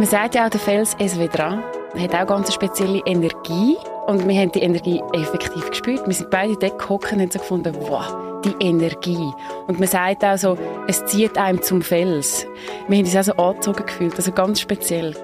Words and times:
Man 0.00 0.08
sagt 0.08 0.34
ja 0.34 0.46
auch, 0.46 0.48
der 0.48 0.60
Fels 0.60 0.96
Esvedra 0.98 1.62
hat 1.98 2.14
auch 2.14 2.26
ganz 2.26 2.54
spezielle 2.54 3.02
Energie. 3.04 3.76
Und 4.06 4.26
wir 4.26 4.40
haben 4.40 4.50
die 4.50 4.60
Energie 4.60 5.02
effektiv 5.12 5.68
gespürt. 5.68 6.06
Wir 6.06 6.14
sind 6.14 6.30
beide 6.30 6.56
dort 6.56 6.78
gehockt 6.78 7.12
und 7.12 7.20
haben 7.20 7.30
so 7.30 7.38
gefunden, 7.38 7.76
wow, 7.80 8.40
die 8.42 8.54
Energie. 8.66 9.30
Und 9.66 9.78
man 9.78 9.86
sagt 9.86 10.24
auch 10.24 10.38
so, 10.38 10.56
es 10.88 11.04
zieht 11.04 11.36
einem 11.36 11.60
zum 11.60 11.82
Fels. 11.82 12.46
Wir 12.88 12.96
haben 12.96 13.04
uns 13.04 13.14
auch 13.14 13.24
so 13.24 13.42
angezogen 13.42 13.84
gefühlt, 13.84 14.16
also 14.16 14.32
ganz 14.32 14.62
speziell. 14.62 15.14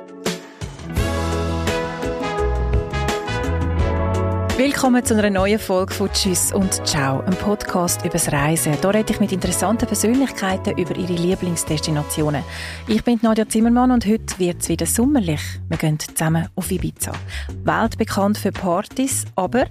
Willkommen 4.76 5.02
zu 5.02 5.16
einer 5.16 5.30
neuen 5.30 5.58
Folge 5.58 5.94
von 5.94 6.12
Tschüss 6.12 6.52
und 6.52 6.86
Ciao, 6.86 7.20
einem 7.20 7.34
Podcast 7.36 8.02
über 8.02 8.10
das 8.10 8.30
Reisen. 8.30 8.74
Hier 8.74 8.92
rede 8.94 9.10
ich 9.10 9.20
mit 9.20 9.32
interessanten 9.32 9.86
Persönlichkeiten 9.86 10.76
über 10.76 10.94
ihre 10.94 11.14
Lieblingsdestinationen. 11.14 12.44
Ich 12.86 13.02
bin 13.02 13.18
Nadja 13.22 13.48
Zimmermann 13.48 13.90
und 13.90 14.04
heute 14.04 14.38
wird 14.38 14.60
es 14.60 14.68
wieder 14.68 14.84
sommerlich. 14.84 15.40
Wir 15.70 15.78
gehen 15.78 15.98
zusammen 15.98 16.48
auf 16.56 16.70
Ibiza. 16.70 17.12
Weltbekannt 17.64 18.36
für 18.36 18.52
Partys, 18.52 19.24
aber 19.34 19.64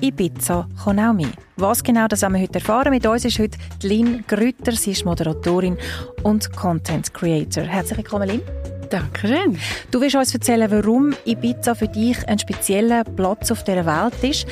Ibiza 0.00 0.68
kann 0.84 1.00
auch 1.00 1.12
mehr. 1.12 1.32
Was 1.56 1.82
genau, 1.82 2.06
das 2.06 2.22
haben 2.22 2.34
wir 2.34 2.42
heute 2.42 2.60
erfahren. 2.60 2.90
Mit 2.90 3.04
uns 3.04 3.24
ist 3.24 3.40
heute 3.40 3.58
Lynn 3.82 4.22
Grütter. 4.28 4.70
Sie 4.70 4.92
ist 4.92 5.04
Moderatorin 5.04 5.76
und 6.22 6.54
Content 6.54 7.12
Creator. 7.12 7.64
Herzlich 7.64 7.98
willkommen, 7.98 8.28
Lynn. 8.28 8.71
Dankeschön. 8.92 9.58
Du 9.90 10.02
willst 10.02 10.16
uns 10.16 10.34
erzählen, 10.34 10.70
warum 10.70 11.14
Ibiza 11.24 11.74
für 11.74 11.88
dich 11.88 12.28
ein 12.28 12.38
spezieller 12.38 13.04
Platz 13.04 13.50
auf 13.50 13.64
der 13.64 13.86
Welt 13.86 14.22
ist. 14.22 14.46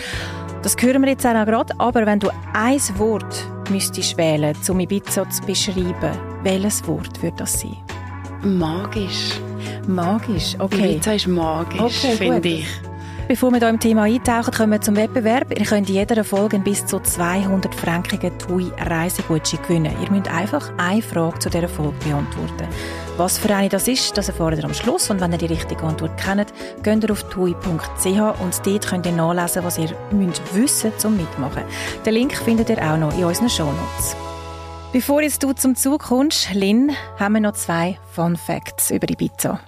Das 0.63 0.77
hören 0.81 1.03
wir 1.03 1.11
jetzt 1.11 1.27
auch 1.27 1.33
gerade. 1.45 1.75
Aber 1.79 2.07
wenn 2.07 2.21
du 2.21 2.31
ein 2.55 2.81
Wort 2.97 3.47
müsstest 3.69 4.17
wählen, 4.17 4.57
um 4.69 4.81
Ibiza 4.81 5.29
zu 5.29 5.43
beschreiben, 5.43 6.19
welches 6.43 6.87
Wort 6.87 7.23
würde 7.23 7.37
das 7.37 7.61
sein? 7.61 7.77
Magisch. 8.43 9.39
Magisch, 9.87 10.57
okay. 10.59 10.93
Ibiza 10.93 11.13
ist 11.13 11.27
magisch, 11.27 11.81
okay, 11.81 12.17
finde 12.17 12.49
ich. 12.49 12.67
Bevor 13.29 13.53
wir 13.53 13.59
hier 13.59 13.69
im 13.69 13.79
Thema 13.79 14.05
eintauchen, 14.05 14.53
kommen 14.53 14.73
wir 14.73 14.81
zum 14.81 14.97
Wettbewerb. 14.97 15.57
Ihr 15.57 15.65
könnt 15.65 15.89
in 15.89 15.97
jeder 15.97 16.25
Folge 16.25 16.59
bis 16.59 16.85
zu 16.87 16.99
200 16.99 17.75
frankigen 17.75 18.37
TUI 18.39 18.73
Reisegutschein 18.79 19.63
gewinnen. 19.63 19.95
Ihr 20.03 20.11
müsst 20.11 20.29
einfach 20.29 20.73
eine 20.79 21.03
Frage 21.03 21.39
zu 21.39 21.51
dieser 21.51 21.69
Folge 21.69 21.95
beantworten. 22.05 22.67
Was 23.21 23.37
für 23.37 23.55
eine 23.55 23.69
das 23.69 23.87
ist, 23.87 24.17
das 24.17 24.29
erfahrt 24.29 24.57
ihr 24.57 24.65
am 24.65 24.73
Schluss. 24.73 25.11
Und 25.11 25.21
wenn 25.21 25.31
ihr 25.33 25.37
die 25.37 25.45
richtige 25.45 25.83
Antwort 25.83 26.17
kennt, 26.17 26.55
geht 26.83 27.05
ihr 27.05 27.11
auf 27.11 27.23
tui.ch 27.25 27.61
und 28.07 28.67
dort 28.67 28.87
könnt 28.87 29.05
ihr 29.05 29.13
nachlesen, 29.13 29.63
was 29.63 29.77
ihr 29.77 29.95
müsst 30.11 30.41
wissen 30.55 30.91
zum 30.97 31.19
Mitmachen. 31.19 31.65
Den 32.07 32.15
Link 32.15 32.35
findet 32.35 32.71
ihr 32.71 32.79
auch 32.79 32.97
noch 32.97 33.15
in 33.19 33.25
unseren 33.25 33.51
Shownotes. 33.51 34.17
Bevor 34.95 35.21
jetzt 35.21 35.43
du 35.43 35.53
zum 35.53 35.77
Zug 35.77 36.05
kommst, 36.05 36.55
Lynn, 36.55 36.93
haben 37.19 37.35
wir 37.35 37.43
noch 37.43 37.53
zwei 37.53 37.99
Fun 38.11 38.37
Facts 38.37 38.91
über 38.91 39.07
die 39.07 39.17
Pizza. 39.17 39.61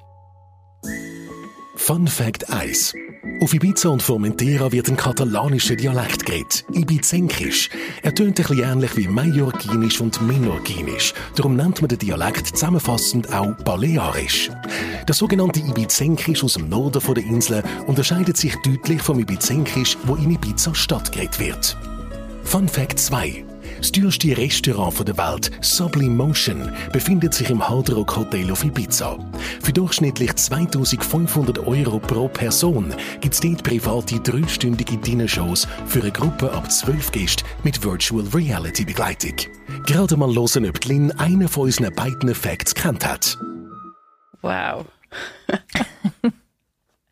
Fun 1.75 2.07
Fact 2.07 2.51
1. 2.51 2.95
Auf 3.41 3.55
Ibiza 3.55 3.89
und 3.89 4.03
Formentera 4.03 4.71
wird 4.73 4.89
ein 4.89 4.97
katalanischer 4.97 5.75
Dialekt 5.75 6.27
geredet, 6.27 6.65
Ibizenkisch. 6.73 7.71
Er 8.03 8.15
tönt 8.15 8.39
ein 8.39 8.47
bisschen 8.47 8.63
ähnlich 8.63 8.97
wie 8.97 9.09
Mallorquinisch 9.09 10.01
und 10.01 10.21
Menorquinisch. 10.21 11.15
Darum 11.35 11.57
nennt 11.57 11.81
man 11.81 11.89
den 11.89 11.99
Dialekt 11.99 12.47
zusammenfassend 12.49 13.33
auch 13.33 13.55
Balearisch. 13.65 14.51
Das 15.07 15.19
sogenannte 15.19 15.61
Ibizenkisch 15.61 16.45
aus 16.45 16.55
dem 16.55 16.69
Norden 16.69 17.03
der 17.15 17.25
Insel 17.25 17.63
unterscheidet 17.87 18.37
sich 18.37 18.55
deutlich 18.65 19.01
vom 19.01 19.19
Ibizenkisch, 19.19 19.97
wo 20.05 20.15
in 20.17 20.31
Ibiza 20.31 20.75
stattgeredet 20.75 21.39
wird. 21.41 21.77
Fun 22.45 22.69
Fact 22.69 22.99
2. 22.99 23.45
Das 23.79 23.93
teuerste 23.93 24.37
Restaurant 24.37 25.07
der 25.07 25.17
Welt, 25.19 25.51
Sublimotion, 25.61 26.73
befindet 26.93 27.35
sich 27.35 27.51
im 27.51 27.67
Hard 27.67 27.91
Rock 27.91 28.17
Hotel 28.17 28.51
auf 28.51 28.65
Ibiza. 28.65 29.19
Für 29.63 29.73
durchschnittlich 29.73 30.35
2500 30.35 31.59
Euro 31.67 31.99
pro 31.99 32.29
Person 32.29 32.95
gibt 33.21 33.35
es 33.35 33.41
dort 33.41 33.63
private 33.63 34.21
dreistündige 34.21 34.97
Dinnershows 34.97 35.67
für 35.87 36.01
eine 36.01 36.13
Gruppe 36.13 36.53
ab 36.53 36.71
12 36.71 37.13
Gästen 37.13 37.45
mit 37.65 37.83
Virtual 37.85 38.25
Reality 38.35 38.85
Begleitung. 38.85 39.37
Gerade 39.87 40.17
mal 40.17 40.35
hören, 40.35 40.69
ob 40.69 40.85
Lynn 40.85 41.11
einen 41.13 41.49
von 41.49 41.65
unseren 41.65 41.95
beiden 41.95 42.35
Facts 42.35 42.75
kennt 42.75 43.07
hat. 43.07 43.39
Wow. 44.41 44.87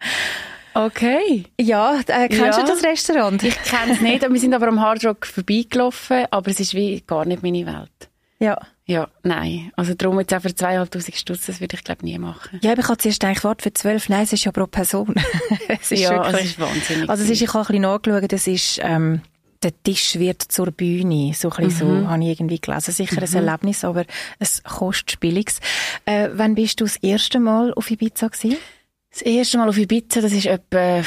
Okay. 0.74 1.44
Ja, 1.60 2.00
äh, 2.06 2.28
kennst 2.28 2.58
ja. 2.58 2.62
du 2.62 2.66
das 2.66 2.84
Restaurant? 2.84 3.42
Ich 3.42 3.60
kenne 3.62 3.92
es 3.92 4.00
nicht. 4.00 4.22
Wir 4.22 4.40
sind 4.40 4.54
aber 4.54 4.68
am 4.68 4.80
Hard 4.80 5.04
Rock 5.04 5.26
vorbeigelaufen, 5.26 6.26
aber 6.30 6.50
es 6.50 6.60
ist 6.60 6.74
wie 6.74 7.00
gar 7.06 7.24
nicht 7.24 7.42
meine 7.42 7.66
Welt. 7.66 8.10
Ja. 8.38 8.58
Ja, 8.86 9.08
nein. 9.22 9.70
Also 9.76 9.94
darum 9.94 10.18
jetzt 10.18 10.34
auch 10.34 10.42
für 10.42 10.48
2'500 10.48 11.14
Stutz, 11.14 11.46
das 11.46 11.60
würde 11.60 11.76
ich 11.76 11.84
glaube 11.84 12.04
nie 12.04 12.18
machen. 12.18 12.58
Ja, 12.60 12.72
aber 12.72 12.80
ich 12.80 12.88
habe 12.88 12.98
zuerst 12.98 13.20
gedacht, 13.20 13.44
warte, 13.44 13.62
für 13.62 13.72
12, 13.72 14.08
nein, 14.08 14.22
es 14.24 14.32
ist 14.32 14.44
ja 14.44 14.50
pro 14.50 14.66
Person. 14.66 15.14
es 15.68 15.92
ist 15.92 16.00
ja, 16.00 16.10
wirklich, 16.10 16.34
es 16.34 16.50
ist 16.50 16.60
wahnsinnig. 16.60 17.08
Also 17.08 17.22
es 17.22 17.30
ist, 17.30 17.40
ich 17.40 17.48
habe 17.54 17.60
ein 17.60 17.66
bisschen 17.66 17.82
nachgeschaut, 17.82 18.32
es 18.32 18.46
ist, 18.48 18.80
ähm, 18.82 19.20
der 19.62 19.82
Tisch 19.82 20.18
wird 20.18 20.42
zur 20.42 20.72
Bühne. 20.72 21.32
So 21.34 21.50
ein 21.50 21.66
bisschen 21.66 21.98
mhm. 21.98 22.02
so 22.02 22.08
habe 22.08 22.22
ich 22.24 22.30
irgendwie 22.30 22.60
gelesen. 22.60 22.92
Sicher 22.92 23.20
mhm. 23.20 23.26
ein 23.28 23.46
Erlebnis, 23.46 23.84
aber 23.84 24.04
es 24.40 24.62
kostet 24.64 25.20
billiges. 25.20 25.60
Äh, 26.04 26.30
wann 26.32 26.56
bist 26.56 26.80
du 26.80 26.84
das 26.84 26.96
erste 26.96 27.38
Mal 27.38 27.72
auf 27.74 27.90
Ibiza 27.90 28.26
gewesen? 28.28 28.56
Das 29.10 29.22
erste 29.22 29.58
Mal 29.58 29.68
auf 29.68 29.76
Ibiza, 29.76 30.20
das 30.20 30.32
ist 30.32 30.46
etwa 30.46 31.02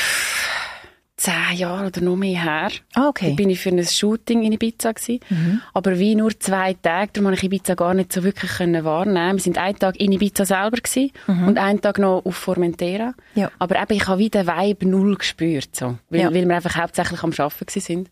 zehn 1.16 1.58
Jahre 1.58 1.88
oder 1.88 2.02
noch 2.02 2.18
mehr 2.18 2.44
her. 2.44 2.72
Ah, 2.96 3.08
okay. 3.08 3.30
Da 3.30 3.36
bin 3.36 3.50
ich 3.50 3.60
für 3.60 3.70
ein 3.70 3.84
Shooting 3.84 4.44
in 4.44 4.52
Ibiza 4.52 4.92
gewesen. 4.92 5.20
Mhm. 5.30 5.62
Aber 5.74 5.98
wie 5.98 6.16
nur 6.16 6.38
zwei 6.38 6.74
Tage, 6.74 7.12
darum 7.14 7.28
konnte 7.28 7.40
ich 7.40 7.44
Ibiza 7.46 7.76
gar 7.76 7.94
nicht 7.94 8.12
so 8.12 8.24
wirklich 8.24 8.60
wahrnehmen. 8.60 9.38
Wir 9.38 9.42
sind 9.42 9.58
einen 9.58 9.80
Tag 9.80 10.00
in 10.00 10.12
Ibiza 10.12 10.46
selber 10.46 10.78
gewesen 10.78 11.12
mhm. 11.28 11.48
und 11.48 11.58
einen 11.58 11.80
Tag 11.80 12.00
noch 12.00 12.26
auf 12.26 12.36
Formentera. 12.36 13.14
Ja. 13.36 13.52
Aber 13.58 13.82
eben, 13.82 13.94
ich 13.94 14.08
habe 14.08 14.20
wieder 14.20 14.46
Vibe 14.46 14.86
null 14.86 15.16
gespürt, 15.16 15.70
so. 15.74 15.98
Weil, 16.10 16.20
ja. 16.20 16.34
weil 16.34 16.46
wir 16.46 16.56
einfach 16.56 16.76
hauptsächlich 16.76 17.24
am 17.24 17.32
Arbeiten 17.38 17.80
sind. 17.80 18.10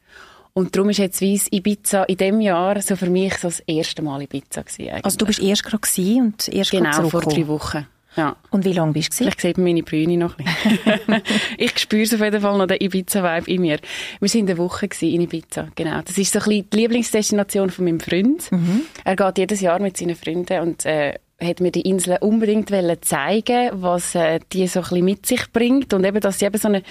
Und 0.53 0.75
darum 0.75 0.89
ist 0.89 0.97
jetzt 0.97 1.21
weiss 1.21 1.47
Ibiza 1.51 2.03
in 2.03 2.17
dem 2.17 2.41
Jahr 2.41 2.81
so 2.81 2.95
für 2.95 3.09
mich 3.09 3.37
so 3.37 3.47
das 3.47 3.61
erste 3.61 4.01
Mal 4.01 4.21
Ibiza 4.21 4.61
gewesen. 4.61 4.89
Eigentlich. 4.89 5.05
Also 5.05 5.17
du 5.17 5.25
bist 5.25 5.39
erst 5.39 5.63
gerade 5.63 5.81
und 6.21 6.47
erst 6.47 6.71
Genau, 6.71 7.09
vor 7.09 7.21
drei 7.21 7.47
Wochen. 7.47 7.87
Ja. 8.15 8.35
Und 8.49 8.65
wie 8.65 8.73
lange 8.73 8.91
bist 8.91 9.13
du 9.13 9.17
Vielleicht 9.17 9.39
sieht 9.39 9.57
man 9.57 9.65
meine 9.65 9.83
Brüne 9.83 10.17
noch 10.17 10.37
ein 10.37 10.45
bisschen. 10.45 11.21
ich 11.57 11.79
spüre 11.79 12.03
auf 12.03 12.21
jeden 12.21 12.41
Fall 12.41 12.57
noch 12.57 12.67
den 12.67 12.81
Ibiza-Vibe 12.81 13.49
in 13.49 13.61
mir. 13.61 13.79
Wir 14.19 14.33
waren 14.33 14.49
eine 14.49 14.57
Woche 14.57 14.89
in 15.01 15.21
Ibiza, 15.21 15.69
genau. 15.75 16.01
Das 16.01 16.17
ist 16.17 16.33
so 16.33 16.39
ein 16.39 16.45
bisschen 16.45 16.69
die 16.71 16.77
Lieblingsdestination 16.77 17.69
von 17.69 17.85
meinem 17.85 17.99
Freund. 17.99 18.51
Mhm. 18.51 18.81
Er 19.05 19.15
geht 19.15 19.37
jedes 19.37 19.61
Jahr 19.61 19.79
mit 19.79 19.97
seinen 19.97 20.15
Freunden 20.15 20.59
und 20.59 20.85
äh, 20.85 21.15
hat 21.41 21.59
mir 21.59 21.71
die 21.71 21.81
Insel 21.81 22.17
unbedingt 22.21 22.69
zeigen 23.03 23.69
was 23.73 24.13
äh, 24.15 24.39
die 24.51 24.67
so 24.67 24.79
ein 24.79 24.83
bisschen 24.83 25.05
mit 25.05 25.25
sich 25.25 25.51
bringt 25.51 25.93
und 25.93 26.03
eben, 26.03 26.19
dass 26.19 26.39
sie 26.39 26.45
eben 26.45 26.57
so 26.57 26.67
eine 26.67 26.83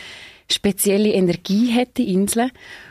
spezielle 0.51 1.13
Energie 1.13 1.73
hat, 1.75 1.97
die 1.97 2.13
Insel. 2.13 2.51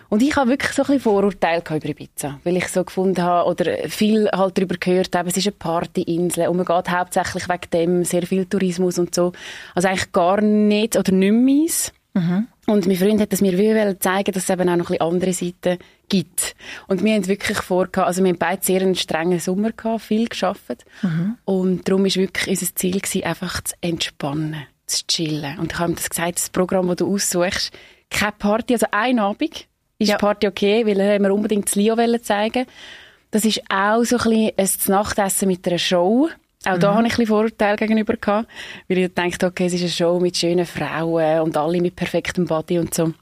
Und 0.10 0.24
ich 0.24 0.36
habe 0.36 0.50
wirklich 0.50 0.72
so 0.72 0.82
ein 0.82 0.88
bisschen 0.88 1.02
Vorurteile 1.02 1.62
über 1.62 1.86
Ibiza, 1.86 2.40
weil 2.44 2.58
ich 2.58 2.68
so 2.68 2.84
gefunden 2.84 3.22
habe, 3.22 3.50
oder 3.50 3.90
viel 3.90 4.28
halt 4.32 4.58
darüber 4.58 4.76
gehört 4.76 5.16
habe, 5.16 5.30
es 5.30 5.38
ist 5.38 5.48
eine 5.48 5.56
Partyinsel 5.58 6.48
und 6.48 6.58
man 6.58 6.66
geht 6.66 6.90
hauptsächlich 6.90 7.48
wegen 7.48 7.70
dem, 7.72 8.04
sehr 8.04 8.26
viel 8.26 8.46
Tourismus 8.46 8.98
und 8.98 9.14
so. 9.14 9.32
Also 9.76 9.88
eigentlich 9.88 10.12
gar 10.12 10.42
nicht 10.42 10.98
oder 10.98 11.12
nicht 11.12 11.32
meins. 11.32 11.94
Mhm. 12.14 12.48
Und 12.66 12.88
mein 12.88 12.98
Freund 12.98 13.22
hat 13.22 13.34
es 13.34 13.42
mir 13.42 13.58
wie 13.58 14.00
zeigen, 14.00 14.32
dass 14.32 14.44
es 14.44 14.50
eben 14.50 14.70
auch 14.70 14.76
noch 14.76 14.90
ein 14.90 14.98
bisschen 14.98 15.02
andere 15.02 15.34
Seiten 15.34 15.78
gibt. 16.08 16.56
Und 16.88 17.04
wir 17.04 17.14
haben 17.14 17.28
wirklich 17.28 17.60
vor, 17.60 17.88
also 17.96 18.24
wir 18.24 18.30
haben 18.30 18.38
beide 18.38 18.64
sehr 18.64 18.82
einen 18.82 18.96
strengen 18.96 19.40
Sommer 19.40 19.72
gehabt, 19.72 20.02
viel 20.02 20.28
geschafft. 20.28 20.86
Mhm. 21.02 21.38
Und 21.46 21.88
darum 21.88 22.04
war 22.04 22.16
wirklich 22.16 22.48
unser 22.48 22.76
Ziel 22.76 23.00
gewesen, 23.00 23.24
einfach 23.24 23.62
zu 23.64 23.76
entspannen, 23.82 24.66
zu 24.86 25.06
chillen. 25.08 25.58
Und 25.60 25.74
ich 25.74 25.80
habe 25.80 25.92
ihm 25.92 25.96
das 25.96 26.10
gesagt, 26.10 26.36
das 26.36 26.50
Programm, 26.50 26.88
das 26.88 26.98
du 26.98 27.14
aussuchst, 27.14 27.72
keine 28.10 28.34
Party, 28.34 28.74
also 28.74 28.88
ein 28.92 29.20
Abend, 29.20 29.68
ist 30.00 30.10
ja. 30.10 30.18
Party 30.18 30.48
okay, 30.48 30.86
weil 30.86 31.00
er 31.00 31.20
mir 31.20 31.34
unbedingt 31.34 31.68
das 31.68 31.76
Leo 31.76 31.96
zeigen 32.22 32.66
Das 33.32 33.46
ist 33.46 33.62
auch 33.70 34.04
so 34.04 34.18
ein 34.18 34.52
bisschen 34.56 34.94
ein 34.94 34.98
Nachtessen 34.98 35.48
mit 35.48 35.68
einer 35.68 35.78
Show. 35.78 36.30
Auch 36.66 36.76
mhm. 36.76 36.80
da 36.80 36.94
habe 36.94 37.02
ich 37.02 37.14
ein 37.14 37.18
bisschen 37.18 37.28
Vorurteile 37.28 37.78
gegenüber 37.78 38.16
gehabt, 38.16 38.50
weil 38.88 38.98
ich 38.98 39.14
dachte, 39.14 39.46
okay, 39.46 39.66
es 39.68 39.74
ist 39.74 39.82
eine 39.82 39.90
Show 39.90 40.20
mit 40.20 40.38
schönen 40.38 40.66
Frauen 40.66 41.42
und 41.42 41.56
alle 41.56 41.82
mit 41.82 41.96
perfektem 41.96 42.46
Body 42.46 42.80
und 42.80 42.94
so. 42.94 43.14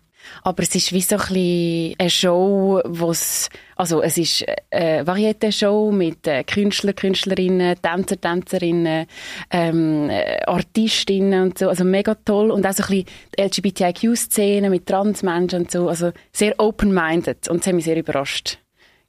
Aber 0.43 0.63
es 0.63 0.73
ist 0.75 0.93
wie 0.93 1.01
so 1.01 1.15
ein 1.15 1.19
bisschen 1.19 1.95
eine 1.97 2.09
Show, 2.09 2.81
wo's, 2.85 3.49
also 3.75 4.01
es 4.01 4.17
ist 4.17 4.45
eine 4.71 5.03
Varieté-Show 5.03 5.91
mit 5.91 6.27
äh, 6.27 6.43
Künstler, 6.43 6.93
Künstlerinnen, 6.93 7.75
Tänzer, 7.81 8.19
Tänzerinnen, 8.19 9.07
ähm, 9.51 10.09
äh, 10.09 10.41
Artistinnen 10.45 11.43
und 11.43 11.57
so, 11.57 11.69
also 11.69 11.83
mega 11.83 12.15
toll. 12.15 12.51
Und 12.51 12.65
auch 12.65 12.73
so 12.73 12.83
ein 12.83 13.05
bisschen 13.37 13.47
LGBTIQ-Szene 13.47 14.69
mit 14.69 14.85
Transmenschen 14.85 15.61
und 15.61 15.71
so, 15.71 15.89
also 15.89 16.11
sehr 16.31 16.59
open-minded. 16.59 17.47
Und 17.49 17.61
das 17.61 17.67
hat 17.67 17.75
mich 17.75 17.85
sehr 17.85 17.97
überrascht. 17.97 18.59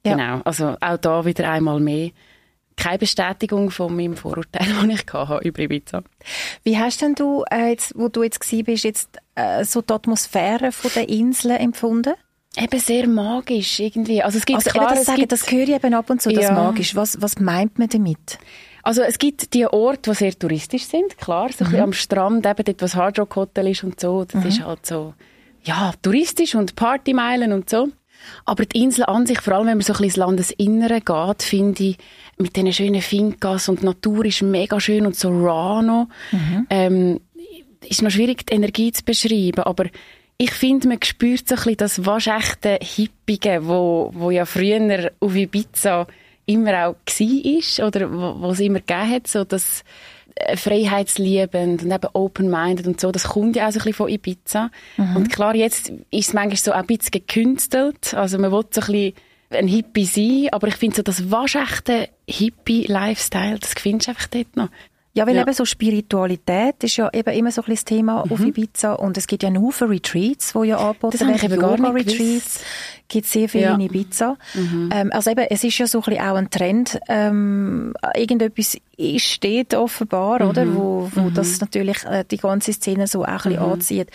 Ja. 0.05 0.13
Genau, 0.13 0.41
also 0.45 0.75
auch 0.79 0.97
da 0.97 1.25
wieder 1.25 1.49
einmal 1.49 1.79
mehr 1.79 2.11
keine 2.79 2.97
Bestätigung 2.97 3.69
von 3.69 3.95
meinem 3.95 4.15
Vorurteil, 4.15 4.67
das 4.87 4.99
ich 4.99 5.13
hatte 5.13 5.47
über 5.47 5.59
Ibiza. 5.59 6.01
Wie 6.63 6.77
hast 6.77 7.01
denn 7.01 7.15
du, 7.15 7.43
äh, 7.51 7.69
jetzt, 7.69 7.93
wo 7.95 8.07
du 8.07 8.23
jetzt 8.23 8.39
bist, 8.65 8.83
jetzt 8.83 9.09
äh, 9.35 9.63
so 9.65 9.81
die 9.81 9.93
Atmosphäre 9.93 10.71
von 10.71 10.91
der 10.95 11.09
Inseln 11.09 11.57
empfunden? 11.57 12.13
Eben 12.57 12.79
sehr 12.79 13.07
magisch 13.07 13.79
irgendwie. 13.79 14.23
Also 14.23 14.39
es 14.39 14.45
gibt 14.45 14.57
also 14.57 14.71
klar, 14.71 14.95
das, 14.95 15.05
sagen, 15.05 15.27
das 15.27 15.51
höre 15.51 15.63
ich 15.63 15.69
eben 15.75 15.93
ab 15.93 16.09
und 16.09 16.21
zu, 16.21 16.31
das 16.31 16.45
ja. 16.45 16.51
magisch. 16.51 16.95
Was, 16.95 17.21
was 17.21 17.39
meint 17.39 17.77
man 17.77 17.89
damit? 17.89 18.39
Also 18.81 19.01
es 19.01 19.19
gibt 19.19 19.53
die 19.53 19.67
Orte, 19.67 20.11
die 20.11 20.15
sehr 20.15 20.37
touristisch 20.37 20.85
sind, 20.85 21.17
klar, 21.17 21.51
so 21.51 21.65
mhm. 21.65 21.75
am 21.75 21.93
Strand, 21.93 22.45
eben 22.45 22.63
dort, 22.63 22.81
wo 22.81 22.85
das 22.85 22.95
Hard 22.95 23.19
Rock 23.19 23.35
Hotel 23.35 23.67
ist 23.67 23.83
und 23.83 23.99
so, 23.99 24.25
das 24.25 24.41
mhm. 24.41 24.49
ist 24.49 24.65
halt 24.65 24.85
so, 24.85 25.13
ja, 25.63 25.91
touristisch 26.01 26.55
und 26.55 26.75
Partymeilen 26.75 27.51
und 27.51 27.69
so. 27.69 27.89
Aber 28.45 28.65
die 28.65 28.83
Insel 28.83 29.05
an 29.05 29.25
sich, 29.25 29.41
vor 29.41 29.53
allem 29.53 29.67
wenn 29.67 29.77
man 29.77 29.81
so 29.81 29.93
ein 29.93 29.97
bisschen 29.97 30.05
ins 30.05 30.15
Landesinnere 30.17 31.01
geht, 31.01 31.43
finde 31.43 31.83
ich, 31.83 31.97
mit 32.37 32.55
diesen 32.55 32.73
schönen 32.73 33.01
Finkas 33.01 33.69
und 33.69 33.81
die 33.81 33.85
Natur 33.85 34.25
ist 34.25 34.41
mega 34.41 34.79
schön 34.79 35.05
und 35.05 35.15
so 35.15 35.29
raw 35.29 35.81
noch, 35.81 36.07
mhm. 36.31 36.67
ähm, 36.69 37.19
ist 37.87 38.01
noch 38.01 38.11
schwierig, 38.11 38.45
die 38.47 38.53
Energie 38.53 38.91
zu 38.91 39.03
beschreiben, 39.03 39.63
aber 39.63 39.85
ich 40.37 40.51
finde, 40.51 40.87
man 40.87 41.01
spürt 41.03 41.49
so 41.49 41.55
ein 41.55 41.57
bisschen 41.57 41.77
das 41.77 42.05
waschechte 42.05 42.79
Hippige, 42.81 43.67
wo, 43.67 44.11
wo 44.13 44.31
ja 44.31 44.45
früher 44.45 45.11
auf 45.19 45.35
Ibiza 45.35 46.07
immer 46.45 46.87
auch 46.87 46.95
war 47.05 47.87
oder 47.87 48.11
wo, 48.11 48.41
wo 48.41 48.51
es 48.51 48.59
immer 48.61 48.79
gegeben 48.79 49.11
hat, 49.11 49.27
so 49.27 49.43
das 49.43 49.81
äh, 49.81 49.83
freiheitsliebend 50.55 51.83
und 51.83 51.91
eben 51.91 52.07
open-minded 52.13 52.87
und 52.87 52.99
so, 52.99 53.11
das 53.11 53.25
kommt 53.25 53.55
ja 53.55 53.67
auch 53.67 53.71
so 53.71 53.79
ein 53.79 53.83
bisschen 53.83 53.93
von 53.93 54.09
Ibiza. 54.09 54.71
Mhm. 54.97 55.15
Und 55.15 55.29
klar, 55.31 55.55
jetzt 55.55 55.89
ist 56.11 56.29
es 56.29 56.33
manchmal 56.33 56.57
so 56.57 56.71
ein 56.71 56.85
bisschen 56.85 57.11
gekünstelt, 57.11 58.13
also 58.13 58.37
man 58.37 58.51
will 58.51 58.63
so 58.71 58.81
ein 58.81 58.87
bisschen 58.87 59.13
ein 59.51 59.67
Hippie 59.67 60.05
sein, 60.05 60.49
aber 60.51 60.67
ich 60.67 60.75
finde 60.75 60.97
so 60.97 61.01
das 61.01 61.31
waschechte 61.31 62.09
Hippie-Lifestyle, 62.27 63.59
das 63.59 63.73
findest 63.73 64.07
du 64.07 64.11
einfach 64.11 64.27
dort 64.27 64.55
noch. 64.55 64.69
Ja, 65.19 65.27
weil 65.27 65.35
ja. 65.35 65.41
eben 65.41 65.53
so 65.53 65.65
Spiritualität 65.65 66.81
ist 66.81 66.95
ja 66.95 67.09
eben 67.11 67.33
immer 67.33 67.51
so 67.51 67.61
ein 67.61 67.65
bisschen 67.65 67.75
das 67.75 67.85
Thema 67.85 68.25
mhm. 68.25 68.31
auf 68.31 68.39
Ibiza 68.39 68.93
und 68.93 69.17
es 69.17 69.27
gibt 69.27 69.43
ja 69.43 69.49
nur 69.49 69.73
für 69.73 69.89
Retreats, 69.89 70.55
wo 70.55 70.63
ja 70.63 70.77
angeboten 70.77 71.19
werden. 71.19 71.37
Das 71.41 71.51
Yoga-Retreats 71.51 72.61
gibt 73.09 73.27
sehr 73.27 73.49
viel 73.49 73.61
ja. 73.61 73.75
in 73.75 73.81
Ibiza. 73.81 74.37
Mhm. 74.53 74.89
Ähm, 74.93 75.11
also 75.11 75.31
eben, 75.31 75.45
es 75.49 75.65
ist 75.65 75.77
ja 75.77 75.87
so 75.87 75.97
ein 75.99 76.03
bisschen 76.05 76.23
auch 76.23 76.35
ein 76.35 76.49
Trend, 76.49 76.99
ähm, 77.09 77.93
irgendetwas 78.15 78.77
steht 79.17 79.73
offenbar, 79.73 80.41
mhm. 80.41 80.49
oder, 80.49 80.73
wo, 80.73 81.11
wo 81.13 81.21
mhm. 81.23 81.33
das 81.33 81.59
natürlich 81.59 82.05
äh, 82.05 82.23
die 82.29 82.37
ganze 82.37 82.71
Szene 82.71 83.05
so 83.05 83.23
auch 83.23 83.27
ein 83.27 83.35
bisschen 83.35 83.65
mhm. 83.65 83.71
anzieht. 83.73 84.09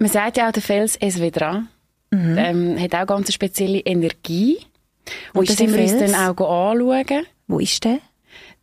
Man 0.00 0.10
sagt 0.10 0.38
ja 0.38 0.48
auch, 0.48 0.52
der 0.52 0.62
Fels 0.62 0.96
Esvedra 0.96 1.62
mhm. 2.10 2.36
ähm, 2.36 2.80
hat 2.80 2.96
auch 2.96 3.06
ganz 3.06 3.28
eine 3.28 3.32
spezielle 3.32 3.78
Energie. 3.78 4.58
Wo 5.34 5.40
und 5.40 5.48
das 5.48 5.56
sind 5.56 5.72
wir 5.72 5.82
uns 5.82 5.98
dann 5.98 6.14
auch 6.16 6.70
anschauen. 6.70 7.26
Wo 7.46 7.60
ist 7.60 7.84
der? 7.84 7.98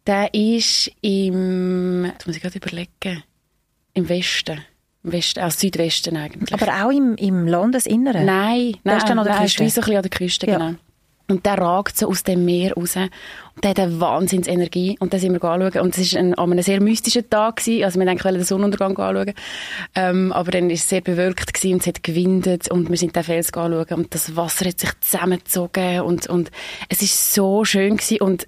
Der 0.07 0.33
ist 0.33 0.91
im, 1.01 2.05
jetzt 2.05 2.25
muss 2.25 2.35
ich 2.35 2.41
gerade 2.41 2.57
überlegen, 2.57 3.23
im 3.93 4.09
Westen. 4.09 4.61
Im 5.03 5.11
Westen, 5.11 5.39
also 5.39 5.59
Südwesten 5.59 6.17
eigentlich. 6.17 6.53
Aber 6.53 6.85
auch 6.85 6.91
im, 6.91 7.15
im 7.15 7.47
Landesinneren? 7.47 8.25
Nein, 8.25 8.77
nein, 8.83 8.97
ist 8.97 9.07
dann 9.07 9.19
an 9.19 9.25
der 9.25 9.35
nein, 9.35 9.43
Küste. 9.43 9.63
ist 9.63 9.75
so 9.75 9.81
ein 9.81 9.83
bisschen 9.83 9.97
an 9.97 10.01
der 10.03 10.09
Küste, 10.09 10.47
ja. 10.47 10.57
genau. 10.57 10.75
Und 11.29 11.45
der 11.45 11.59
ragt 11.59 11.95
so 11.95 12.09
aus 12.09 12.23
dem 12.23 12.43
Meer 12.43 12.73
raus. 12.73 12.95
Und 12.95 13.63
der 13.63 13.69
hat 13.69 13.79
eine 13.79 13.99
Wahnsinnsenergie. 13.99 14.97
Und 14.99 15.13
das 15.13 15.21
sind 15.21 15.31
wir 15.31 15.43
anschauen. 15.43 15.83
Und 15.83 15.95
es 15.95 16.13
war 16.13 16.19
ein, 16.19 16.33
an 16.33 16.51
einem 16.51 16.63
sehr 16.63 16.81
mystischen 16.81 17.29
Tag. 17.29 17.57
Gewesen. 17.57 17.83
Also 17.83 17.99
wir 17.99 18.07
wollten 18.07 18.33
den 18.33 18.43
Sonnenuntergang 18.43 18.97
anschauen. 18.97 19.33
Ähm, 19.93 20.33
aber 20.33 20.49
dann 20.49 20.65
war 20.65 20.73
es 20.73 20.89
sehr 20.89 21.01
bewölkt 21.01 21.53
gewesen 21.53 21.73
und 21.73 21.81
es 21.81 21.87
hat 21.87 22.03
gewindet. 22.03 22.71
Und 22.71 22.89
wir 22.89 22.97
sind 22.97 23.15
den 23.15 23.23
Fels 23.23 23.53
anschauen. 23.53 23.99
Und 23.99 24.15
das 24.15 24.35
Wasser 24.35 24.65
hat 24.65 24.79
sich 24.79 24.89
zusammengezogen. 25.01 26.01
Und, 26.01 26.25
und 26.27 26.49
es 26.89 27.01
war 27.01 27.07
so 27.07 27.63
schön 27.63 27.97
gewesen. 27.97 28.21
Und 28.21 28.47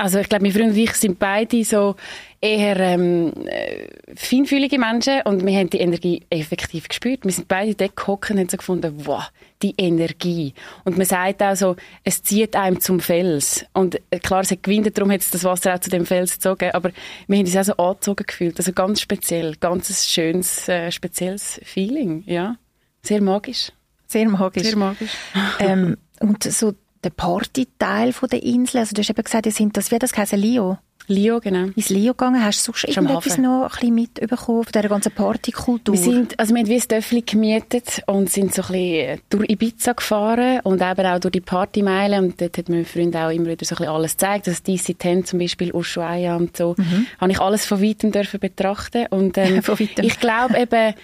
also 0.00 0.18
ich 0.18 0.28
glaube, 0.28 0.44
mein 0.44 0.52
Freund 0.52 0.70
und 0.70 0.76
ich 0.76 0.94
sind 0.94 1.18
beide 1.18 1.62
so 1.62 1.94
eher 2.40 2.78
ähm, 2.80 3.32
äh, 3.46 3.86
feinfühlige 4.16 4.78
Menschen 4.78 5.20
und 5.24 5.44
wir 5.44 5.58
haben 5.58 5.68
die 5.68 5.80
Energie 5.80 6.22
effektiv 6.30 6.88
gespürt. 6.88 7.24
Wir 7.24 7.32
sind 7.32 7.48
beide 7.48 7.74
dort 7.74 7.96
gehockt 7.96 8.30
und 8.30 8.38
haben 8.38 8.48
so 8.48 8.56
gefunden, 8.56 8.94
wow, 9.04 9.30
die 9.60 9.74
Energie. 9.76 10.54
Und 10.84 10.96
man 10.96 11.06
sagt 11.06 11.42
auch 11.42 11.54
so, 11.54 11.76
es 12.02 12.22
zieht 12.22 12.56
einem 12.56 12.80
zum 12.80 13.00
Fels. 13.00 13.66
Und 13.74 14.00
äh, 14.10 14.18
klar, 14.18 14.40
es 14.40 14.50
hat 14.50 14.62
gewinnt, 14.62 14.96
darum 14.96 15.12
hat 15.12 15.20
es 15.20 15.30
das 15.30 15.44
Wasser 15.44 15.74
auch 15.74 15.80
zu 15.80 15.90
dem 15.90 16.06
Fels 16.06 16.32
gezogen, 16.32 16.70
aber 16.72 16.92
wir 17.26 17.38
haben 17.38 17.44
uns 17.44 17.56
auch 17.56 17.64
so 17.64 17.76
angezogen 17.76 18.24
gefühlt. 18.26 18.58
Also 18.58 18.72
ganz 18.72 19.02
speziell, 19.02 19.56
ganz 19.56 20.08
schönes, 20.08 20.66
äh, 20.68 20.90
spezielles 20.90 21.60
Feeling, 21.62 22.22
ja. 22.26 22.56
Sehr 23.02 23.20
magisch. 23.20 23.70
Sehr 24.06 24.28
magisch. 24.28 24.62
Sehr 24.62 24.76
magisch. 24.76 25.12
ähm, 25.58 25.98
und 26.20 26.42
so 26.42 26.72
der 27.04 27.10
Partyteil 27.10 28.12
der 28.30 28.42
Insel. 28.42 28.78
Also 28.78 28.94
du 28.94 29.00
hast 29.00 29.10
eben 29.10 29.22
gesagt, 29.22 29.46
ihr 29.46 29.52
sind 29.52 29.76
das, 29.76 29.90
wie 29.90 29.98
das 29.98 30.16
heißt, 30.16 30.32
Lio? 30.32 30.78
Lio, 31.10 31.40
genau. 31.40 31.70
Ins 31.74 31.88
Lio 31.88 32.12
gegangen, 32.12 32.44
hast 32.44 32.66
du 32.68 32.72
sonst 32.72 32.84
irgendetwas 32.84 33.36
noch 33.36 33.64
ein 33.64 33.68
bisschen 33.68 33.94
mitbekommen 33.94 34.62
von 34.62 34.72
dieser 34.72 34.88
ganzen 34.88 35.12
Partykultur? 35.12 35.94
Wir 35.94 36.00
sind, 36.00 36.38
also 36.38 36.54
wir 36.54 36.60
haben 36.60 36.68
wie 36.68 36.76
ein 36.76 36.82
Dörfli 36.86 37.22
gemietet 37.22 38.02
und 38.06 38.30
sind 38.30 38.54
so 38.54 38.62
ein 38.62 38.68
bisschen 38.68 39.20
durch 39.28 39.50
Ibiza 39.50 39.92
gefahren 39.92 40.60
und 40.62 40.80
eben 40.80 41.06
auch 41.06 41.18
durch 41.18 41.32
die 41.32 41.40
Partymeile 41.40 42.18
und 42.18 42.40
dort 42.40 42.58
hat 42.58 42.68
mein 42.68 42.84
Freund 42.84 43.16
auch 43.16 43.30
immer 43.30 43.46
wieder 43.46 43.64
so 43.64 43.74
ein 43.74 43.78
bisschen 43.78 43.92
alles 43.92 44.12
gezeigt, 44.12 44.46
das 44.46 44.62
DC 44.62 45.00
10 45.00 45.24
zum 45.24 45.40
Beispiel, 45.40 45.74
Ushuaia 45.74 46.36
und 46.36 46.56
so, 46.56 46.76
mhm. 46.78 47.06
habe 47.20 47.32
ich 47.32 47.40
alles 47.40 47.66
von 47.66 47.82
weitem 47.82 48.12
dürfen 48.12 48.38
betrachten 48.38 49.06
und 49.10 49.36
ähm, 49.36 49.62
ich 49.78 50.20
glaube 50.20 50.58
eben, 50.58 50.94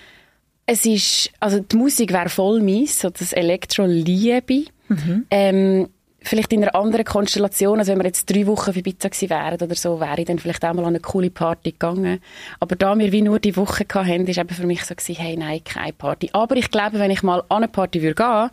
es 0.66 0.84
ist, 0.84 1.30
also 1.40 1.60
die 1.60 1.76
Musik 1.76 2.12
wäre 2.12 2.28
voll 2.28 2.60
mies, 2.60 3.00
so 3.00 3.10
das 3.10 3.32
Elektro 3.32 3.86
liebe 3.86 4.64
Mhm. 4.88 5.26
Ähm, 5.30 5.88
vielleicht 6.20 6.52
in 6.52 6.62
einer 6.62 6.74
anderen 6.74 7.04
Konstellation, 7.04 7.78
also 7.78 7.92
wenn 7.92 7.98
wir 7.98 8.06
jetzt 8.06 8.30
drei 8.30 8.46
Wochen 8.46 8.72
für 8.72 8.82
Pizza 8.82 9.08
gewesen 9.08 9.30
wären 9.30 9.60
oder 9.60 9.74
so, 9.74 10.00
wäre 10.00 10.20
ich 10.20 10.26
dann 10.26 10.38
vielleicht 10.38 10.64
auch 10.64 10.74
mal 10.74 10.82
an 10.82 10.88
eine 10.88 11.00
coole 11.00 11.30
Party 11.30 11.72
gegangen. 11.72 12.20
Aber 12.60 12.76
da 12.76 12.96
wir 12.98 13.12
wie 13.12 13.22
nur 13.22 13.38
die 13.38 13.56
Woche 13.56 13.84
hatten, 13.92 14.26
ist 14.26 14.38
eben 14.38 14.48
für 14.48 14.66
mich 14.66 14.84
so 14.84 14.94
gewesen, 14.94 15.16
hey, 15.16 15.36
nein, 15.36 15.62
keine 15.64 15.92
Party. 15.92 16.30
Aber 16.32 16.56
ich 16.56 16.70
glaube, 16.70 16.98
wenn 16.98 17.10
ich 17.10 17.22
mal 17.22 17.40
an 17.48 17.64
eine 17.64 17.68
Party 17.68 18.02
würde 18.02 18.14
gehen, 18.14 18.50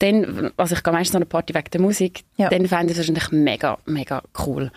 dann, 0.00 0.50
also 0.56 0.74
ich 0.74 0.82
gehe 0.82 0.92
meistens 0.92 1.16
an 1.16 1.22
eine 1.22 1.26
Party 1.26 1.54
wegen 1.54 1.70
der 1.70 1.80
Musik, 1.80 2.24
ja. 2.36 2.48
dann 2.48 2.66
fände 2.66 2.86
ich 2.86 2.92
es 2.92 2.98
wahrscheinlich 2.98 3.30
mega, 3.32 3.78
mega 3.84 4.22
cool. 4.46 4.70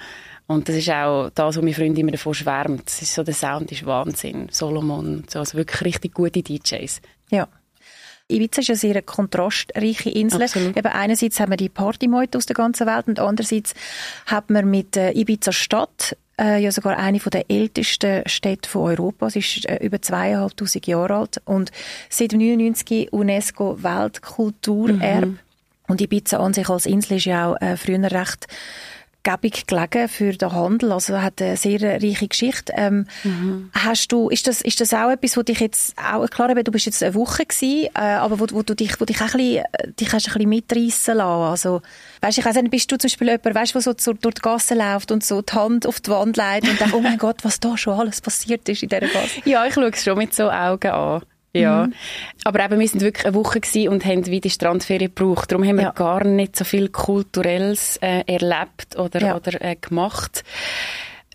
Und 0.54 0.70
das 0.70 0.76
ist 0.76 0.90
auch 0.90 1.30
das, 1.34 1.56
was 1.56 1.64
meine 1.64 1.74
Freunde 1.74 2.02
immer 2.02 2.12
davon 2.12 2.34
schwärmt. 2.34 2.86
Das 2.86 3.02
ist 3.02 3.14
so, 3.14 3.24
der 3.24 3.34
Sound 3.34 3.72
ist 3.72 3.86
Wahnsinn. 3.86 4.48
Solomon, 4.52 5.24
so, 5.28 5.40
also 5.40 5.58
wirklich 5.58 5.82
richtig 5.82 6.14
gute 6.14 6.42
DJs. 6.42 7.02
Ja. 7.30 7.48
Ibiza 8.30 8.62
ist 8.62 8.68
ja 8.68 8.76
sehr 8.76 8.92
eine 8.92 9.02
kontrastreiche 9.02 10.10
Insel. 10.10 10.44
Absolut. 10.44 10.78
Eben 10.78 10.88
einerseits 10.88 11.40
haben 11.40 11.52
wir 11.52 11.58
die 11.58 11.70
Partymeute 11.70 12.38
aus 12.38 12.46
der 12.46 12.56
ganzen 12.56 12.88
Welt 12.88 13.08
und 13.08 13.20
andererseits 13.20 13.74
hat 14.26 14.50
man 14.50 14.70
mit 14.70 14.96
äh, 14.96 15.12
Ibiza 15.12 15.52
Stadt 15.52 16.16
äh, 16.40 16.62
ja 16.64 16.72
sogar 16.72 16.98
eine 16.98 17.20
von 17.20 17.32
der 17.32 17.50
ältesten 17.50 18.28
Städte 18.28 18.70
von 18.70 18.84
Europa. 18.84 19.30
Sie 19.30 19.40
ist 19.40 19.68
äh, 19.68 19.86
über 19.86 20.02
zweieinhalbtausend 20.02 20.88
Jahre 20.88 21.16
alt 21.16 21.42
und 21.46 21.72
seit 22.10 22.32
99 22.32 23.12
UNESCO 23.12 23.84
Weltkulturerbe. 23.84 25.26
Mhm. 25.26 25.40
Und 25.88 26.02
Ibiza 26.02 26.40
an 26.40 26.54
sich 26.54 26.70
als 26.70 26.86
Insel 26.86 27.18
ist 27.18 27.26
ja 27.26 27.52
auch 27.52 27.62
äh, 27.62 27.76
früher 27.76 28.02
recht 28.10 28.48
gebig 29.24 29.68
gelegen 29.68 30.08
für 30.10 30.34
den 30.34 30.52
Handel. 30.52 30.92
Also 30.92 31.22
hat 31.22 31.42
eine 31.42 31.58
sehr 31.58 31.82
reiche 31.82 32.28
Geschichte. 32.28 32.74
Ähm, 32.76 33.08
mhm. 33.24 33.72
Hast 33.74 34.12
du, 34.12 34.30
ist 34.30 34.48
das, 34.48 34.62
ist 34.62 34.82
das 34.82 34.94
auch 34.94 35.10
etwas, 35.10 35.38
wo 35.38 35.42
dich 35.42 35.60
jetzt 35.60 35.96
auch, 35.98 36.28
klar, 36.30 36.54
du 36.54 36.72
bist 36.72 36.86
jetzt 36.86 37.02
eine 37.02 37.16
Woche 37.16 37.46
gewesen, 37.46 37.90
äh, 37.96 38.00
aber 38.00 38.40
wo, 38.40 38.46
wo 38.52 38.62
du 38.62 38.76
dich, 38.76 39.00
wo 39.00 39.06
dich 39.06 39.22
auch 39.22 39.34
ein 39.34 39.38
bisschen, 39.38 39.64
dich 40.00 40.14
hast 40.14 40.28
ein 40.28 40.34
bisschen 40.34 40.50
mitreissen 40.50 41.18
lassen. 41.18 41.52
Also, 41.52 41.82
weißt, 42.22 42.38
ich 42.38 42.46
weiss 42.46 42.56
nicht, 42.56 42.72
bist 42.72 42.92
du 42.92 42.98
zum 42.98 43.08
Beispiel 43.08 43.30
jemand, 43.30 43.56
weißt, 43.56 43.74
der 43.74 43.82
so 43.82 43.94
zu, 43.94 44.14
durch 44.14 44.36
die 44.36 44.42
Gasse 44.42 44.76
läuft 44.76 45.12
und 45.12 45.24
so 45.24 45.42
die 45.42 45.54
Hand 45.54 45.88
auf 45.88 46.02
die 46.02 46.12
Wand 46.12 46.38
legt 46.38 46.70
und 46.70 46.80
denkt, 46.80 46.94
oh 46.94 47.02
mein 47.02 47.18
Gott, 47.18 47.38
was 47.44 47.60
da 47.60 47.78
schon 47.78 48.00
alles 48.00 48.22
passiert 48.22 48.68
ist 48.68 48.84
in 48.84 48.90
dieser 48.90 49.08
Gasse? 49.08 49.42
Ja, 49.46 49.66
ich 49.66 49.74
schaue 49.74 49.90
es 49.90 50.04
schon 50.04 50.18
mit 50.18 50.34
so 50.34 50.50
Augen 50.50 50.92
an. 50.92 51.22
Ja, 51.56 51.86
mhm. 51.86 51.94
aber 52.46 52.66
eben, 52.66 52.80
wir 52.80 52.88
sind 52.88 53.02
wirklich 53.02 53.26
eine 53.26 53.36
Woche 53.36 53.60
gewesen 53.60 53.90
und 53.90 54.06
haben 54.06 54.26
wie 54.26 54.42
die 54.42 54.50
Strandferien 54.50 55.14
gebraucht. 55.14 55.52
Darum 55.52 55.66
haben 55.66 55.76
wir 55.76 55.84
ja. 55.84 55.92
gar 55.92 56.24
nicht 56.24 56.56
so 56.56 56.66
viel 56.66 56.90
Kulturelles 56.90 57.98
äh, 57.98 58.24
erlebt 58.26 58.98
oder, 58.98 59.22
ja. 59.22 59.36
oder 59.36 59.62
äh, 59.62 59.76
gemacht. 59.76 60.44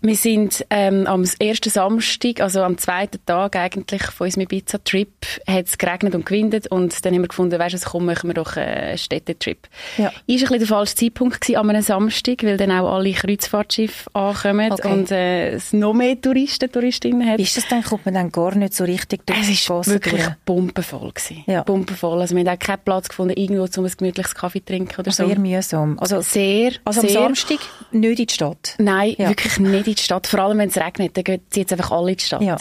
Wir 0.01 0.15
sind 0.15 0.65
ähm, 0.69 1.05
am 1.07 1.25
ersten 1.39 1.69
Samstag, 1.69 2.39
also 2.39 2.61
am 2.61 2.77
zweiten 2.77 3.19
Tag 3.25 3.55
eigentlich 3.55 4.03
von 4.03 4.25
unserem 4.25 4.43
Ibiza-Trip, 4.43 5.09
hat 5.45 5.67
es 5.67 5.77
geregnet 5.77 6.15
und 6.15 6.25
gewindet 6.25 6.67
und 6.67 7.05
dann 7.05 7.13
haben 7.13 7.21
wir 7.21 7.27
gefunden, 7.27 7.59
weißt 7.59 7.75
du, 7.75 7.89
komm, 7.89 8.05
machen 8.05 8.29
wir 8.29 8.33
doch 8.33 8.55
einen 8.55 8.97
Städtetrip. 8.97 9.67
Ja. 9.97 10.07
Ist 10.07 10.13
ein 10.17 10.39
bisschen 10.39 10.59
der 10.59 10.67
falsche 10.67 10.95
Zeitpunkt 10.95 11.41
gewesen, 11.41 11.59
an 11.59 11.69
einem 11.69 11.81
Samstag, 11.81 12.43
weil 12.43 12.57
dann 12.57 12.71
auch 12.71 12.95
alle 12.95 13.11
Kreuzfahrtschiffe 13.11 14.09
ankommen 14.15 14.71
okay. 14.71 14.91
und 14.91 15.11
äh, 15.11 15.49
es 15.51 15.73
noch 15.73 15.93
mehr 15.93 16.19
Touristen, 16.19 16.71
Touristinnen 16.71 17.27
hat. 17.27 17.39
Ist 17.39 17.57
das 17.57 17.67
dann, 17.67 17.83
kommt 17.83 18.05
man 18.05 18.13
dann 18.13 18.31
gar 18.31 18.55
nicht 18.55 18.73
so 18.73 18.85
richtig 18.85 19.25
durch 19.25 19.49
Es 19.49 19.69
war 19.69 19.85
wirklich 19.85 20.23
durch. 20.23 20.45
pumpenvoll 20.45 21.11
gewesen. 21.11 21.43
Ja. 21.45 21.63
Pumpenvoll. 21.63 22.21
Also 22.21 22.35
wir 22.35 22.45
haben 22.45 22.55
auch 22.55 22.59
keinen 22.59 22.79
Platz 22.85 23.09
gefunden, 23.09 23.33
irgendwo 23.35 23.67
um 23.79 23.85
ein 23.85 23.91
gemütliches 23.97 24.35
Kaffee 24.35 24.59
zu 24.59 24.65
trinken 24.65 24.93
oder 24.99 25.07
also 25.07 25.23
so. 25.23 25.29
Sehr 25.29 25.39
mühsam. 25.39 25.99
Also 25.99 26.21
sehr, 26.21 26.71
Also 26.85 27.01
sehr, 27.01 27.19
am 27.19 27.35
Samstag 27.35 27.59
nicht 27.91 28.19
in 28.19 28.27
die 28.27 28.33
Stadt? 28.33 28.75
Nein, 28.77 29.15
ja. 29.17 29.29
wirklich 29.29 29.59
nicht 29.59 29.88
in 29.89 29.95
die 29.95 30.03
Stadt. 30.03 30.27
Vor 30.27 30.39
allem, 30.39 30.57
wenn 30.57 30.69
es 30.69 30.77
regnet, 30.77 31.15
dann 31.17 31.23
gehen 31.23 31.41
sie 31.49 31.61
jetzt 31.61 31.71
einfach 31.71 31.91
alle 31.91 32.11
in 32.11 32.17
die 32.17 32.23
Stadt. 32.23 32.41
Ja. 32.41 32.57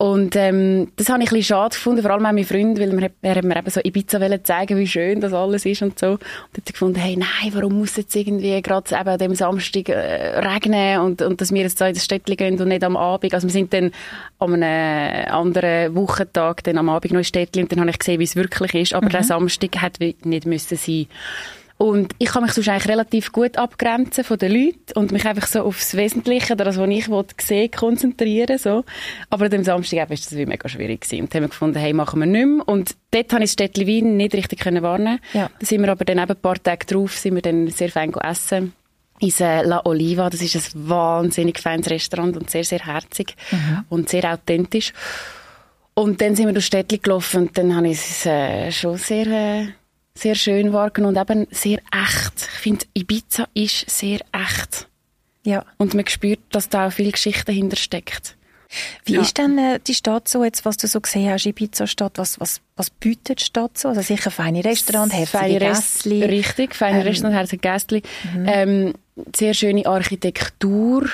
Und 0.00 0.34
ähm, 0.34 0.92
das 0.96 1.10
habe 1.10 1.22
ich 1.22 1.30
ein 1.30 1.36
bisschen 1.36 1.56
schade 1.56 1.74
gefunden, 1.74 2.00
vor 2.00 2.12
allem 2.12 2.24
auch 2.24 2.32
mein 2.32 2.46
Freund, 2.46 2.80
weil 2.80 3.02
er, 3.02 3.10
er 3.20 3.34
hat 3.34 3.44
mir 3.44 3.58
eben 3.58 3.68
so 3.68 3.80
Ibiza 3.84 4.42
zeigen 4.42 4.78
wie 4.78 4.86
schön 4.86 5.20
das 5.20 5.34
alles 5.34 5.66
ist 5.66 5.82
und 5.82 5.98
so. 5.98 6.12
Und 6.12 6.22
dann 6.54 6.62
hat 6.62 6.68
er 6.68 6.72
gefunden, 6.72 6.98
hey, 6.98 7.18
nein, 7.18 7.52
warum 7.52 7.80
muss 7.80 7.96
jetzt 7.96 8.16
irgendwie 8.16 8.62
gerade 8.62 8.98
eben 8.98 9.08
an 9.10 9.18
dem 9.18 9.34
Samstag 9.34 9.90
äh, 9.90 10.38
regnen 10.38 11.00
und, 11.00 11.20
und 11.20 11.42
dass 11.42 11.52
wir 11.52 11.60
jetzt 11.60 11.82
da 11.82 11.88
in 11.88 11.92
das 11.92 12.06
Städtchen 12.06 12.34
gehen 12.34 12.58
und 12.58 12.68
nicht 12.68 12.82
am 12.82 12.96
Abend. 12.96 13.34
Also 13.34 13.46
wir 13.46 13.52
sind 13.52 13.74
dann 13.74 13.92
an 14.38 14.62
einem 14.62 15.30
anderen 15.30 15.94
Wochentag 15.94 16.64
dann 16.64 16.78
am 16.78 16.88
Abend 16.88 17.12
noch 17.12 17.18
in 17.20 17.24
Städtchen 17.24 17.64
und 17.64 17.72
dann 17.72 17.80
habe 17.80 17.90
ich 17.90 17.98
gesehen, 17.98 18.20
wie 18.20 18.24
es 18.24 18.36
wirklich 18.36 18.72
ist. 18.72 18.94
Aber 18.94 19.04
mhm. 19.04 19.10
der 19.10 19.22
Samstag 19.22 19.82
hätte 19.82 20.14
nicht 20.24 20.46
müssen 20.46 20.78
sein 20.78 21.08
Und 21.80 22.14
ich 22.18 22.28
kann 22.28 22.42
mich 22.42 22.52
sonst 22.52 22.68
eigentlich 22.68 22.88
relativ 22.88 23.32
gut 23.32 23.56
abgrenzen 23.56 24.22
von 24.22 24.36
den 24.36 24.52
Leuten 24.52 24.98
und 24.98 25.12
mich 25.12 25.24
einfach 25.24 25.46
so 25.46 25.62
aufs 25.62 25.96
Wesentliche, 25.96 26.54
das, 26.54 26.76
was 26.76 26.88
ich 26.90 27.08
sehen 27.40 27.70
konzentrieren. 27.70 28.58
So. 28.58 28.84
Aber 29.30 29.46
an 29.46 29.50
dem 29.50 29.64
Samstag 29.64 29.96
war 29.96 30.06
das 30.08 30.36
wie 30.36 30.44
mega 30.44 30.68
schwierig. 30.68 31.00
Gewesen. 31.00 31.22
Und 31.22 31.34
haben 31.34 31.44
wir 31.44 31.48
gefunden, 31.48 31.78
hey, 31.78 31.94
machen 31.94 32.20
wir 32.20 32.26
nicht 32.26 32.46
mehr. 32.46 32.68
Und 32.68 32.96
dort 33.12 33.32
habe 33.32 33.44
ich 33.44 33.48
das 33.48 33.52
Städtchen 33.54 33.86
Wien 33.86 34.18
nicht 34.18 34.34
richtig 34.34 34.60
können 34.60 34.82
warnen. 34.82 35.20
Ja. 35.32 35.50
Da 35.58 35.66
sind 35.66 35.80
wir 35.80 35.90
aber 35.90 36.04
dann 36.04 36.18
eben 36.18 36.30
ein 36.30 36.36
paar 36.36 36.62
Tage 36.62 36.84
drauf, 36.84 37.16
sind 37.16 37.36
wir 37.36 37.40
dann 37.40 37.68
sehr 37.68 37.88
fein 37.88 38.12
essen 38.12 38.74
äh, 39.22 39.62
La 39.62 39.80
Oliva. 39.86 40.28
Das 40.28 40.42
ist 40.42 40.56
ein 40.56 40.86
wahnsinnig 40.86 41.60
feines 41.60 41.88
Restaurant 41.88 42.36
und 42.36 42.50
sehr, 42.50 42.64
sehr 42.64 42.80
herzig 42.80 43.36
mhm. 43.52 43.84
und 43.88 44.10
sehr 44.10 44.30
authentisch. 44.30 44.92
Und 45.94 46.20
dann 46.20 46.36
sind 46.36 46.44
wir 46.44 46.52
durch 46.52 46.66
Städtchen 46.66 47.00
gelaufen 47.00 47.40
und 47.40 47.56
dann 47.56 47.74
habe 47.74 47.88
ich 47.88 47.98
es 47.98 48.26
äh, 48.26 48.70
schon 48.70 48.98
sehr... 48.98 49.26
Äh, 49.26 49.79
sehr 50.14 50.34
schön 50.34 50.72
wahrgenommen 50.72 51.16
und 51.16 51.30
eben 51.30 51.46
sehr 51.50 51.78
echt. 51.92 52.48
Ich 52.54 52.60
finde, 52.60 52.86
Ibiza 52.94 53.48
ist 53.54 53.88
sehr 53.88 54.20
echt. 54.32 54.88
Ja. 55.44 55.64
Und 55.78 55.94
man 55.94 56.06
spürt, 56.06 56.40
dass 56.50 56.68
da 56.68 56.88
auch 56.88 56.92
viel 56.92 57.10
Geschichte 57.10 57.46
dahinter 57.46 57.76
steckt. 57.76 58.36
Wie 59.04 59.14
ja. 59.14 59.22
ist 59.22 59.36
denn 59.38 59.58
äh, 59.58 59.80
die 59.84 59.94
Stadt 59.94 60.28
so, 60.28 60.44
jetzt, 60.44 60.64
was 60.64 60.76
du 60.76 60.86
so 60.86 61.00
gesehen 61.00 61.28
hast, 61.30 61.44
Ibiza-Stadt, 61.44 62.18
was, 62.18 62.38
was, 62.38 62.60
was 62.76 62.90
bietet 62.90 63.40
die 63.40 63.44
Stadt 63.44 63.76
so? 63.76 63.88
Also 63.88 64.00
sicher 64.02 64.30
feine 64.30 64.64
Restaurant, 64.64 65.12
herzige 65.12 65.58
Gästli. 65.58 66.24
Richtig, 66.24 66.76
feine 66.76 67.00
ähm, 67.00 67.06
Restaurant, 67.06 67.36
herzige 67.36 67.60
Gästli. 67.60 68.02
Mhm. 68.32 68.46
Ähm, 68.46 68.94
sehr 69.34 69.54
schöne 69.54 69.86
Architektur, 69.86 71.08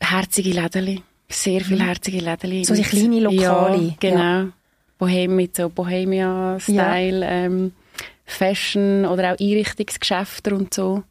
herzige 0.00 0.50
Läden, 0.50 1.02
sehr 1.28 1.60
viele 1.60 1.84
mhm. 1.84 1.86
herzige 1.86 2.18
Läden. 2.18 2.64
So 2.64 2.74
die 2.74 2.82
kleine 2.82 3.20
Lokale. 3.20 3.82
Ja, 3.82 3.94
genau. 4.00 4.18
Ja. 4.18 4.48
Bohem 4.98 5.36
mit 5.36 5.56
so 5.56 5.68
Bohemia-Style, 5.68 7.20
ja. 7.20 7.30
ähm, 7.30 7.72
Fashion 8.24 9.04
oder 9.04 9.32
auch 9.32 9.40
Einrichtungsgeschäfte 9.40 10.54
und 10.54 10.72
so. 10.72 11.02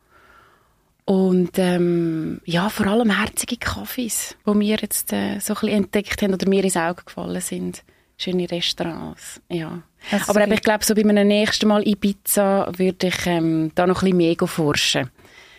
Und 1.05 1.59
ähm, 1.59 2.39
ja, 2.45 2.69
vor 2.69 2.87
allem 2.87 3.09
herzige 3.09 3.57
Kaffees, 3.57 4.37
die 4.47 4.59
wir 4.59 4.77
jetzt 4.77 5.11
äh, 5.11 5.39
so 5.39 5.53
ein 5.53 5.59
bisschen 5.59 5.69
entdeckt 5.69 6.21
haben 6.21 6.33
oder 6.33 6.47
mir 6.47 6.63
ins 6.63 6.77
Auge 6.77 7.03
gefallen 7.03 7.41
sind. 7.41 7.83
Schöne 8.17 8.49
Restaurants, 8.49 9.41
ja. 9.49 9.81
Aber 10.27 10.41
eben, 10.41 10.53
ich 10.53 10.61
glaube, 10.61 10.85
so 10.85 10.95
bei 10.95 11.03
meinem 11.03 11.27
nächsten 11.27 11.67
Mal 11.67 11.85
Ibiza 11.85 12.71
würde 12.77 13.07
ich 13.07 13.25
ähm, 13.25 13.71
da 13.75 13.85
noch 13.85 14.01
ein 14.01 14.11
bisschen 14.11 14.37
mehr 14.37 14.47
forschen. 14.47 15.09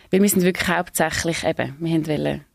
Weil 0.09 0.21
wir 0.21 0.29
sind 0.29 0.43
wirklich 0.43 0.67
hauptsächlich 0.67 1.43
eben, 1.43 1.75
wir 1.79 2.07
wollten 2.07 2.45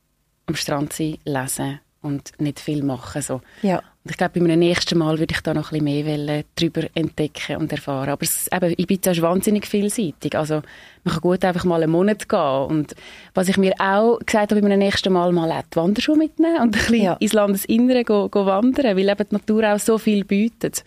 am 0.47 0.55
Strand 0.57 0.93
sein, 0.93 1.19
lesen 1.25 1.81
und 2.03 2.33
nicht 2.41 2.61
viel 2.61 2.83
machen. 2.83 3.23
So. 3.23 3.41
Ja. 3.62 3.83
Und 4.02 4.12
ich 4.12 4.16
glaube, 4.16 4.40
bei 4.40 4.40
meinem 4.40 4.61
nächsten 4.61 4.99
Mal 4.99 5.19
würde 5.19 5.35
ich 5.35 5.42
da 5.42 5.52
noch 5.52 5.73
ein 5.73 5.85
bisschen 5.85 6.14
mehr 6.14 6.45
darüber 6.54 6.88
entdecken 6.95 7.57
und 7.57 7.71
erfahren. 7.71 8.09
Aber 8.09 8.23
es, 8.23 8.49
eben, 8.50 8.75
Ibiza 8.78 9.11
ist 9.11 9.21
wahnsinnig 9.21 9.66
vielseitig. 9.66 10.35
Also 10.35 10.62
man 11.04 11.12
kann 11.12 11.21
gut 11.21 11.45
einfach 11.45 11.64
mal 11.64 11.83
einen 11.83 11.92
Monat 11.92 12.26
gehen. 12.26 12.64
Und 12.69 12.95
was 13.35 13.49
ich 13.49 13.59
mir 13.59 13.75
auch 13.78 14.19
gesagt 14.25 14.52
habe 14.52 14.62
bei 14.62 14.69
meinem 14.69 14.78
nächsten 14.78 15.12
Mal, 15.12 15.33
mal 15.33 15.52
auch 15.52 15.62
die 15.71 15.76
Wanderschuhe 15.76 16.16
mitnehmen 16.16 16.62
und 16.62 16.62
ein 16.62 16.71
bisschen 16.71 17.02
ja. 17.02 17.12
ins 17.14 17.35
Landesinnere 17.35 18.04
go, 18.04 18.30
go 18.30 18.47
wandern, 18.47 18.97
weil 18.97 19.07
eben 19.07 19.28
die 19.30 19.35
Natur 19.35 19.71
auch 19.71 19.78
so 19.78 19.99
viel 19.99 20.25
bietet. 20.25 20.83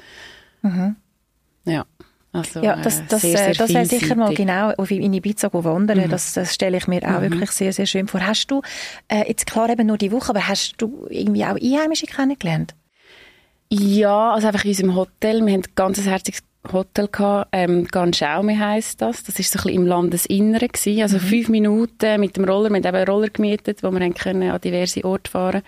Mhm. 0.63 0.95
Ja. 1.65 1.85
Also, 2.31 2.63
ja, 2.63 2.77
das, 2.77 2.99
äh, 2.99 3.03
das, 3.09 3.21
sehr, 3.21 3.37
sehr 3.37 3.53
das 3.53 3.71
wäre 3.71 3.85
sicher 3.85 4.15
mal 4.15 4.33
genau 4.33 4.71
auf 4.71 4.89
in 4.89 5.13
Ibiza 5.13 5.53
wandern. 5.53 5.99
Mhm. 5.99 6.09
Das, 6.09 6.33
das 6.33 6.51
stelle 6.51 6.77
ich 6.77 6.87
mir 6.87 7.03
auch 7.03 7.21
mhm. 7.21 7.33
wirklich 7.33 7.51
sehr, 7.51 7.73
sehr 7.73 7.85
schön 7.85 8.07
vor. 8.07 8.25
Hast 8.25 8.47
du, 8.47 8.63
äh, 9.07 9.27
jetzt 9.27 9.45
klar 9.45 9.69
eben 9.69 9.85
nur 9.85 9.99
die 9.99 10.11
Woche, 10.11 10.31
aber 10.31 10.47
hast 10.47 10.73
du 10.79 11.05
irgendwie 11.11 11.45
auch 11.45 11.55
Einheimische 11.61 12.07
kennengelernt? 12.07 12.73
Ja, 13.73 14.33
also 14.33 14.47
einfach 14.47 14.63
in 14.65 14.71
unserem 14.71 14.95
Hotel. 14.95 15.45
Wir 15.45 15.53
haben 15.53 15.61
ein 15.61 15.75
ganz 15.75 15.99
herziges 16.03 16.41
Hotel 16.71 17.07
gehabt, 17.07 17.49
ähm, 17.51 17.85
Ganschaume 17.85 18.57
heisst 18.57 19.01
das. 19.01 19.23
Das 19.23 19.39
ist 19.39 19.51
so 19.51 19.59
ein 19.59 19.63
bisschen 19.63 19.81
im 19.81 19.87
Landesinneren 19.87 20.67
gewesen. 20.67 21.01
Also 21.01 21.17
mhm. 21.17 21.21
fünf 21.21 21.49
Minuten 21.49 22.19
mit 22.19 22.37
dem 22.37 22.45
Roller. 22.45 22.69
Wir 22.69 22.77
haben 22.77 22.85
eben 22.85 22.95
einen 22.95 23.07
Roller 23.07 23.29
gemietet, 23.29 23.83
wo 23.83 23.91
wir 23.91 24.09
können 24.11 24.51
an 24.51 24.61
diverse 24.61 25.03
Orte 25.03 25.29
fahren 25.31 25.61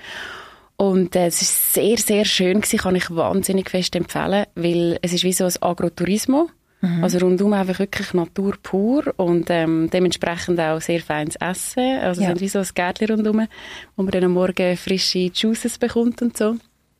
und 0.78 1.16
äh, 1.16 1.28
es 1.28 1.42
ist 1.42 1.74
sehr, 1.74 1.98
sehr 1.98 2.26
schön 2.26 2.62
gewesen, 2.62 2.80
kann 2.80 2.96
ich 2.96 3.10
wahnsinnig 3.10 3.70
fest 3.70 3.96
empfehlen, 3.96 4.46
weil 4.56 5.00
es 5.02 5.14
ist 5.14 5.24
wie 5.24 5.34
so 5.34 5.46
ein 5.46 5.54
Agrotourismo. 5.62 6.50
Mhm. 6.82 7.04
Also 7.04 7.20
rundum 7.20 7.54
einfach 7.54 7.80
wirklich 7.80 8.14
Natur 8.14 8.56
pur 8.62 9.14
und 9.16 9.50
ähm, 9.50 9.90
dementsprechend 9.92 10.60
auch 10.60 10.82
sehr 10.82 11.00
feines 11.00 11.38
Essen. 11.38 12.00
Also 12.00 12.22
ja. 12.22 12.28
es 12.28 12.34
sind 12.34 12.42
wie 12.42 12.50
so 12.50 12.60
ein 12.60 12.68
Gärtchen 12.74 13.10
rundum, 13.10 13.48
wo 13.96 14.04
man 14.04 14.12
dann 14.12 14.26
am 14.26 14.34
Morgen 14.34 14.76
frische 14.76 15.32
Juices 15.34 15.78
bekommt 15.78 16.22
und 16.22 16.36
so. 16.36 16.58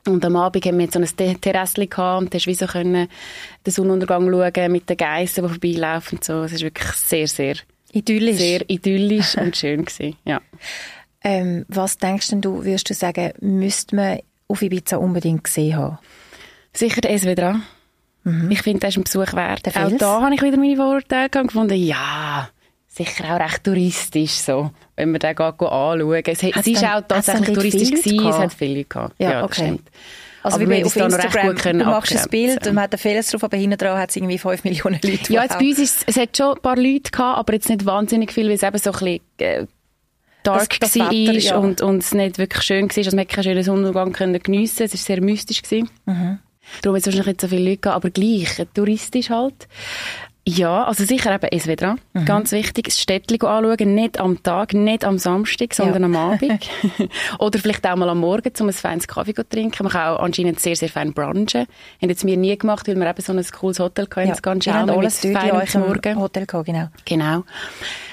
Und 0.08 0.24
am 0.24 0.36
Abend 0.36 0.66
haben 0.66 0.78
wir 0.78 0.88
so 0.92 1.00
ein 1.00 1.42
Terrasse 1.42 1.88
gehabt 1.88 2.22
und 2.22 2.34
hast 2.34 2.48
wie 2.48 2.54
so 2.54 2.68
können 2.68 3.08
den 3.66 3.72
Sonnenuntergang 3.72 4.30
schauen 4.30 4.72
mit 4.72 4.90
den 4.90 4.98
Geissen, 4.98 5.44
die 5.44 5.50
vorbeilaufen 5.50 6.18
und 6.18 6.24
so. 6.24 6.44
Es 6.44 6.54
ist 6.54 6.62
wirklich 6.62 6.92
sehr, 6.94 7.28
sehr 7.28 7.56
idyllisch, 7.92 8.38
sehr 8.38 8.70
idyllisch 8.70 9.38
und 9.38 9.58
schön 9.58 9.86
gewesen. 9.86 10.16
Ja. 10.26 10.42
Ähm, 11.24 11.66
was 11.70 11.98
denkst 11.98 12.30
denn 12.30 12.42
du, 12.42 12.64
würdest 12.64 12.90
du 12.90 12.94
sagen, 12.94 13.34
müsste 13.42 13.96
man 13.96 14.20
auf 14.48 14.62
Ibiza 14.62 14.98
unbedingt 14.98 15.46
gesehen 15.46 15.76
haben? 15.76 15.98
Sicher 16.72 17.02
der 17.02 17.18
SW 17.18 17.36
Mhm. 18.26 18.50
Ich 18.50 18.64
finde, 18.64 18.80
das 18.80 18.90
ist 18.90 18.98
ein 18.98 19.04
Besuch 19.04 19.34
wert. 19.34 19.68
Auch 19.78 19.98
da 19.98 20.22
habe 20.22 20.34
ich 20.34 20.42
wieder 20.42 20.58
meine 20.58 20.76
Vorurteile 20.76 21.30
gefunden. 21.30 21.78
Ja, 21.78 22.50
sicher 22.96 23.36
auch 23.36 23.40
recht 23.40 23.64
touristisch 23.64 24.32
so, 24.32 24.72
wenn 24.96 25.12
man 25.12 25.20
den 25.20 25.38
anschauen. 25.38 26.24
Es, 26.26 26.44
es 26.44 26.68
ist 26.68 26.84
auch 26.84 27.02
tatsächlich 27.08 27.54
touristisch 27.54 27.92
gewesen, 27.92 28.28
es 28.28 28.38
hat 28.38 28.54
viele 28.54 28.84
gehabt. 28.86 29.16
Ja, 29.20 29.32
ja 29.32 29.44
okay. 29.44 29.66
Stimmt. 29.66 29.90
Also 30.44 30.58
aber 30.58 30.66
wie 30.66 30.70
bei 30.70 30.86
auf 30.86 30.96
Instagram, 30.96 31.80
du 31.80 31.86
machst 31.86 32.16
ein 32.16 32.30
Bild 32.30 32.68
und 32.68 32.76
man 32.76 32.84
hat 32.84 32.94
einen 32.94 33.00
Fehler 33.00 33.22
drauf, 33.24 33.44
aber 33.44 33.58
hinten 33.58 33.78
dran 33.78 33.98
hat 33.98 34.12
es 34.12 34.16
irgendwie 34.16 34.38
5 34.38 34.64
Millionen 34.64 35.00
Leute. 35.04 35.34
Ja, 35.34 35.42
jetzt 35.42 35.58
bei 35.58 35.66
uns 35.66 35.80
ist, 35.80 36.04
es 36.06 36.18
hat 36.18 36.38
schon 36.38 36.56
ein 36.56 36.62
paar 36.62 36.78
Leute 36.78 37.10
gehabt, 37.12 37.40
aber 37.40 37.54
jetzt 37.54 37.68
nicht 37.68 37.86
wahnsinnig 37.86 38.32
viel, 38.32 38.48
weil 38.48 38.56
es 38.56 38.64
eben 38.64 38.78
so 38.78 38.92
ein 38.92 39.00
bisschen 39.00 39.22
äh, 39.40 39.66
dark 40.44 40.80
das, 40.80 40.92
das 40.92 41.00
war 41.00 41.12
ja. 41.12 41.58
und, 41.58 41.82
und 41.82 42.04
es 42.04 42.14
nicht 42.14 42.38
wirklich 42.38 42.62
schön 42.62 42.88
war. 42.90 42.98
Also 42.98 43.16
man 43.16 43.28
keinen 43.28 43.44
schönen 43.44 43.64
Sonnenuntergang 43.64 44.14
können 44.14 44.42
geniessen. 44.42 44.84
Es 44.84 44.94
war 44.94 45.00
sehr 45.00 45.22
mystisch. 45.22 45.64
Gewesen. 45.64 45.90
Mhm. 46.06 46.38
Darum 46.82 46.96
hat 46.96 47.02
es 47.02 47.06
wahrscheinlich 47.08 47.28
nicht 47.28 47.42
so 47.42 47.48
viele 47.48 47.70
Leute 47.70 47.82
gehabt, 47.82 47.96
aber 47.96 48.10
gleich, 48.12 48.68
touristisch 48.74 49.30
halt. 49.32 49.68
Ja, 50.48 50.84
also 50.84 51.06
sicher 51.06 51.34
eben 51.34 51.60
SW 51.60 51.76
dran. 51.76 52.00
Mhm. 52.14 52.26
Ganz 52.26 52.52
wichtig, 52.52 52.86
das 52.86 53.02
Städtchen 53.02 53.42
anschauen, 53.42 53.96
nicht 53.96 54.20
am 54.20 54.44
Tag, 54.44 54.76
nicht 54.76 55.04
am 55.04 55.18
Samstag, 55.18 55.74
sondern 55.74 56.02
ja. 56.02 56.06
am 56.06 56.34
Abend. 56.34 56.70
Oder 57.40 57.58
vielleicht 57.58 57.86
auch 57.88 57.96
mal 57.96 58.10
am 58.10 58.20
Morgen, 58.20 58.52
um 58.60 58.68
ein 58.68 58.74
feines 58.74 59.08
Kaffee 59.08 59.34
zu 59.34 59.48
trinken. 59.48 59.84
Man 59.84 59.92
kann 59.92 60.08
auch 60.10 60.20
anscheinend 60.20 60.60
sehr, 60.60 60.76
sehr 60.76 60.90
fein 60.90 61.14
brunchen. 61.14 61.66
Haben 62.02 62.10
jetzt 62.10 62.24
mir 62.24 62.38
nie 62.38 62.56
gemacht, 62.56 62.88
weil 62.88 62.96
wir 62.96 63.10
eben 63.10 63.22
so 63.22 63.34
ein 63.34 63.44
cooles 63.54 63.80
Hotel 63.80 64.06
hatten. 64.06 64.28
Ja, 64.28 64.36
ganz 64.36 64.66
schön. 64.66 64.74
alles 64.74 65.24
mit 65.24 65.36
feinem 65.36 65.82
Morgen. 65.82 66.20
Hotel 66.20 66.46
gehabt, 66.46 66.66
genau. 66.68 66.88
Genau. 67.06 67.44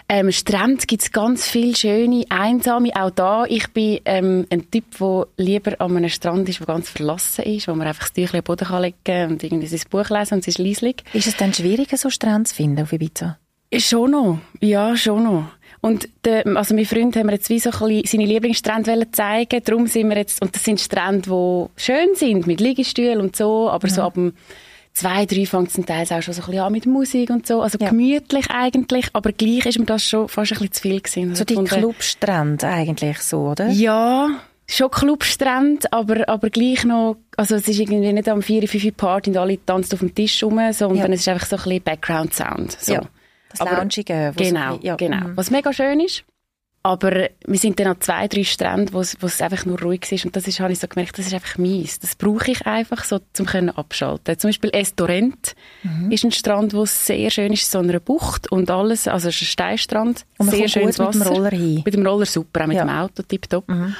Ähm, 0.08 0.30
Strand 0.32 0.86
gibt 0.88 1.02
es 1.02 1.12
ganz 1.12 1.46
viele 1.48 1.76
schöne, 1.76 2.24
einsame. 2.28 2.90
Auch 2.94 3.10
da, 3.10 3.44
ich 3.44 3.68
bin 3.72 4.00
ähm, 4.04 4.46
ein 4.50 4.70
Typ, 4.70 4.84
der 4.98 5.26
lieber 5.36 5.80
an 5.80 5.96
einem 5.96 6.08
Strand 6.08 6.48
ist, 6.48 6.60
der 6.60 6.66
ganz 6.66 6.90
verlassen 6.90 7.44
ist, 7.44 7.68
wo 7.68 7.74
man 7.74 7.86
einfach 7.86 8.04
das 8.04 8.12
Tüchlein 8.12 8.40
am 8.40 8.44
Boden 8.44 8.66
kann 8.66 8.82
legen 8.82 8.96
kann 9.04 9.30
und 9.32 9.42
irgendwie 9.42 9.66
sein 9.66 9.80
Buch 9.90 10.08
lesen 10.10 10.34
und 10.34 10.40
es 10.40 10.48
ist 10.48 10.58
leislich. 10.58 10.96
Ist 11.12 11.26
es 11.26 11.36
dann 11.36 11.54
schwieriger, 11.54 11.96
so 11.96 12.10
Strand 12.10 12.48
zu 12.48 12.54
finden 12.54 12.82
auf 12.82 12.92
Ibiza? 12.92 13.38
Schon 13.74 14.10
noch. 14.10 14.38
Ja, 14.60 14.96
schon 14.96 15.24
noch. 15.24 15.44
Und 15.80 16.08
der, 16.24 16.46
also 16.56 16.74
mein 16.74 16.84
Freund 16.84 17.16
haben 17.16 17.26
wir 17.26 17.32
jetzt 17.32 17.48
wie 17.48 17.58
so 17.58 17.70
ein 17.70 17.78
bisschen 17.78 18.04
seine 18.06 18.26
Lieblingsstrände 18.26 19.10
zeigen. 19.10 19.62
Darum 19.64 19.88
sind 19.88 20.08
wir 20.10 20.16
jetzt, 20.16 20.40
und 20.40 20.54
das 20.54 20.62
sind 20.62 20.80
Strände, 20.80 21.28
die 21.28 21.82
schön 21.82 22.14
sind, 22.14 22.46
mit 22.46 22.60
Liegestühlen 22.60 23.20
und 23.20 23.34
so, 23.34 23.68
aber 23.68 23.88
ja. 23.88 23.94
so 23.94 24.02
ab 24.02 24.14
dem 24.14 24.34
zwei, 24.92 25.26
drei 25.26 25.46
fängt 25.46 25.76
es 25.76 25.86
teils 25.86 26.12
auch 26.12 26.22
schon 26.22 26.34
so 26.34 26.42
ein 26.42 26.46
bisschen 26.46 26.62
an 26.62 26.72
mit 26.72 26.86
Musik 26.86 27.30
und 27.30 27.46
so. 27.46 27.62
Also 27.62 27.78
ja. 27.80 27.90
gemütlich 27.90 28.50
eigentlich, 28.50 29.08
aber 29.12 29.32
gleich 29.32 29.66
ist 29.66 29.78
mir 29.78 29.86
das 29.86 30.04
schon 30.04 30.28
fast 30.28 30.52
ein 30.52 30.58
bisschen 30.58 30.72
zu 30.72 30.82
viel 30.82 31.00
gewesen. 31.00 31.34
So 31.34 31.44
die 31.44 31.56
Clubstrände 31.56 32.66
eigentlich 32.66 33.18
so, 33.18 33.48
oder? 33.48 33.68
Ja, 33.68 34.28
schon 34.66 34.90
Clubstrände, 34.90 35.92
aber, 35.92 36.28
aber 36.28 36.50
gleich 36.50 36.84
noch, 36.84 37.16
also 37.36 37.56
es 37.56 37.68
ist 37.68 37.78
irgendwie 37.78 38.12
nicht 38.12 38.28
am 38.28 38.42
4, 38.42 38.68
5 38.68 38.96
Party 38.96 39.30
und 39.30 39.36
alle 39.36 39.64
tanzen 39.64 39.94
auf 39.94 40.00
dem 40.00 40.14
Tisch 40.14 40.42
rum, 40.42 40.60
sondern 40.72 40.98
ja. 40.98 41.14
es 41.14 41.20
ist 41.20 41.28
einfach 41.28 41.46
so 41.46 41.56
ein 41.56 41.62
bisschen 41.62 41.82
Background-Sound. 41.82 42.76
So. 42.80 42.94
Ja, 42.94 43.02
das 43.50 43.60
Loungige. 43.60 44.32
Genau, 44.36 44.76
so, 44.76 44.80
ja. 44.82 44.96
genau. 44.96 45.28
Mhm. 45.28 45.36
Was 45.36 45.50
mega 45.50 45.72
schön 45.72 46.00
ist. 46.00 46.24
Aber 46.84 47.28
wir 47.46 47.58
sind 47.58 47.78
dann 47.78 47.86
an 47.86 48.00
zwei, 48.00 48.26
drei 48.26 48.42
Stränden, 48.42 48.92
wo 48.92 49.00
es, 49.00 49.40
einfach 49.40 49.64
nur 49.66 49.80
ruhig 49.80 50.10
ist. 50.10 50.24
Und 50.24 50.34
das 50.34 50.48
ist, 50.48 50.58
habe 50.58 50.72
ich 50.72 50.80
so 50.80 50.88
gemerkt, 50.88 51.16
das 51.16 51.26
ist 51.26 51.34
einfach 51.34 51.56
mies. 51.56 52.00
Das 52.00 52.16
brauche 52.16 52.50
ich 52.50 52.66
einfach 52.66 53.04
so, 53.04 53.20
zum 53.32 53.46
können 53.46 53.70
abschalten. 53.70 54.36
Zum 54.36 54.48
Beispiel 54.48 54.70
Estorent 54.72 55.54
mhm. 55.84 56.10
ist 56.10 56.24
ein 56.24 56.32
Strand, 56.32 56.74
wo 56.74 56.84
sehr 56.84 57.30
schön 57.30 57.52
ist, 57.52 57.70
so 57.70 57.78
einer 57.78 58.00
Bucht 58.00 58.50
und 58.50 58.68
alles. 58.68 59.06
Also 59.06 59.28
es 59.28 59.36
ist 59.36 59.42
ein 59.42 59.46
Steinstrand. 59.46 60.26
Und 60.38 60.46
man 60.46 60.56
sehr 60.56 60.68
schönes 60.68 60.98
Wasser. 60.98 61.18
mit 61.18 61.28
dem 61.28 61.32
Roller 61.32 61.50
hin. 61.50 61.82
Mit 61.84 61.94
dem 61.94 62.06
Roller 62.06 62.26
super, 62.26 62.62
auch 62.62 62.66
mit 62.66 62.76
ja. 62.76 62.84
dem 62.84 62.90
Auto 62.90 63.22
tipptopp. 63.22 63.68
Mhm. 63.68 63.94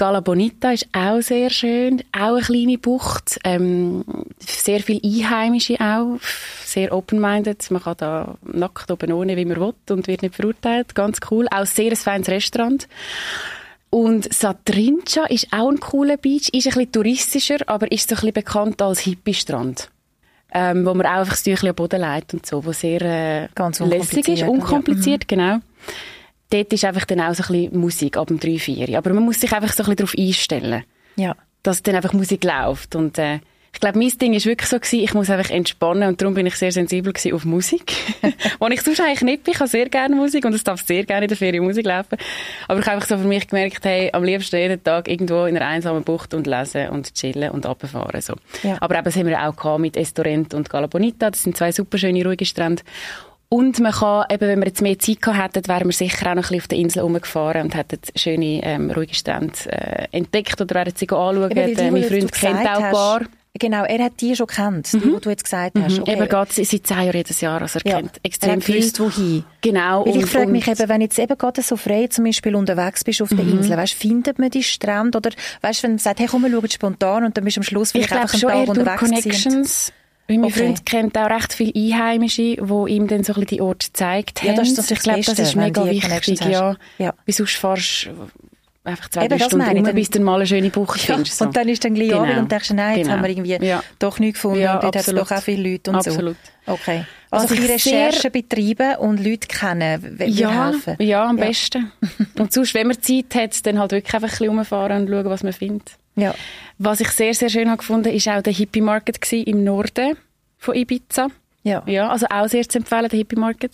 Gala 0.00 0.20
Bonita 0.20 0.72
ist 0.72 0.88
auch 0.94 1.20
sehr 1.20 1.50
schön, 1.50 2.02
auch 2.18 2.36
eine 2.36 2.40
kleine 2.40 2.78
Bucht, 2.78 3.38
ähm, 3.44 4.02
sehr 4.38 4.80
viel 4.80 4.98
Einheimische 5.04 5.78
auch, 5.78 6.18
sehr 6.64 6.94
open-minded, 6.94 7.70
man 7.70 7.82
kann 7.82 7.96
da 7.98 8.38
nackt 8.42 8.90
oben 8.90 9.12
ohne, 9.12 9.36
wie 9.36 9.44
man 9.44 9.60
will 9.60 9.74
und 9.90 10.06
wird 10.06 10.22
nicht 10.22 10.36
verurteilt, 10.36 10.94
ganz 10.94 11.18
cool, 11.30 11.46
auch 11.50 11.66
sehr 11.66 11.90
ein 11.90 11.96
feines 11.96 12.30
Restaurant. 12.30 12.88
Und 13.90 14.32
Satrincha 14.32 15.26
ist 15.26 15.48
auch 15.52 15.68
ein 15.68 15.80
cooler 15.80 16.16
Beach, 16.16 16.48
ist 16.54 16.66
ein 16.66 16.72
bisschen 16.72 16.92
touristischer, 16.92 17.58
aber 17.66 17.92
ist 17.92 18.08
so 18.08 18.14
ein 18.14 18.20
bisschen 18.20 18.32
bekannt 18.32 18.80
als 18.80 19.00
Hippie-Strand. 19.00 19.90
ähm, 20.54 20.86
wo 20.86 20.94
man 20.94 21.04
auch 21.04 21.10
einfach 21.10 21.34
das 21.34 21.42
Tüchlein 21.42 21.70
am 21.72 21.76
Boden 21.76 22.00
legt 22.00 22.32
und 22.32 22.46
so, 22.46 22.64
wo 22.64 22.72
sehr 22.72 23.02
äh, 23.02 23.48
Ganz 23.54 23.80
lässig 23.80 24.26
ist, 24.28 24.44
unkompliziert, 24.44 24.48
unkompliziert, 24.48 25.28
genau. 25.28 25.58
Dort 26.50 26.72
ist 26.72 26.84
einfach 26.84 27.04
dann 27.04 27.20
auch 27.20 27.34
so 27.34 27.42
ein 27.44 27.48
bisschen 27.62 27.78
Musik 27.80 28.16
ab 28.16 28.28
dem 28.28 28.40
3, 28.40 28.58
4. 28.58 28.98
Aber 28.98 29.12
man 29.14 29.24
muss 29.24 29.40
sich 29.40 29.52
einfach 29.52 29.72
so 29.72 29.82
ein 29.84 29.94
bisschen 29.94 29.96
darauf 29.96 30.14
einstellen, 30.18 30.84
Ja. 31.16 31.36
dass 31.62 31.82
dann 31.82 31.94
einfach 31.94 32.12
Musik 32.12 32.42
läuft. 32.44 32.96
Und 32.96 33.18
äh, 33.18 33.38
ich 33.72 33.78
glaube, 33.78 33.98
mein 34.00 34.08
Ding 34.08 34.34
ist 34.34 34.46
wirklich 34.46 34.68
so 34.68 34.80
gewesen, 34.80 34.98
ich 34.98 35.14
muss 35.14 35.30
einfach 35.30 35.48
entspannen 35.50 36.08
und 36.08 36.20
darum 36.20 36.34
bin 36.34 36.44
ich 36.44 36.56
sehr 36.56 36.72
sensibel 36.72 37.12
gewesen 37.12 37.34
auf 37.34 37.44
Musik. 37.44 37.92
Wo 38.58 38.66
ich 38.66 38.82
sonst 38.82 39.00
eigentlich 39.00 39.22
nicht 39.22 39.44
bin. 39.44 39.54
Ich 39.54 39.60
habe 39.60 39.70
sehr 39.70 39.88
gerne 39.88 40.16
Musik 40.16 40.44
und 40.44 40.52
es 40.54 40.64
darf 40.64 40.82
sehr 40.84 41.04
gerne 41.04 41.26
in 41.26 41.28
der 41.28 41.36
Ferien 41.36 41.62
Musik 41.62 41.86
laufen. 41.86 42.18
Aber 42.66 42.80
ich 42.80 42.86
habe 42.86 42.96
einfach 42.96 43.08
so 43.08 43.16
für 43.16 43.28
mich 43.28 43.46
gemerkt, 43.46 43.84
hey, 43.84 44.10
am 44.12 44.24
liebsten 44.24 44.56
jeden 44.56 44.82
Tag 44.82 45.06
irgendwo 45.06 45.44
in 45.44 45.56
einer 45.56 45.68
einsamen 45.68 46.02
Bucht 46.02 46.34
und 46.34 46.48
lesen 46.48 46.88
und 46.88 47.14
chillen 47.14 47.50
und 47.52 47.64
runterfahren. 47.64 48.20
So. 48.20 48.34
Ja. 48.64 48.76
Aber 48.80 48.96
eben, 48.96 49.04
das 49.04 49.14
haben 49.14 49.28
wir 49.28 49.40
auch 49.48 49.54
gehabt 49.54 49.78
mit 49.80 49.96
Estorent 49.96 50.52
und 50.52 50.68
Gala 50.68 50.88
Bonita. 50.88 51.30
Das 51.30 51.44
sind 51.44 51.56
zwei 51.56 51.70
super 51.70 51.96
schöne, 51.96 52.24
ruhige 52.26 52.44
Strände. 52.46 52.82
Und 53.52 53.80
man 53.80 53.90
kann, 53.92 54.24
eben, 54.30 54.46
wenn 54.48 54.60
wir 54.60 54.66
jetzt 54.68 54.80
mehr 54.80 54.96
Zeit 54.98 55.20
gehabt 55.20 55.56
hätten, 55.56 55.68
wären 55.68 55.86
wir 55.86 55.92
sicher 55.92 56.30
auch 56.30 56.34
noch 56.36 56.36
ein 56.36 56.40
bisschen 56.42 56.60
auf 56.60 56.68
der 56.68 56.78
Insel 56.78 57.00
rumgefahren 57.02 57.62
und 57.62 57.74
hätten 57.74 57.98
schöne, 58.14 58.60
ähm, 58.62 58.90
ruhige 58.92 59.14
Strände 59.14 59.52
äh, 59.66 60.06
entdeckt 60.12 60.60
oder 60.60 60.72
wären 60.76 60.92
sie 60.96 61.08
anschauen. 61.08 61.50
Eben, 61.50 61.74
die, 61.76 61.82
äh, 61.82 61.90
mein 61.90 62.04
Freund 62.04 62.32
kennt 62.32 62.60
auch 62.68 62.80
ein 62.82 62.92
paar. 62.92 63.20
Genau, 63.58 63.82
er 63.84 64.04
hat 64.04 64.12
die 64.20 64.36
schon 64.36 64.46
kennt, 64.46 64.92
die, 64.92 65.00
die 65.00 65.20
du 65.20 65.28
jetzt 65.28 65.42
gesagt 65.42 65.76
hast. 65.82 65.98
Mhm. 65.98 66.04
Eben 66.06 66.28
geht 66.28 66.52
seit 66.52 66.86
zehn 66.86 66.96
Jahren 66.98 67.12
jedes 67.16 67.40
Jahr, 67.40 67.60
also 67.60 67.80
er 67.84 67.90
Ja. 67.90 67.96
kennt 67.96 68.12
Er 68.18 68.24
extrem 68.24 68.52
hat 68.52 68.64
viel. 68.64 68.76
gewusst, 68.76 69.00
wohin. 69.00 69.44
Genau. 69.60 70.06
Weil 70.06 70.16
ich 70.16 70.22
und- 70.22 70.28
frage 70.28 70.46
und- 70.46 70.52
mich 70.52 70.68
eben, 70.68 70.88
wenn 70.88 71.00
jetzt 71.00 71.18
eben 71.18 71.36
gerade 71.36 71.60
so 71.60 71.76
frei 71.76 72.06
zum 72.06 72.24
Beispiel 72.26 72.54
unterwegs 72.54 73.02
bist 73.02 73.20
auf 73.20 73.30
der 73.30 73.42
Mhm. 73.44 73.58
Insel, 73.58 73.76
weißt, 73.76 73.94
findet 73.94 74.38
man 74.38 74.50
die 74.50 74.62
Strände 74.62 75.18
oder 75.18 75.30
weißt, 75.62 75.82
wenn 75.82 75.90
man 75.90 75.98
sagt, 75.98 76.20
hey, 76.20 76.28
komm, 76.30 76.42
wir 76.42 76.50
schauen 76.52 76.70
spontan 76.70 77.24
und 77.24 77.36
dann 77.36 77.42
bist 77.44 77.56
du 77.56 77.60
am 77.60 77.64
Schluss 77.64 77.92
ich 77.92 78.06
vielleicht 78.06 78.32
glaube 78.34 78.54
einfach 78.54 78.74
einen 78.76 78.84
Tag 78.86 79.02
unterwegs. 79.02 79.24
Connections. 79.42 79.92
Weil 80.30 80.38
mein 80.38 80.50
Okay. 80.52 80.60
Freund 80.66 80.86
kennt 80.86 81.18
auch 81.18 81.28
recht 81.28 81.52
viele 81.52 81.72
Einheimische, 81.74 82.54
die 82.56 82.92
ihm 82.92 83.08
dann 83.08 83.24
so 83.24 83.32
ein 83.32 83.40
bisschen 83.40 83.46
die 83.48 83.60
Orte 83.60 83.88
gezeigt 83.88 84.42
haben. 84.42 84.50
Ja, 84.50 84.54
das 84.54 84.68
ist 84.68 84.76
natürlich 84.76 84.98
ich 84.98 85.02
glaube, 85.02 85.22
das 85.24 85.34
das 85.34 85.48
ist 85.48 85.56
mega 85.56 85.84
wichtig, 85.84 86.40
ja. 86.44 86.76
Ja. 86.98 87.14
Weil 87.26 87.34
sonst 87.34 87.56
fahrst 87.56 88.06
du 88.06 88.10
einfach 88.90 89.08
zwei, 89.08 89.20
Eben, 89.22 89.30
drei 89.30 89.38
das 89.38 89.46
Stunden 89.46 89.86
rum, 89.86 89.94
bis 89.94 90.10
du 90.10 90.20
mal 90.20 90.36
eine 90.36 90.46
schöne 90.46 90.70
Buche 90.70 90.98
Ja, 91.06 91.14
findest. 91.14 91.38
so. 91.38 91.44
und 91.46 91.56
dann 91.56 91.68
ist 91.68 91.84
dann 91.84 91.94
gleich 91.94 92.08
Genau. 92.10 92.38
Und 92.38 92.50
denkst, 92.52 92.70
nein, 92.72 92.96
jetzt 92.98 93.06
Genau. 93.06 93.16
haben 93.16 93.22
wir 93.22 93.30
irgendwie 93.30 93.66
Ja. 93.66 93.82
doch 93.98 94.18
nichts 94.18 94.38
gefunden 94.38 94.60
Ja, 94.60 94.74
und 94.74 94.84
dort 94.84 94.96
hat 94.96 95.08
es 95.08 95.14
doch 95.14 95.30
auch 95.30 95.42
viele 95.42 95.70
Leute 95.72 95.90
und 95.90 95.96
Absolut. 95.96 96.36
so. 96.66 96.72
Okay. 96.72 97.04
Also 97.30 97.54
ein 97.54 97.60
sehr- 97.62 97.74
Recherche 98.08 98.30
betreiben 98.30 98.96
und 98.96 99.24
Leute 99.24 99.46
kennen, 99.48 100.02
w- 100.18 100.26
wie 100.26 100.30
ja, 100.30 100.66
helfen. 100.66 100.96
ja, 100.98 101.24
am 101.24 101.38
Ja. 101.38 101.46
besten. 101.46 101.92
und 102.38 102.52
sonst, 102.52 102.74
wenn 102.74 102.88
man 102.88 103.00
Zeit 103.00 103.34
hat, 103.34 103.66
dann 103.66 103.78
halt 103.78 103.92
wirklich 103.92 104.14
einfach 104.14 104.28
ein 104.28 104.30
bisschen 104.30 104.48
rumfahren 104.48 105.02
und 105.02 105.08
schauen, 105.08 105.24
was 105.26 105.42
man 105.42 105.52
findet. 105.52 105.92
Ja. 106.16 106.34
Was 106.78 107.00
ich 107.00 107.08
sehr, 107.10 107.32
sehr 107.34 107.48
schön 107.48 107.68
habe 107.68 107.78
gefunden, 107.78 108.12
ist 108.12 108.28
auch 108.28 108.42
der 108.42 108.52
Hippie 108.52 108.80
Market 108.80 109.32
im 109.32 109.62
Norden 109.64 110.16
von 110.58 110.74
Ibiza. 110.74 111.28
Ja. 111.62 111.82
Ja, 111.86 112.08
also 112.08 112.26
auch 112.30 112.48
sehr 112.48 112.66
zu 112.68 112.78
empfehlen, 112.78 113.08
der 113.08 113.18
Hippie 113.18 113.36
Market. 113.36 113.72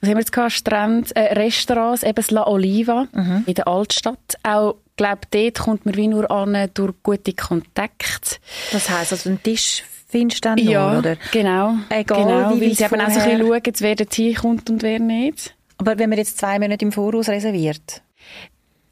Was 0.00 0.08
haben 0.08 0.16
wir 0.16 0.20
jetzt 0.20 0.32
gehabt? 0.32 0.52
Strand, 0.52 1.14
äh, 1.14 1.34
Restaurants, 1.34 2.02
eben 2.02 2.14
das 2.14 2.30
La 2.30 2.46
Oliva 2.46 3.06
Mhm. 3.12 3.44
in 3.46 3.54
der 3.54 3.68
Altstadt. 3.68 4.18
Auch, 4.42 4.76
glaube 4.96 5.20
dort 5.30 5.58
kommt 5.58 5.84
man 5.86 5.94
wie 5.96 6.08
nur 6.08 6.30
an 6.30 6.70
durch 6.74 6.94
gute 7.02 7.32
Kontakte. 7.34 8.36
Das 8.72 8.88
heisst, 8.88 9.12
also 9.12 9.28
einen 9.28 9.42
Tisch 9.42 9.84
findest 10.08 10.44
du 10.44 10.48
dann 10.48 10.64
nur, 10.64 10.98
oder? 10.98 11.16
genau. 11.32 11.74
Egal, 11.90 12.24
genau, 12.24 12.54
wie 12.56 12.60
weil 12.62 12.74
sie 12.74 12.84
eben 12.84 13.00
auch 13.00 13.10
so 13.10 13.20
ein 13.20 13.38
bisschen 13.38 13.46
schauen, 13.46 13.72
wer 13.80 13.94
dort 13.96 14.14
hinkommt 14.14 14.70
und 14.70 14.82
wer 14.82 14.98
nicht. 14.98 15.54
Aber 15.76 15.98
wenn 15.98 16.08
man 16.08 16.18
jetzt 16.18 16.38
zwei 16.38 16.58
Monate 16.58 16.84
im 16.84 16.92
Voraus 16.92 17.28
reserviert. 17.28 18.02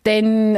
Dann, 0.07 0.57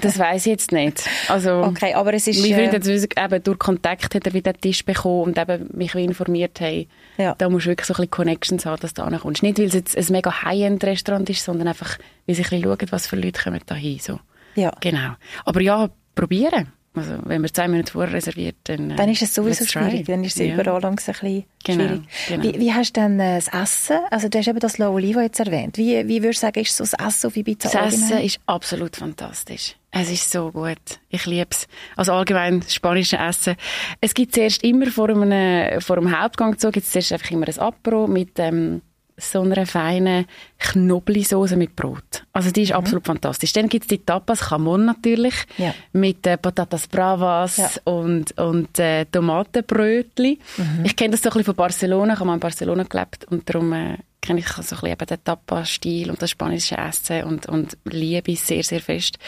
das 0.00 0.18
weiß 0.18 0.46
ich 0.46 0.50
jetzt 0.50 0.72
nicht. 0.72 1.06
Also, 1.28 1.62
Okay, 1.62 1.94
aber 1.94 2.14
es 2.14 2.26
ist... 2.26 2.40
Mein 2.40 2.70
Freund 2.70 2.86
äh, 2.86 3.24
eben 3.24 3.42
durch 3.42 3.58
Kontakt 3.58 4.14
hat 4.14 4.26
er 4.26 4.32
wieder 4.32 4.52
den 4.52 4.60
Tisch 4.60 4.84
bekommen 4.84 5.22
und 5.24 5.38
eben 5.38 5.68
mich 5.74 5.94
informiert, 5.94 6.58
hey, 6.60 6.88
Ja. 7.18 7.34
da 7.36 7.48
musst 7.50 7.66
du 7.66 7.70
wirklich 7.70 7.86
so 7.86 7.92
ein 7.94 7.96
bisschen 7.96 8.10
Connections 8.10 8.64
haben, 8.66 8.80
dass 8.80 8.94
du 8.94 9.02
da 9.02 9.18
kommst. 9.18 9.42
Nicht, 9.42 9.58
weil 9.58 9.66
es 9.66 9.74
jetzt 9.74 9.96
ein 9.96 10.06
mega 10.10 10.42
High-End-Restaurant 10.42 11.28
ist, 11.28 11.44
sondern 11.44 11.68
einfach, 11.68 11.98
weil 12.26 12.34
sie 12.34 12.42
ein 12.42 12.48
bisschen 12.50 12.62
schauen, 12.62 12.88
was 12.90 13.06
für 13.06 13.16
Leute 13.16 13.42
kommen 13.42 13.60
da 13.66 13.74
hin. 13.74 13.98
So. 14.00 14.20
ja. 14.54 14.72
Genau. 14.80 15.12
Aber 15.44 15.60
ja, 15.60 15.90
probieren. 16.14 16.72
Also, 16.98 17.18
wenn 17.24 17.40
man 17.40 17.52
zwei 17.52 17.68
Minuten 17.68 17.88
vorher 17.88 18.12
reserviert, 18.12 18.56
dann... 18.64 18.90
äh, 18.90 18.96
Dann 18.96 19.08
ist 19.08 19.22
es 19.22 19.34
sowieso 19.34 19.64
schwierig, 19.64 20.06
dann 20.06 20.22
ist 20.24 20.38
es 20.40 20.46
Ja. 20.46 20.54
überall 20.54 20.80
langsam 20.82 21.14
ein 21.14 21.20
bisschen 21.20 21.44
Genau, 21.64 21.84
schwierig. 21.84 22.02
genau. 22.28 22.42
Wie, 22.44 22.60
wie 22.60 22.72
hast 22.74 22.96
du 22.96 23.00
denn 23.00 23.20
äh, 23.20 23.36
das 23.36 23.48
Essen, 23.48 23.98
also 24.10 24.28
du 24.28 24.38
hast 24.38 24.48
eben 24.48 24.58
das 24.58 24.78
La 24.78 24.88
Oliva 24.90 25.22
jetzt 25.22 25.40
erwähnt, 25.40 25.76
wie, 25.78 26.06
wie 26.08 26.22
würdest 26.22 26.42
du 26.42 26.46
sagen, 26.46 26.60
ist 26.60 26.76
so 26.76 26.84
das 26.84 26.92
Essen 26.94 27.26
auf 27.28 27.36
Ibiza 27.36 27.68
Das 27.70 27.74
Essen 27.94 28.02
allgemein? 28.04 28.24
ist 28.26 28.40
absolut 28.46 28.96
fantastisch. 28.96 29.74
Es 29.90 30.10
ist 30.10 30.30
so 30.30 30.52
gut. 30.52 30.76
Ich 31.08 31.24
liebe 31.24 31.48
es. 31.50 31.66
Also 31.96 32.12
allgemein 32.12 32.60
das 32.60 32.74
spanische 32.74 33.16
Essen. 33.16 33.56
Es 34.02 34.12
gibt 34.12 34.34
zuerst 34.34 34.62
immer 34.62 34.86
vor 34.90 35.08
einem, 35.08 35.80
vor 35.80 35.96
einem 35.96 36.18
Hauptgang 36.20 36.56
so, 36.58 36.70
gibt 36.70 36.84
es 36.86 36.92
zuerst 36.92 37.12
einfach 37.14 37.30
immer 37.30 37.48
ein 37.48 37.58
Apro 37.58 38.06
mit 38.06 38.32
ähm, 38.38 38.82
so 39.18 39.42
einer 39.42 39.66
feinen 39.66 40.26
Knoblauchsoße 40.58 41.56
mit 41.56 41.74
Brot. 41.76 42.24
Also 42.32 42.50
die 42.50 42.62
ist 42.62 42.72
absolut 42.72 43.04
fantastisch. 43.06 43.52
Dann 43.52 43.68
gibt 43.68 43.84
es 43.84 43.88
die 43.88 43.98
Tapas, 43.98 44.48
Jamon 44.50 44.84
natürlich, 44.84 45.34
Mhm. 45.58 45.64
Ja. 45.64 45.74
mit 45.92 46.26
äh, 46.26 46.36
Patatas 46.36 46.86
Bravas 46.86 47.56
Ja. 47.56 47.70
und, 47.84 48.36
und 48.38 48.78
äh, 48.78 49.04
Tomatenbrötli. 49.06 50.38
Mhm. 50.56 50.84
Ich 50.84 50.96
kenne 50.96 51.12
das 51.12 51.22
so 51.22 51.28
ein 51.28 51.32
bisschen 51.32 51.44
von 51.46 51.54
Barcelona, 51.56 52.12
ich 52.14 52.18
habe 52.20 52.26
mal 52.28 52.34
in 52.34 52.40
Barcelona 52.40 52.84
gelebt 52.84 53.24
und 53.30 53.48
darum 53.48 53.72
äh, 53.72 53.96
kenne 54.20 54.40
ich 54.40 54.48
so 54.48 54.60
ein 54.60 54.62
bisschen 54.62 54.86
eben 54.88 55.06
den 55.06 55.24
Tapa-Stil 55.24 56.10
und 56.10 56.20
das 56.22 56.30
spanische 56.30 56.76
Essen 56.76 57.24
und, 57.24 57.46
und 57.46 57.76
liebe 57.84 58.32
es 58.32 58.46
sehr, 58.46 58.62
sehr 58.62 58.80
fest. 58.80 59.18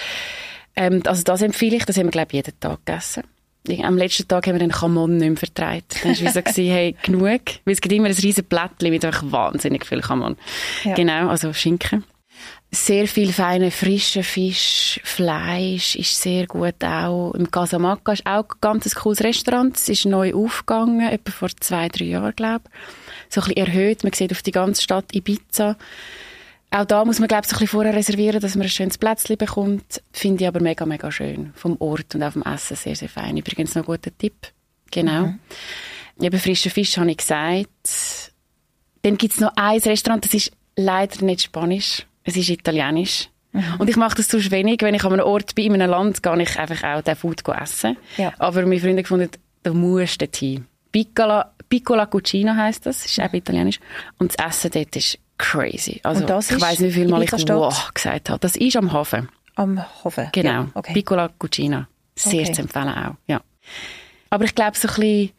Ähm, 0.77 1.03
also 1.07 1.23
das 1.25 1.43
empfehle 1.43 1.77
ich, 1.77 1.85
das 1.85 1.97
haben 1.97 2.07
wir 2.07 2.11
glaube 2.13 2.29
ich 2.31 2.35
jeden 2.35 2.59
Tag 2.61 2.85
gegessen. 2.87 3.25
Am 3.83 3.99
letzten 3.99 4.27
Tag 4.27 4.47
haben 4.47 4.55
wir 4.55 4.61
den 4.61 4.73
Chamon 4.73 5.19
nicht 5.19 5.29
mehr 5.29 5.37
vertreibt. 5.37 6.03
Dann 6.03 6.19
war 6.19 6.27
es 6.27 6.35
so, 6.35 6.43
gewesen, 6.43 6.73
hey, 6.73 6.97
genug. 7.03 7.41
Weil 7.65 7.75
es 7.75 7.81
gibt 7.81 7.93
immer 7.93 8.09
ein 8.09 8.15
riesen 8.15 8.45
Plättchen 8.45 8.91
mit 8.91 9.05
einfach 9.05 9.23
wahnsinnig 9.31 9.85
viel 9.85 10.03
Chamon. 10.03 10.37
Ja. 10.85 10.95
Genau, 10.95 11.29
also 11.29 11.53
Schinken. 11.53 12.05
Sehr 12.73 13.09
viel 13.09 13.33
feiner, 13.33 13.71
frischer 13.71 14.23
Fisch, 14.23 15.01
Fleisch 15.03 15.97
ist 15.97 16.23
sehr 16.23 16.47
gut 16.47 16.83
auch. 16.85 17.33
Im 17.33 17.51
Casamaca 17.51 18.13
ist 18.13 18.25
auch 18.25 18.45
ein 18.45 18.59
ganz 18.61 18.95
cooles 18.95 19.23
Restaurant. 19.23 19.77
Es 19.77 19.89
ist 19.89 20.07
neu 20.07 20.33
aufgegangen, 20.35 21.09
etwa 21.09 21.33
vor 21.33 21.49
zwei, 21.59 21.89
drei 21.89 22.05
Jahren, 22.05 22.35
glaube 22.37 22.63
ich. 22.67 23.35
So 23.35 23.41
ein 23.41 23.49
bisschen 23.49 23.67
erhöht. 23.67 24.05
Man 24.05 24.13
sieht 24.13 24.31
auf 24.31 24.43
die 24.43 24.53
ganze 24.53 24.83
Stadt 24.83 25.13
Ibiza. 25.13 25.77
Auch 26.73 26.85
da 26.85 27.05
muss 27.05 27.19
man, 27.19 27.27
glaube 27.27 27.43
ich, 27.45 27.51
so 27.51 27.57
ein 27.57 27.61
bisschen 27.61 27.69
vorher 27.69 27.95
reservieren, 27.95 28.41
dass 28.41 28.55
man 28.55 28.67
ein 28.67 28.71
schönes 28.71 28.97
Plätzchen 28.97 29.37
bekommt. 29.37 30.03
Finde 30.13 30.45
ich 30.45 30.49
aber 30.49 30.61
mega, 30.61 30.87
mega 30.87 31.11
schön. 31.11 31.53
Vom 31.57 31.77
Ort 31.81 32.15
und 32.15 32.23
auch 32.23 32.33
vom 32.33 32.43
Essen 32.43 32.77
sehr, 32.77 32.95
sehr 32.95 33.09
fein. 33.09 33.37
Übrigens 33.37 33.75
noch 33.75 33.83
ein 33.83 33.87
guter 33.87 34.17
Tipp. 34.17 34.35
Genau. 34.93 35.35
Eben 36.21 36.39
frischen 36.39 36.71
Fisch 36.71 36.97
habe 36.97 37.11
ich 37.11 37.17
gesagt. 37.17 38.33
Dann 39.03 39.17
gibt 39.17 39.35
es 39.35 39.41
noch 39.41 39.53
ein 39.57 39.81
Restaurant, 39.81 40.25
das 40.25 40.35
ist 40.35 40.53
leider 40.77 41.25
nicht 41.25 41.43
Spanisch. 41.43 42.07
Es 42.23 42.37
ist 42.37 42.51
Italienisch. 42.51 43.29
Und 43.79 43.91
ich 43.91 43.97
mache 43.97 44.17
das 44.17 44.29
sonst 44.29 44.51
wenig. 44.53 44.81
Wenn 44.83 44.95
ich 44.95 45.05
an 45.05 45.13
einem 45.13 45.27
Ort 45.27 45.55
bin, 45.55 45.75
in 45.75 45.83
einem 45.83 45.91
Land, 45.91 46.23
gehe 46.23 46.43
ich 46.43 46.57
einfach 46.57 46.85
auch 46.85 47.03
den 47.03 47.17
Food 47.17 47.43
essen. 47.49 47.97
Ja. 48.17 48.33
Aber 48.39 48.63
meine 48.63 48.79
Freunde 48.79 49.03
gefunden, 49.03 49.31
da 49.63 49.73
musst 49.73 50.21
du 50.21 50.27
hin. 50.33 50.67
Piccola, 50.93 51.53
Piccola 51.69 52.07
Cucina 52.07 52.55
heisst 52.55 52.87
das. 52.87 53.05
ist 53.05 53.19
eben 53.19 53.35
italienisch. 53.35 53.81
Und 54.19 54.35
das 54.39 54.47
Essen 54.47 54.71
dort 54.73 54.95
ist 54.95 55.19
crazy. 55.41 56.01
Also, 56.03 56.25
ich 56.25 56.51
ist 56.51 56.61
weiss 56.61 56.79
nicht, 56.79 56.91
wie 56.95 57.01
viel 57.01 57.09
Mal 57.09 57.23
ich 57.23 57.33
wow 57.33 57.91
gesagt 57.95 58.29
habe. 58.31 58.39
Das 58.39 58.57
ist 58.57 58.77
am 58.77 58.93
Hafen. 58.93 59.29
Am 59.57 59.83
Hofen? 60.05 60.29
Genau. 60.33 60.51
Ja, 60.51 60.67
okay. 60.75 60.93
Piccola 60.93 61.29
Cucina. 61.39 61.89
Sehr 62.15 62.43
Okay. 62.43 62.53
zu 62.53 62.63
empfehlen 62.63 62.89
auch. 62.89 63.15
Ja. 63.27 63.41
Aber 64.31 64.45
ich 64.45 64.55
glaube, 64.55 64.77
so 64.77 64.89
ein 64.89 64.95
bisschen, 64.95 65.31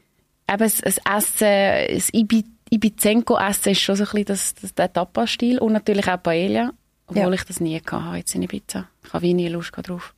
eben 0.50 0.58
das, 0.58 0.80
Essen, 0.82 1.96
das 1.96 2.10
Ibi, 2.14 2.46
Ibizenko-Essen 2.70 3.72
ist 3.72 3.82
schon 3.82 3.96
so 3.96 4.04
ein 4.04 4.10
bisschen 4.10 4.26
das, 4.26 4.56
das, 4.56 4.74
der 4.76 4.92
Tapas-Stil. 4.92 5.60
Und 5.60 5.74
natürlich 5.74 6.08
auch 6.08 6.22
Paella. 6.22 6.72
Obwohl 7.08 7.24
Ja. 7.24 7.32
ich 7.34 7.44
das 7.44 7.60
nie 7.60 7.80
hatte 7.82 8.18
jetzt 8.18 8.36
in 8.36 8.44
Ibiza. 8.44 8.88
Ich 9.06 9.14
habe 9.14 9.24
wie 9.24 9.34
nie 9.34 9.50
Lust 9.50 9.72
drauf. 9.76 10.14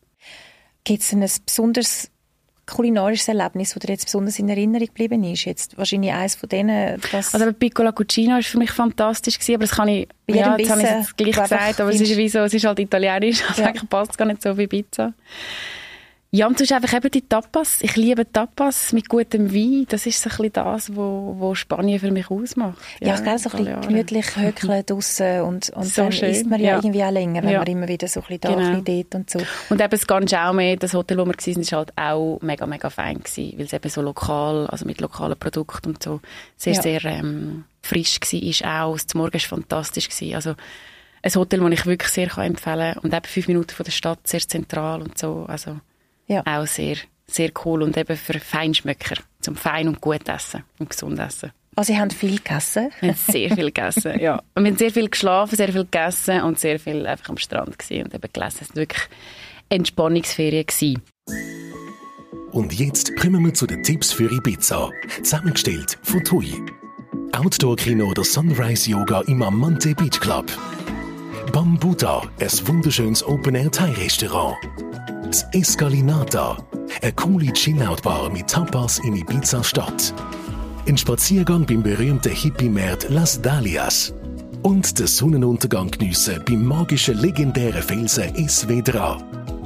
Gibt 0.84 1.02
es 1.02 1.12
ein 1.14 1.26
besonders 1.46 2.10
kulinarisches 2.66 3.28
Erlebnis, 3.28 3.74
das 3.74 3.80
dir 3.82 3.92
jetzt 3.92 4.06
besonders 4.06 4.40
in 4.40 4.50
Erinnerung 4.50 4.88
geblieben 4.88 5.24
ist? 5.24 5.46
Jetzt 5.46 5.78
wahrscheinlich 5.78 6.12
eines 6.14 6.36
von 6.36 6.50
denen, 6.50 7.02
das... 7.12 7.34
Also, 7.34 7.52
Piccola 7.54 7.92
Cucina 7.92 8.36
war 8.36 8.44
für 8.44 8.58
mich 8.58 8.72
fantastisch 8.72 9.38
gewesen, 9.38 9.56
aber 9.56 9.66
das 9.66 9.72
kann 9.76 9.88
ich, 9.88 10.08
Bei 10.28 10.36
ja, 10.36 10.58
jetzt 10.58 10.70
habe 10.70 10.82
ich 10.82 10.88
es 10.88 11.16
gleich 11.16 11.32
gesagt, 11.36 11.82
aber 11.82 11.90
es 11.90 12.02
ist 12.02 12.16
wie 12.18 12.30
so, 12.30 12.40
es 12.40 12.54
ist 12.54 12.66
halt 12.66 12.80
italienisch, 12.80 13.44
also 13.48 13.62
Ja. 13.62 13.68
eigentlich 13.70 13.90
passt 13.90 14.12
es 14.12 14.18
gar 14.18 14.26
nicht 14.26 14.42
so 14.42 14.58
wie 14.58 14.68
Pizza. 14.68 15.14
Ja, 16.36 16.48
und 16.48 16.58
sonst 16.58 16.72
einfach 16.72 16.94
eben 16.98 17.12
die 17.12 17.22
Tapas. 17.22 17.78
Ich 17.82 17.96
liebe 17.96 18.26
Tapas 18.32 18.92
mit 18.92 19.08
gutem 19.08 19.54
Wein. 19.54 19.86
Das 19.88 20.08
ist 20.08 20.20
so 20.20 20.32
ein 20.32 20.38
bisschen 20.38 20.54
das, 20.54 20.96
wo, 20.96 21.36
wo 21.38 21.54
Spanien 21.54 22.00
für 22.00 22.10
mich 22.10 22.32
ausmacht. 22.32 22.80
ja, 23.02 23.14
ich 23.14 23.22
glaube, 23.22 23.38
so 23.38 23.52
ein 23.52 23.58
bisschen 23.66 23.82
gemütlich 23.82 24.36
höckeln 24.36 24.84
draussen 24.88 25.42
und, 25.42 25.70
und 25.70 25.86
So 25.86 26.02
dann 26.02 26.12
schön, 26.12 26.32
isst 26.32 26.48
man 26.50 26.60
ja, 26.60 26.70
ja. 26.72 26.76
irgendwie 26.78 27.04
auch 27.04 27.12
länger, 27.12 27.44
wenn 27.44 27.52
Ja. 27.52 27.60
man 27.60 27.68
immer 27.68 27.88
wieder 27.88 28.08
so 28.08 28.22
ein 28.22 28.24
bisschen 28.26 28.42
da, 28.42 28.50
Genau. 28.50 28.62
ein 28.78 28.84
bisschen 28.84 29.06
dort 29.12 29.16
und 29.16 29.30
so. 29.30 29.40
Und 29.70 29.80
eben 29.80 29.92
das 29.92 30.08
Ganjaume, 30.08 30.76
das 30.78 30.96
Hotel, 30.96 31.18
wo 31.20 31.26
wir 31.26 31.34
waren, 31.36 31.72
war 31.72 31.78
halt 31.78 31.94
auch 31.98 32.40
mega, 32.42 32.66
mega 32.66 32.90
fein 32.90 33.20
gewesen, 33.20 33.54
weil 33.60 33.66
es 33.68 33.74
eben 33.74 33.90
so 33.92 34.02
lokal, 34.02 34.66
also 34.68 34.86
mit 34.88 35.02
lokalen 35.02 35.38
Produkten 35.38 35.90
und 35.90 36.02
so, 36.02 36.20
sehr, 36.58 36.74
Ja. 36.74 36.82
sehr 36.82 37.06
ähm, 37.06 37.66
frisch 37.84 38.20
war, 38.20 38.86
auch. 38.88 38.94
Das 38.98 39.14
Morgen 39.14 39.34
war 39.34 39.40
fantastisch 39.40 40.10
gewesen. 40.10 40.34
Also 40.34 40.56
ein 41.22 41.36
Hotel, 41.36 41.60
das 41.60 41.72
ich 41.80 41.86
wirklich 41.86 42.10
sehr 42.12 42.36
empfehlen 42.40 42.94
kann. 42.96 43.04
Und 43.04 43.14
eben 43.14 43.26
fünf 43.26 43.48
Minuten 43.48 43.70
von 43.76 43.84
der 43.84 43.92
Stadt, 43.92 44.26
sehr 44.28 44.40
zentral 44.42 45.04
und 45.04 45.16
so. 45.16 45.46
Also 45.48 45.78
Ja. 46.28 46.44
auch 46.46 46.68
sehr, 46.68 46.98
sehr 47.28 47.52
cool 47.66 47.84
und 47.84 47.98
eben 47.98 48.16
für 48.18 48.40
Feinschmöcker 48.40 49.16
zum 49.42 49.56
fein 49.56 49.88
und 49.88 50.02
gut 50.02 50.28
essen 50.30 50.64
und 50.80 50.90
gesund 50.90 51.20
essen. 51.20 51.52
Also 51.76 51.92
Sie 51.94 52.00
haben 52.00 52.12
viel 52.12 52.38
gegessen? 52.38 52.92
Wir 53.00 53.10
haben 53.10 53.18
sehr 53.18 53.50
viel 53.56 53.66
gegessen, 53.72 54.20
ja. 54.20 54.42
Und 54.54 54.64
wir 54.64 54.72
haben 54.72 54.78
sehr 54.78 54.92
viel 54.92 55.10
geschlafen, 55.10 55.56
sehr 55.56 55.72
viel 55.72 55.84
gegessen 55.86 56.42
und 56.42 56.60
sehr 56.60 56.80
viel 56.80 57.06
einfach 57.06 57.30
am 57.30 57.38
Strand 57.38 57.80
gewesen 57.80 58.06
und 58.06 58.14
eben 58.14 58.30
gelesen. 58.32 58.58
Es 58.62 58.70
waren 58.70 58.76
wirklich 58.76 59.04
Entspannungsferien 59.70 60.66
gewesen. 60.66 61.02
Und 62.52 62.74
jetzt 62.74 63.16
kommen 63.18 63.44
wir 63.44 63.54
zu 63.56 63.66
den 63.66 63.82
Tipps 63.82 64.12
für 64.12 64.32
Ibiza. 64.32 64.92
Zusammengestellt 65.24 65.98
von 66.04 66.24
TUI. 66.24 66.54
Outdoor-Kino 67.32 68.06
oder 68.06 68.24
Sunrise-Yoga 68.24 69.22
im 69.22 69.42
Amante 69.42 69.96
Beach 69.96 70.20
Club. 70.20 70.46
Bambuta, 71.52 72.22
ein 72.40 72.68
wunderschönes 72.68 73.26
Open-Air-Thai-Restaurant. 73.26 74.58
Das 75.34 75.48
Escalinata, 75.52 76.64
eine 77.02 77.12
coole 77.14 77.52
Chill-Out-Bar 77.52 78.30
mit 78.30 78.48
Tapas 78.48 79.00
in 79.00 79.16
Ibiza-Stadt. 79.16 80.14
Ein 80.88 80.96
Spaziergang 80.96 81.66
beim 81.66 81.82
berühmten 81.82 82.32
Hippie-Markt 82.32 83.10
Las 83.10 83.42
Dalias. 83.42 84.14
Und 84.62 85.00
den 85.00 85.08
Sonnenuntergang 85.08 85.90
geniessen 85.90 86.40
beim 86.46 86.64
magischen 86.64 87.18
legendären 87.18 87.82
Felsen 87.82 88.36
Esvedra. 88.36 89.18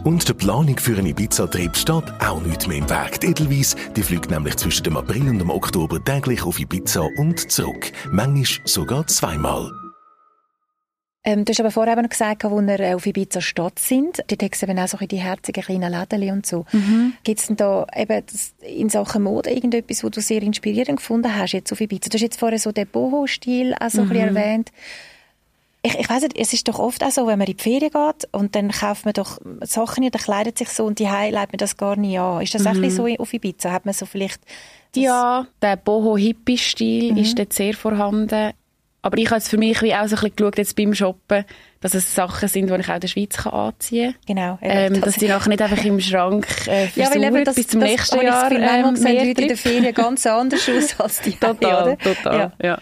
Und 0.05 0.29
der 0.29 0.35
Planung 0.35 0.77
für 0.77 0.95
einen 0.95 1.07
Ibiza-Trip 1.07 1.75
steht 1.75 2.13
auch 2.25 2.41
nicht 2.43 2.65
mehr 2.69 2.77
im 2.77 2.89
Weg. 2.89 3.19
Die 3.19 3.27
Edelweiss, 3.27 3.75
die 3.93 4.03
fliegt 4.03 4.31
nämlich 4.31 4.55
zwischen 4.55 4.83
dem 4.83 4.95
April 4.95 5.27
und 5.27 5.39
dem 5.39 5.49
Oktober 5.49 6.01
täglich 6.01 6.43
auf 6.43 6.61
Ibiza 6.61 7.05
und 7.17 7.51
zurück. 7.51 7.91
Manchmal 8.09 8.61
sogar 8.63 9.05
zweimal. 9.07 9.86
Ähm, 11.27 11.43
du 11.43 11.51
hast 11.51 11.59
aber 11.59 11.71
vorher 11.71 12.01
noch 12.01 12.07
gesagt, 12.07 12.45
wo 12.45 12.61
wir 12.61 12.79
äh, 12.79 12.93
auf 12.93 13.05
Ibiza 13.05 13.41
Stadt 13.41 13.79
sind. 13.79 14.19
Dort 14.27 14.39
gibt 14.39 14.55
es 14.55 14.63
eben 14.63 14.79
auch 14.79 14.87
so 14.87 14.95
die 14.95 15.17
herzigen 15.17 15.61
kleinen 15.61 15.91
Läden 15.91 16.31
und 16.31 16.45
so. 16.45 16.63
Mhm. 16.71 17.15
Gibt 17.25 17.41
es 17.41 17.47
denn 17.47 17.57
da 17.57 17.85
eben 17.93 18.23
das, 18.25 18.53
in 18.61 18.87
Sachen 18.87 19.23
Mode 19.23 19.49
irgendetwas, 19.49 20.05
wo 20.05 20.09
du 20.09 20.21
sehr 20.21 20.41
inspirierend 20.41 20.99
gefunden 20.99 21.35
hast 21.35 21.51
jetzt 21.51 21.69
auf 21.73 21.81
Ibiza? 21.81 22.07
Du 22.07 22.13
hast 22.13 22.21
jetzt 22.21 22.39
vorher 22.39 22.59
so 22.59 22.71
den 22.71 22.87
Boho-Stil 22.87 23.75
auch 23.77 23.89
so 23.89 24.03
mhm. 24.03 24.07
ein 24.07 24.09
bisschen 24.09 24.29
mhm. 24.29 24.37
erwähnt. 24.37 24.71
Ich, 25.81 25.99
ich 25.99 26.09
weiss 26.09 26.21
nicht, 26.21 26.37
es 26.37 26.53
ist 26.53 26.65
doch 26.69 26.79
oft 26.79 27.03
auch 27.03 27.11
so, 27.11 27.27
wenn 27.27 27.39
man 27.39 27.47
in 27.47 27.57
die 27.57 27.61
Ferien 27.61 27.91
geht 27.91 28.29
und 28.31 28.55
dann 28.55 28.71
kauft 28.71 29.03
man 29.03 29.13
doch 29.13 29.37
Sachen 29.63 30.05
oder 30.05 30.19
kleidet 30.19 30.57
sich 30.57 30.69
so 30.69 30.85
und 30.85 30.97
die 30.99 31.03
leitet 31.03 31.51
man 31.51 31.57
das 31.57 31.75
gar 31.75 31.97
nicht 31.97 32.17
an. 32.17 32.41
Ist 32.41 32.55
das 32.55 32.61
mhm. 32.61 32.67
auch 32.67 32.75
ein 32.75 32.81
bisschen 32.83 33.05
so 33.05 33.21
auf 33.21 33.33
Ibiza? 33.33 33.73
Hat 33.73 33.85
man 33.85 33.93
so 33.93 34.05
vielleicht... 34.05 34.39
Ja, 34.95 35.45
der 35.61 35.75
Boho-Hippie-Stil 35.75 37.11
mhm. 37.11 37.17
ist 37.17 37.37
dort 37.37 37.51
sehr 37.51 37.73
vorhanden. 37.73 38.53
Aber 39.01 39.17
ich 39.17 39.27
habe 39.27 39.35
jetzt 39.35 39.49
für 39.49 39.57
mich 39.57 39.81
wie 39.81 39.93
auch 39.93 40.07
so 40.07 40.15
ein 40.15 40.21
bisschen 40.21 40.35
geschaut, 40.35 40.57
jetzt 40.57 40.75
beim 40.75 40.93
Shoppen, 40.93 41.45
dass 41.81 41.93
es 41.93 42.13
Sachen 42.13 42.49
sind, 42.49 42.69
die 42.69 42.75
ich 42.75 42.89
auch 42.89 42.95
in 42.95 42.99
der 42.99 43.07
Schweiz 43.07 43.37
kann 43.37 43.53
anziehen 43.53 44.13
kann. 44.25 44.35
Genau. 44.35 44.59
Ähm, 44.61 45.01
dass 45.01 45.15
die 45.15 45.27
nachher 45.27 45.49
nicht 45.49 45.61
einfach 45.61 45.83
im 45.85 45.99
Schrank 45.99 46.47
äh, 46.67 46.87
ja, 46.95 47.09
weil 47.13 47.43
das, 47.43 47.55
bis 47.55 47.67
zum 47.67 47.81
das, 47.81 47.89
nächsten 47.89 48.21
Jahr 48.21 48.51
ähm, 48.51 48.59
mehr 48.59 48.95
sehen 48.95 49.27
Leute 49.27 49.41
in 49.41 49.47
der 49.47 49.57
Ferien 49.57 49.93
ganz 49.93 50.25
anders 50.25 50.67
aus 50.69 50.99
als 50.99 51.21
die 51.21 51.33
Total, 51.33 51.83
oder? 51.83 51.97
total, 51.97 52.37
ja. 52.37 52.51
ja. 52.61 52.77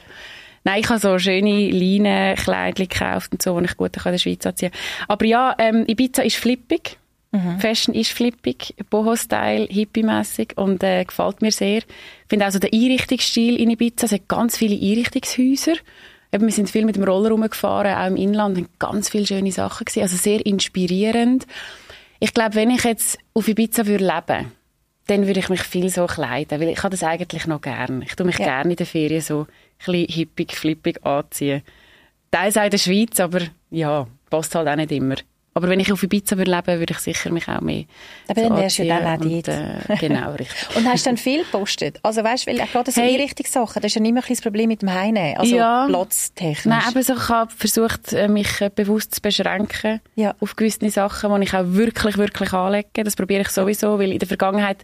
Nein, 0.64 0.80
ich 0.80 0.90
habe 0.90 1.00
so 1.00 1.20
schöne 1.20 1.70
Leinenkleidchen 1.70 2.88
gekauft 2.88 3.34
und 3.34 3.42
so, 3.42 3.60
die 3.60 3.66
ich 3.66 3.78
gut 3.78 3.96
in 3.96 4.12
der 4.12 4.18
Schweiz 4.18 4.46
anziehen 4.48 4.72
kann. 4.72 5.06
Aber 5.10 5.26
ja, 5.26 5.56
ähm, 5.60 5.86
Ibiza 5.88 6.24
ist 6.24 6.38
flippig. 6.38 6.98
Mhm. 7.36 7.60
Fashion 7.60 7.94
ist 7.94 8.12
flippig, 8.12 8.76
Boho-Style, 8.90 9.68
hippie-mässig 9.70 10.58
und 10.58 10.84
äh, 10.84 11.04
gefällt 11.04 11.42
mir 11.42 11.52
sehr. 11.52 11.80
Ich 11.80 11.86
finde 12.30 12.46
also 12.46 12.60
den 12.60 12.74
Einrichtungsstil 12.74 13.60
in 13.60 13.70
Ibiza, 13.70 14.06
es 14.06 14.12
hat 14.12 14.28
ganz 14.28 14.58
viele 14.58 14.76
Einrichtungshäuser. 14.76 15.74
Eben, 16.32 16.46
wir 16.46 16.54
sind 16.54 16.70
viel 16.70 16.86
mit 16.86 16.96
dem 16.96 17.04
Roller 17.04 17.32
rumgefahren, 17.32 17.96
auch 17.96 18.08
im 18.08 18.16
Inland, 18.16 18.58
haben 18.58 18.70
ganz 18.80 19.10
viele 19.10 19.28
schöne 19.28 19.52
Sachen 19.52 19.86
gesehen, 19.86 20.04
also 20.04 20.18
sehr 20.18 20.46
inspirierend. 20.46 21.46
Ich 22.20 22.34
glaube, 22.34 22.56
wenn 22.56 22.70
ich 22.70 22.84
jetzt 22.84 23.18
auf 23.34 23.48
Ibiza 23.48 23.86
würde 23.86 24.06
leben 24.06 24.52
dann 25.08 25.28
würde 25.28 25.40
ich 25.40 25.50
mich 25.50 25.62
viel 25.62 25.90
so 25.90 26.08
kleiden, 26.08 26.60
weil 26.60 26.70
ich 26.70 26.80
habe 26.80 26.90
das 26.90 27.04
eigentlich 27.04 27.46
noch 27.46 27.62
gern. 27.62 28.02
Ich 28.02 28.16
tue 28.16 28.26
mich 28.26 28.40
ja. 28.40 28.46
gerne 28.46 28.72
in 28.72 28.76
der 28.76 28.86
Ferien 28.86 29.22
so 29.22 29.42
ein 29.42 29.48
bisschen 29.78 30.08
hippig, 30.08 30.56
flippig 30.56 31.06
anziehen. 31.06 31.62
Teils 32.32 32.58
auch 32.58 32.64
in 32.64 32.72
der 32.72 32.78
Schweiz, 32.78 33.20
aber 33.20 33.42
ja, 33.70 34.08
passt 34.30 34.56
halt 34.56 34.68
auch 34.68 34.76
nicht 34.76 34.92
immer. 34.92 35.16
Aber 35.58 35.70
wenn 35.70 35.80
ich 35.80 35.90
auf 35.94 36.04
Ibiza 36.04 36.38
würde 36.38 36.52
leben, 36.52 36.80
würde 36.80 36.92
ich 36.92 37.00
sicher 37.00 37.32
mich 37.32 37.48
auch 37.48 37.62
mehr 37.62 37.86
Aber 38.28 38.42
so 38.42 38.50
dann 38.50 38.58
wärst 38.58 38.78
du 38.78 38.84
ja 38.84 39.00
dann 39.00 39.22
auch 39.22 39.26
dort. 39.26 39.48
Äh, 39.48 39.96
genau, 40.02 40.32
richtig. 40.34 40.68
und 40.76 40.86
hast 40.86 41.06
du 41.06 41.10
dann 41.10 41.18
viel 41.18 41.46
gepostet? 41.46 41.98
Also 42.04 42.26
weißt 42.26 42.46
du, 42.46 42.52
weil 42.52 42.68
gerade 42.68 42.92
so 42.92 43.02
hey. 43.02 43.14
Einrichtungssachen, 43.14 43.82
das 43.82 43.86
ist 43.86 43.96
ja 43.96 44.02
nicht 44.02 44.14
mehr 44.14 44.24
ein 44.28 44.36
Problem 44.36 44.68
mit 44.68 44.82
dem 44.82 44.94
Heine, 44.94 45.40
also 45.40 45.56
ja. 45.56 45.86
platztechnisch. 45.88 46.66
Nein, 46.66 46.84
aber 46.86 47.02
so, 47.02 47.14
ich 47.14 47.30
habe 47.30 47.54
versucht, 47.56 48.12
äh, 48.12 48.28
mich 48.28 48.60
äh, 48.60 48.70
bewusst 48.70 49.16
zu 49.16 49.22
beschränken 49.22 50.02
ja. 50.16 50.36
auf 50.42 50.58
gewisse 50.58 50.90
Sachen, 50.90 51.34
die 51.40 51.48
ich 51.48 51.54
auch 51.54 51.64
wirklich, 51.68 52.18
wirklich 52.18 52.52
anlege. 52.52 53.06
Das 53.06 53.16
probiere 53.16 53.44
ich 53.44 53.50
sowieso, 53.50 53.98
weil 53.98 54.12
in 54.12 54.20
der 54.20 54.28
Vergangenheit 54.28 54.84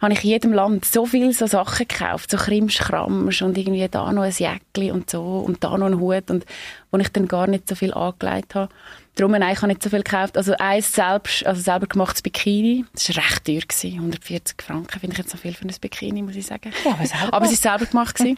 habe 0.00 0.14
ich 0.14 0.24
in 0.24 0.30
jedem 0.30 0.52
Land 0.54 0.86
so 0.86 1.04
viele 1.04 1.32
so 1.34 1.46
Sachen 1.46 1.86
gekauft, 1.88 2.30
so 2.30 2.38
Krimsch-Kramsch 2.38 3.42
und 3.42 3.56
irgendwie 3.56 3.86
da 3.88 4.10
noch 4.12 4.22
ein 4.22 4.32
Jäckli 4.32 4.90
und 4.90 5.10
so 5.10 5.22
und 5.46 5.62
da 5.62 5.76
noch 5.76 5.86
ein 5.86 6.00
Hut 6.00 6.30
und 6.30 6.46
wo 6.90 6.98
ich 6.98 7.08
dann 7.08 7.28
gar 7.28 7.46
nicht 7.46 7.68
so 7.68 7.74
viel 7.74 7.92
angelegt 7.92 8.54
habe. 8.54 8.72
Darum 9.16 9.32
nein, 9.32 9.52
ich 9.52 9.56
habe 9.56 9.68
nicht 9.68 9.82
so 9.82 9.88
viel 9.88 10.02
gekauft. 10.02 10.36
Also 10.36 10.54
eins 10.58 10.92
selbst, 10.92 11.44
also 11.46 11.60
selber 11.60 11.86
gemachtes 11.86 12.20
Bikini, 12.20 12.84
das 12.92 13.08
war 13.08 13.24
recht 13.24 13.44
teuer. 13.46 13.60
Gewesen. 13.60 13.94
140 13.94 14.62
Franken 14.62 15.00
finde 15.00 15.14
ich 15.14 15.18
jetzt 15.18 15.34
noch 15.34 15.40
viel 15.40 15.54
für 15.54 15.66
ein 15.66 15.74
Bikini, 15.80 16.22
muss 16.22 16.36
ich 16.36 16.46
sagen. 16.46 16.70
Ja, 16.84 16.92
aber, 16.92 17.34
aber 17.34 17.46
es 17.46 17.64
war 17.64 17.78
selber 17.78 17.90
gemacht. 17.90 18.22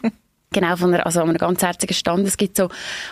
Genau, 0.51 0.75
von 0.77 0.91
einer, 0.91 1.05
also 1.05 1.21
an 1.21 1.29
einem 1.29 1.37
ganz 1.37 1.61
herzigen 1.61 1.93
Stand. 1.93 2.27
Es 2.27 2.35
gibt 2.35 2.57
so 2.57 2.69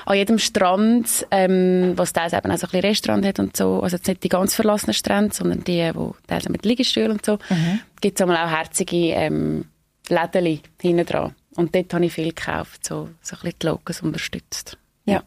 an 0.08 0.18
jedem 0.18 0.40
Strand, 0.40 1.28
ähm, 1.30 1.94
was 1.96 2.12
teils 2.12 2.34
eben 2.34 2.50
auch 2.50 2.58
so 2.58 2.66
ein 2.66 2.72
bisschen 2.72 2.90
Restaurant 2.90 3.26
hat 3.28 3.38
und 3.38 3.56
so, 3.56 3.82
also 3.84 3.96
jetzt 3.96 4.08
nicht 4.08 4.24
die 4.24 4.30
ganz 4.30 4.56
verlassenen 4.56 4.96
Strände, 4.96 5.36
sondern 5.36 5.64
die, 5.64 5.92
wo 5.94 6.16
teils 6.26 6.50
mit 6.50 6.66
Liegestühlen 6.66 7.12
und 7.12 7.24
so, 7.24 7.34
mhm. 7.50 7.80
gibt 8.02 8.20
es 8.20 8.28
auch 8.28 8.32
herzige 8.32 9.12
ähm, 9.12 9.66
Läden 10.10 10.62
hinten 10.82 11.06
dran. 11.06 11.36
Und 11.56 11.76
dort 11.76 11.94
habe 11.94 12.06
ich 12.06 12.14
viel 12.14 12.34
gekauft, 12.34 12.84
so, 12.84 13.10
so 13.22 13.36
ein 13.36 13.42
bisschen 13.42 13.60
die 13.62 13.68
Locals 13.68 14.02
unterstützt. 14.02 14.78
ja. 15.06 15.18
ja. 15.18 15.24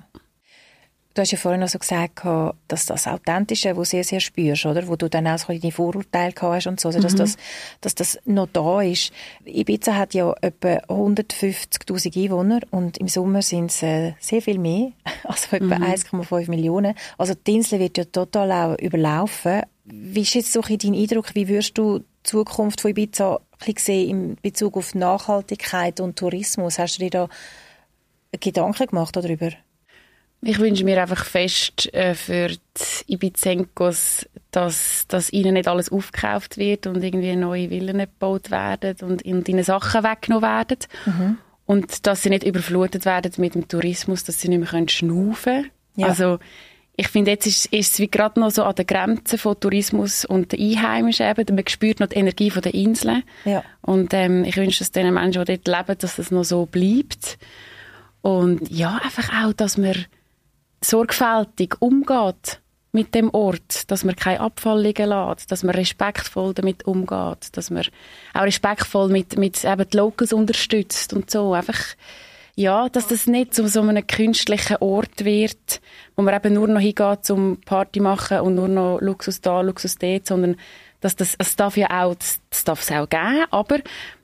Du 1.13 1.23
hast 1.23 1.33
ja 1.33 1.39
vorhin 1.39 1.61
noch 1.61 1.69
so 1.69 1.79
gesagt, 1.79 2.21
dass 2.69 2.87
das 2.87 3.09
Authentische, 3.09 3.77
wo 3.77 3.83
sehr, 3.83 4.05
sehr 4.05 4.21
spürst, 4.21 4.65
oder? 4.65 4.87
Wo 4.87 4.95
du 4.95 5.11
dann 5.11 5.27
auch 5.27 5.39
so 5.39 5.53
deine 5.53 5.73
Vorurteile 5.73 6.33
gehabt 6.33 6.55
hast 6.55 6.67
und 6.69 6.79
so, 6.79 6.89
also 6.89 7.01
dass, 7.01 7.15
mhm. 7.15 7.19
das, 7.19 7.37
dass 7.81 7.95
das 7.97 8.19
noch 8.27 8.47
da 8.53 8.81
ist. 8.81 9.13
Ibiza 9.45 9.97
hat 9.97 10.15
ja 10.15 10.33
etwa 10.41 10.77
150.000 10.89 12.25
Einwohner 12.25 12.61
und 12.71 12.99
im 12.99 13.09
Sommer 13.09 13.43
sind 13.43 13.73
es 13.73 13.83
äh, 13.83 14.13
sehr 14.21 14.41
viel 14.41 14.59
mehr, 14.59 14.93
also 15.25 15.57
etwa 15.57 15.79
mhm. 15.79 15.85
1,5 15.85 16.49
Millionen. 16.49 16.95
Also 17.19 17.35
die 17.35 17.57
Insel 17.57 17.81
wird 17.81 17.99
ja 17.99 18.05
total 18.05 18.53
auch 18.53 18.79
überlaufen. 18.79 19.63
Wie 19.87 20.21
ist 20.21 20.35
jetzt 20.35 20.53
so 20.53 20.61
dein 20.61 20.95
Eindruck, 20.95 21.35
wie 21.35 21.49
würdest 21.49 21.77
du 21.77 21.99
die 21.99 22.05
Zukunft 22.23 22.83
von 22.83 22.93
Ibiza 22.93 23.41
sehen 23.77 24.11
in 24.11 24.37
Bezug 24.41 24.77
auf 24.77 24.95
Nachhaltigkeit 24.95 25.99
und 25.99 26.17
Tourismus? 26.17 26.79
Hast 26.79 26.99
du 26.99 27.03
dir 27.03 27.11
da 27.11 27.29
Gedanken 28.39 28.87
gemacht 28.87 29.17
darüber? 29.17 29.51
Ich 30.43 30.59
wünsche 30.59 30.85
mir 30.85 31.01
einfach 31.03 31.25
fest 31.25 31.93
äh, 31.93 32.15
für 32.15 32.49
die 32.49 33.13
Ibizenkos, 33.13 34.27
dass, 34.51 35.07
dass 35.09 35.33
ihnen 35.33 35.55
nicht 35.55 35.69
alles 35.69 35.93
aufgekauft 35.93 36.57
wird 36.57 36.87
und 36.87 37.03
irgendwie 37.03 37.37
neue 37.37 37.69
Villen 37.69 37.99
gebaut 37.99 38.51
werden 38.51 38.97
und, 39.03 39.23
und 39.25 39.49
ihnen 39.49 39.65
Sachen 39.65 40.03
weggenommen 40.03 40.49
werden. 40.49 40.79
Mhm. 41.05 41.39
Und 41.67 42.07
dass 42.07 42.23
sie 42.23 42.31
nicht 42.31 42.43
überflutet 42.43 43.05
werden 43.05 43.33
mit 43.37 43.55
dem 43.55 43.69
Tourismus, 43.69 44.25
dass 44.25 44.41
sie 44.41 44.49
nicht 44.49 44.59
mehr 44.59 44.69
können 44.69 44.89
schnaufen 44.89 45.35
können. 45.45 45.71
Ja. 45.97 46.09
Also, 46.09 46.39
ich 46.97 47.09
finde, 47.09 47.31
jetzt 47.31 47.47
ist, 47.47 47.67
ist 47.67 47.95
es 47.95 47.99
wie 47.99 48.11
gerade 48.11 48.41
noch 48.41 48.51
so 48.51 48.65
an 48.65 48.75
der 48.75 48.85
Grenze 48.85 49.39
von 49.39 49.59
Tourismus 49.59 50.25
und 50.25 50.53
den 50.53 50.61
Einheimischen 50.61 51.31
eben. 51.31 51.55
Man 51.55 51.67
spürt 51.69 52.01
noch 52.01 52.09
die 52.09 52.17
Energie 52.17 52.51
von 52.51 52.63
der 52.63 52.75
Inseln. 52.75 53.23
Ja. 53.45 53.63
Und 53.83 54.13
ähm, 54.13 54.45
ich 54.45 54.57
wünsche 54.57 54.83
es 54.83 54.91
den 54.91 55.15
Menschen, 55.15 55.45
die 55.45 55.59
dort 55.59 55.69
leben, 55.89 55.99
dass 55.99 56.17
das 56.17 56.31
noch 56.31 56.45
so 56.45 56.67
bleibt. 56.67 57.39
Und 58.21 58.69
ja, 58.71 59.01
einfach 59.03 59.31
auch, 59.45 59.53
dass 59.53 59.79
man 59.79 59.95
sorgfältig 60.81 61.77
umgeht 61.81 62.61
mit 62.93 63.15
dem 63.15 63.33
Ort, 63.33 63.91
dass 63.91 64.05
man 64.05 64.17
keinen 64.17 64.41
Abfall 64.41 64.83
liegen 64.83 65.09
lässt, 65.09 65.53
dass 65.53 65.63
man 65.63 65.75
respektvoll 65.75 66.55
damit 66.55 66.87
umgeht, 66.87 67.49
dass 67.57 67.71
man 67.71 67.85
auch 68.35 68.43
respektvoll 68.43 69.09
mit, 69.09 69.39
mit 69.39 69.65
eben 69.65 69.89
die 69.89 69.97
Locals 69.97 70.33
unterstützt 70.33 71.13
und 71.13 71.31
so. 71.31 71.53
Einfach, 71.53 71.79
ja, 72.57 72.89
dass 72.89 73.07
das 73.07 73.27
nicht 73.27 73.55
zu 73.55 73.69
so 73.69 73.83
einem 73.83 74.07
künstlichen 74.07 74.77
Ort 74.81 75.25
wird, 75.25 75.81
wo 76.17 76.23
man 76.23 76.35
eben 76.35 76.55
nur 76.55 76.67
noch 76.67 76.81
hingeht 76.81 77.25
zum 77.25 77.61
Party 77.61 78.01
machen 78.01 78.41
und 78.41 78.57
nur 78.57 78.69
noch 78.69 79.01
Luxus 79.01 79.41
da, 79.41 79.61
Luxus 79.61 79.97
dort, 79.97 80.27
sondern 80.27 80.57
dass 81.01 81.17
das, 81.17 81.35
es 81.39 81.57
darf 81.57 81.77
ja 81.77 82.03
auch, 82.03 82.15
das 82.15 82.65
darf 82.65 82.83
es 82.83 82.91
auch 82.91 83.09
geben, 83.09 83.45
aber 83.51 83.79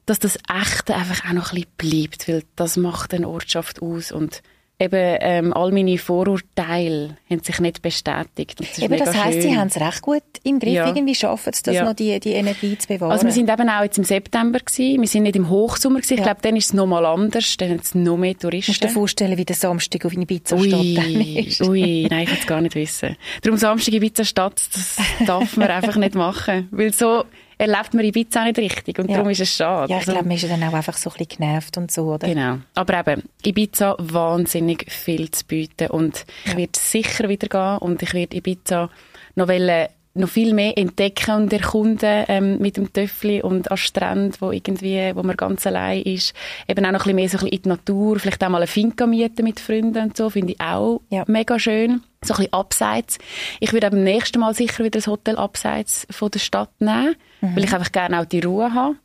dass 0.06 0.18
das 0.18 0.38
Echte 0.48 0.94
einfach 0.94 1.28
auch 1.28 1.34
noch 1.34 1.52
ein 1.52 1.64
bisschen 1.78 2.08
bleibt, 2.08 2.28
weil 2.28 2.42
das 2.56 2.76
macht 2.76 3.14
eine 3.14 3.28
Ortschaft 3.28 3.80
aus 3.80 4.12
und 4.12 4.42
eben 4.78 5.18
ähm, 5.20 5.52
all 5.54 5.72
meine 5.72 5.96
Vorurteile 5.96 7.16
haben 7.30 7.40
sich 7.40 7.60
nicht 7.60 7.80
bestätigt. 7.80 8.60
Das 8.60 8.78
eben, 8.78 8.98
das 8.98 9.14
heisst, 9.14 9.32
schön. 9.34 9.42
Sie 9.42 9.56
haben 9.56 9.68
es 9.68 9.80
recht 9.80 10.02
gut 10.02 10.22
im 10.42 10.58
Griff. 10.58 10.74
Ja. 10.74 10.86
Irgendwie 10.86 11.14
schaffen 11.14 11.52
sie 11.52 11.62
das 11.62 11.74
ja. 11.74 11.84
noch, 11.84 11.94
die, 11.94 12.18
die 12.20 12.32
Energie 12.32 12.76
zu 12.76 12.86
bewahren. 12.86 13.12
Also 13.12 13.24
wir 13.24 13.32
sind 13.32 13.50
eben 13.50 13.68
auch 13.68 13.82
jetzt 13.82 13.96
im 13.96 14.04
September 14.04 14.58
gewesen. 14.58 15.00
Wir 15.00 15.08
sind 15.08 15.22
nicht 15.22 15.36
im 15.36 15.48
Hochsommer 15.48 16.00
gewesen. 16.00 16.18
Ich 16.18 16.22
glaube, 16.22 16.40
dann 16.42 16.56
ist 16.56 16.66
es 16.66 16.72
noch 16.74 16.86
mal 16.86 17.06
anders. 17.06 17.56
Dann 17.56 17.70
hat 17.70 17.84
es 17.84 17.94
noch 17.94 18.18
mehr 18.18 18.36
Touristen. 18.36 18.72
Musst 18.72 18.82
du 18.82 18.86
dir 18.88 18.92
vorstellen, 18.92 19.38
wie 19.38 19.44
der 19.44 19.56
Samstag 19.56 20.04
auf 20.04 20.12
Ibiza 20.12 20.58
Stadt 20.58 20.96
dann 20.96 21.20
ist? 21.20 21.62
Ui, 21.62 22.06
nein, 22.10 22.22
ich 22.22 22.28
kann 22.28 22.38
es 22.38 22.46
gar 22.46 22.60
nicht 22.60 22.74
wissen. 22.74 23.16
Darum 23.42 23.58
Samstag 23.58 23.94
Ibiza 23.94 24.24
Stadt, 24.24 24.60
das 24.74 24.96
darf 25.26 25.56
man 25.56 25.68
einfach 25.70 25.96
nicht 25.96 26.14
machen. 26.14 26.68
Weil 26.70 26.92
so 26.92 27.24
erlebt 27.58 27.94
man 27.94 28.04
Ibiza 28.04 28.44
nicht 28.44 28.58
richtig 28.58 28.98
und 28.98 29.08
Ja. 29.10 29.16
darum 29.16 29.30
ist 29.30 29.40
es 29.40 29.54
schade. 29.56 29.90
Ja, 29.90 29.96
ich 29.98 30.02
Also- 30.02 30.12
glaube, 30.12 30.28
man 30.28 30.36
ist 30.36 30.48
dann 30.50 30.62
auch 30.62 30.72
einfach 30.74 30.96
so 30.96 31.10
ein 31.10 31.16
bisschen 31.16 31.38
genervt 31.40 31.76
und 31.78 31.90
so, 31.90 32.12
oder? 32.14 32.28
Genau. 32.28 32.58
Aber 32.74 33.00
eben, 33.00 33.22
Ibiza 33.44 33.96
wahnsinnig 33.98 34.90
viel 34.90 35.30
zu 35.30 35.44
bieten 35.46 35.88
und 35.90 36.24
ich 36.44 36.56
werde 36.56 36.72
sicher 36.78 37.28
wieder 37.28 37.48
gehen 37.48 37.78
und 37.78 38.02
ich 38.02 38.12
werde 38.14 38.36
Ibiza 38.36 38.90
noch 39.36 39.48
wollen, 39.48 39.88
noch 40.16 40.28
viel 40.28 40.54
mehr 40.54 40.76
entdecken 40.76 41.34
und 41.34 41.52
erkunden 41.52 42.24
ähm, 42.28 42.58
mit 42.58 42.76
dem 42.76 42.92
Töffli 42.92 43.42
und 43.42 43.70
an 43.70 43.76
Strand, 43.76 44.40
wo 44.40 44.50
irgendwie, 44.52 45.12
wo 45.14 45.22
man 45.22 45.36
ganz 45.36 45.66
allein 45.66 46.02
ist. 46.02 46.34
Eben 46.68 46.84
auch 46.86 46.92
noch 46.92 47.06
ein 47.06 47.14
bisschen 47.14 47.16
mehr 47.16 47.28
so 47.28 47.36
ein 47.38 47.40
bisschen 47.40 47.56
in 47.56 47.62
die 47.62 47.68
Natur, 47.68 48.18
vielleicht 48.18 48.42
auch 48.44 48.48
mal 48.48 48.58
eine 48.58 48.66
Finca 48.66 49.06
mieten 49.06 49.44
mit 49.44 49.60
Freunden 49.60 50.02
und 50.02 50.16
so, 50.16 50.30
finde 50.30 50.52
ich 50.54 50.60
auch 50.60 51.00
Ja. 51.10 51.24
mega 51.26 51.58
schön. 51.58 52.02
So 52.24 52.34
ein 52.34 52.38
bisschen 52.38 52.52
abseits. 52.54 53.18
Ich 53.60 53.72
würde 53.72 53.90
beim 53.90 54.02
nächsten 54.02 54.40
Mal 54.40 54.54
sicher 54.54 54.82
wieder 54.84 54.98
ein 55.00 55.06
Hotel 55.06 55.36
abseits 55.36 56.06
von 56.10 56.30
der 56.30 56.38
Stadt 56.40 56.70
nehmen, 56.80 57.14
weil 57.40 57.64
ich 57.64 57.72
einfach 57.72 57.92
gerne 57.92 58.20
auch 58.20 58.24
die 58.24 58.40
Ruhe 58.40 58.72
habe. 58.74 58.96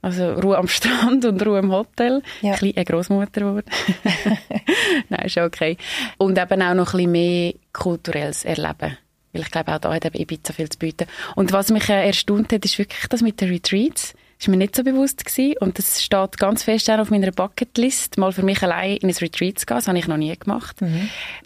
Also 0.00 0.32
Ruhe 0.32 0.58
am 0.58 0.66
Strand 0.68 1.24
und 1.26 1.44
Ruhe 1.46 1.60
im 1.60 1.70
Hotel. 1.70 2.22
Ja. 2.40 2.52
Ein 2.54 2.58
bisschen 2.58 2.76
eine 2.76 2.84
Grossmutter 2.84 3.40
geworden. 3.40 3.70
Nein, 5.08 5.26
ist 5.26 5.36
okay. 5.38 5.76
Und 6.18 6.38
eben 6.38 6.62
auch 6.62 6.74
noch 6.74 6.94
ein 6.94 6.96
bisschen 6.96 7.12
mehr 7.12 7.52
kulturelles 7.72 8.44
Erleben. 8.44 8.96
Weil 9.32 9.42
ich 9.42 9.50
glaube, 9.50 9.72
auch 9.74 9.78
da 9.78 9.94
hat 9.94 10.04
eben 10.04 10.18
Ibiza 10.20 10.52
viel 10.52 10.68
zu 10.68 10.78
bieten. 10.78 11.06
Und 11.36 11.52
was 11.52 11.70
mich 11.70 11.88
äh, 11.88 12.06
erstaunt 12.06 12.52
hat, 12.52 12.64
ist 12.64 12.78
wirklich 12.78 13.06
das 13.08 13.22
mit 13.22 13.40
den 13.40 13.48
Retreats. 13.50 14.14
Das 14.38 14.48
war 14.48 14.52
mir 14.52 14.58
nicht 14.58 14.74
so 14.74 14.82
bewusst 14.82 15.24
gewesen. 15.24 15.54
Und 15.60 15.78
das 15.78 16.02
steht 16.02 16.36
ganz 16.36 16.64
fest 16.64 16.90
auch 16.90 16.98
auf 16.98 17.10
meiner 17.10 17.30
Bucketlist, 17.30 18.18
mal 18.18 18.32
für 18.32 18.42
mich 18.42 18.60
allein 18.62 18.96
in 18.96 19.08
ein 19.08 19.14
Retreat 19.14 19.58
zu 19.60 19.66
gehen. 19.66 19.76
Das 19.76 19.86
habe 19.86 19.96
ich 19.98 20.08
noch 20.08 20.16
nie 20.16 20.36
gemacht. 20.36 20.80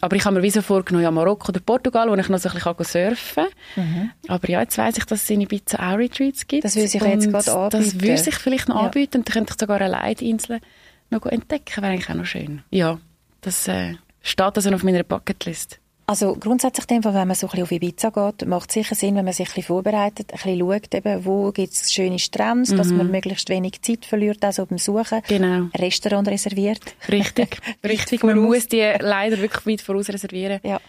Aber 0.00 0.16
ich 0.16 0.24
habe 0.24 0.36
mir 0.36 0.42
wie 0.42 0.50
so 0.50 0.62
vorgenommen, 0.62 1.04
ja, 1.04 1.10
Marokko 1.10 1.50
oder 1.50 1.60
Portugal, 1.60 2.08
wo 2.08 2.14
ich 2.14 2.28
noch 2.30 2.38
so 2.38 2.48
ein 2.48 2.54
bisschen 2.54 2.84
surfen 2.84 3.44
kann. 3.74 4.12
Aber 4.28 4.48
ja, 4.48 4.62
jetzt 4.62 4.78
weiss 4.78 4.96
ich, 4.96 5.04
dass 5.04 5.22
es 5.24 5.30
in 5.30 5.42
Ibiza 5.42 5.76
auch 5.78 5.98
Retreats 5.98 6.46
gibt. 6.46 6.64
Das 6.64 6.74
würde 6.74 6.88
sich 6.88 7.02
jetzt 7.02 7.30
gerade 7.30 7.52
anbieten. 7.52 7.70
Das 7.82 8.00
würde 8.00 8.16
sich 8.18 8.34
vielleicht 8.36 8.68
noch 8.68 8.76
Ja. 8.76 8.86
anbieten. 8.86 9.18
Und 9.18 9.28
dann 9.28 9.32
könnte 9.34 9.52
ich 9.52 9.60
sogar 9.60 9.80
allein 9.82 10.14
die 10.14 10.30
Insel 10.30 10.60
noch 11.10 11.26
entdecken. 11.26 11.82
Wäre 11.82 11.92
eigentlich 11.92 12.08
auch 12.10 12.14
noch 12.14 12.24
schön. 12.24 12.62
Ja, 12.70 12.98
das 13.42 13.68
äh, 13.68 13.94
steht 14.22 14.56
also 14.56 14.70
auf 14.72 14.82
meiner 14.82 15.02
Bucketlist. 15.02 15.80
Also 16.08 16.36
grundsätzlich, 16.36 16.86
dem 16.86 17.04
wenn 17.04 17.12
man 17.12 17.34
so 17.34 17.48
ein 17.48 17.50
bisschen 17.50 17.62
auf 17.64 17.72
Ibiza 17.72 18.10
geht, 18.10 18.46
macht 18.46 18.70
es 18.70 18.74
sicher 18.74 18.94
Sinn, 18.94 19.16
wenn 19.16 19.24
man 19.24 19.34
sich 19.34 19.48
ein 19.48 19.54
bisschen 19.54 19.64
vorbereitet, 19.64 20.32
ein 20.32 20.36
bisschen 20.36 20.60
schaut, 20.60 20.94
eben, 20.94 21.24
wo 21.24 21.50
gibt 21.50 21.72
es 21.72 21.92
schöne 21.92 22.20
Strands, 22.20 22.72
dass 22.74 22.90
man 22.90 23.10
möglichst 23.10 23.48
wenig 23.48 23.82
Zeit 23.82 24.04
verliert, 24.04 24.44
also 24.44 24.66
beim 24.66 24.78
Suchen. 24.78 25.20
Genau. 25.26 25.68
Restaurant 25.76 26.28
reserviert. 26.28 26.80
Richtig, 27.10 27.58
richtig. 27.84 28.22
Man 28.22 28.38
muss 28.38 28.68
die 28.68 28.88
leider 29.00 29.38
wirklich 29.38 29.66
weit 29.66 29.80
voraus 29.80 30.08
reservieren. 30.08 30.60
Ja. 30.62 30.80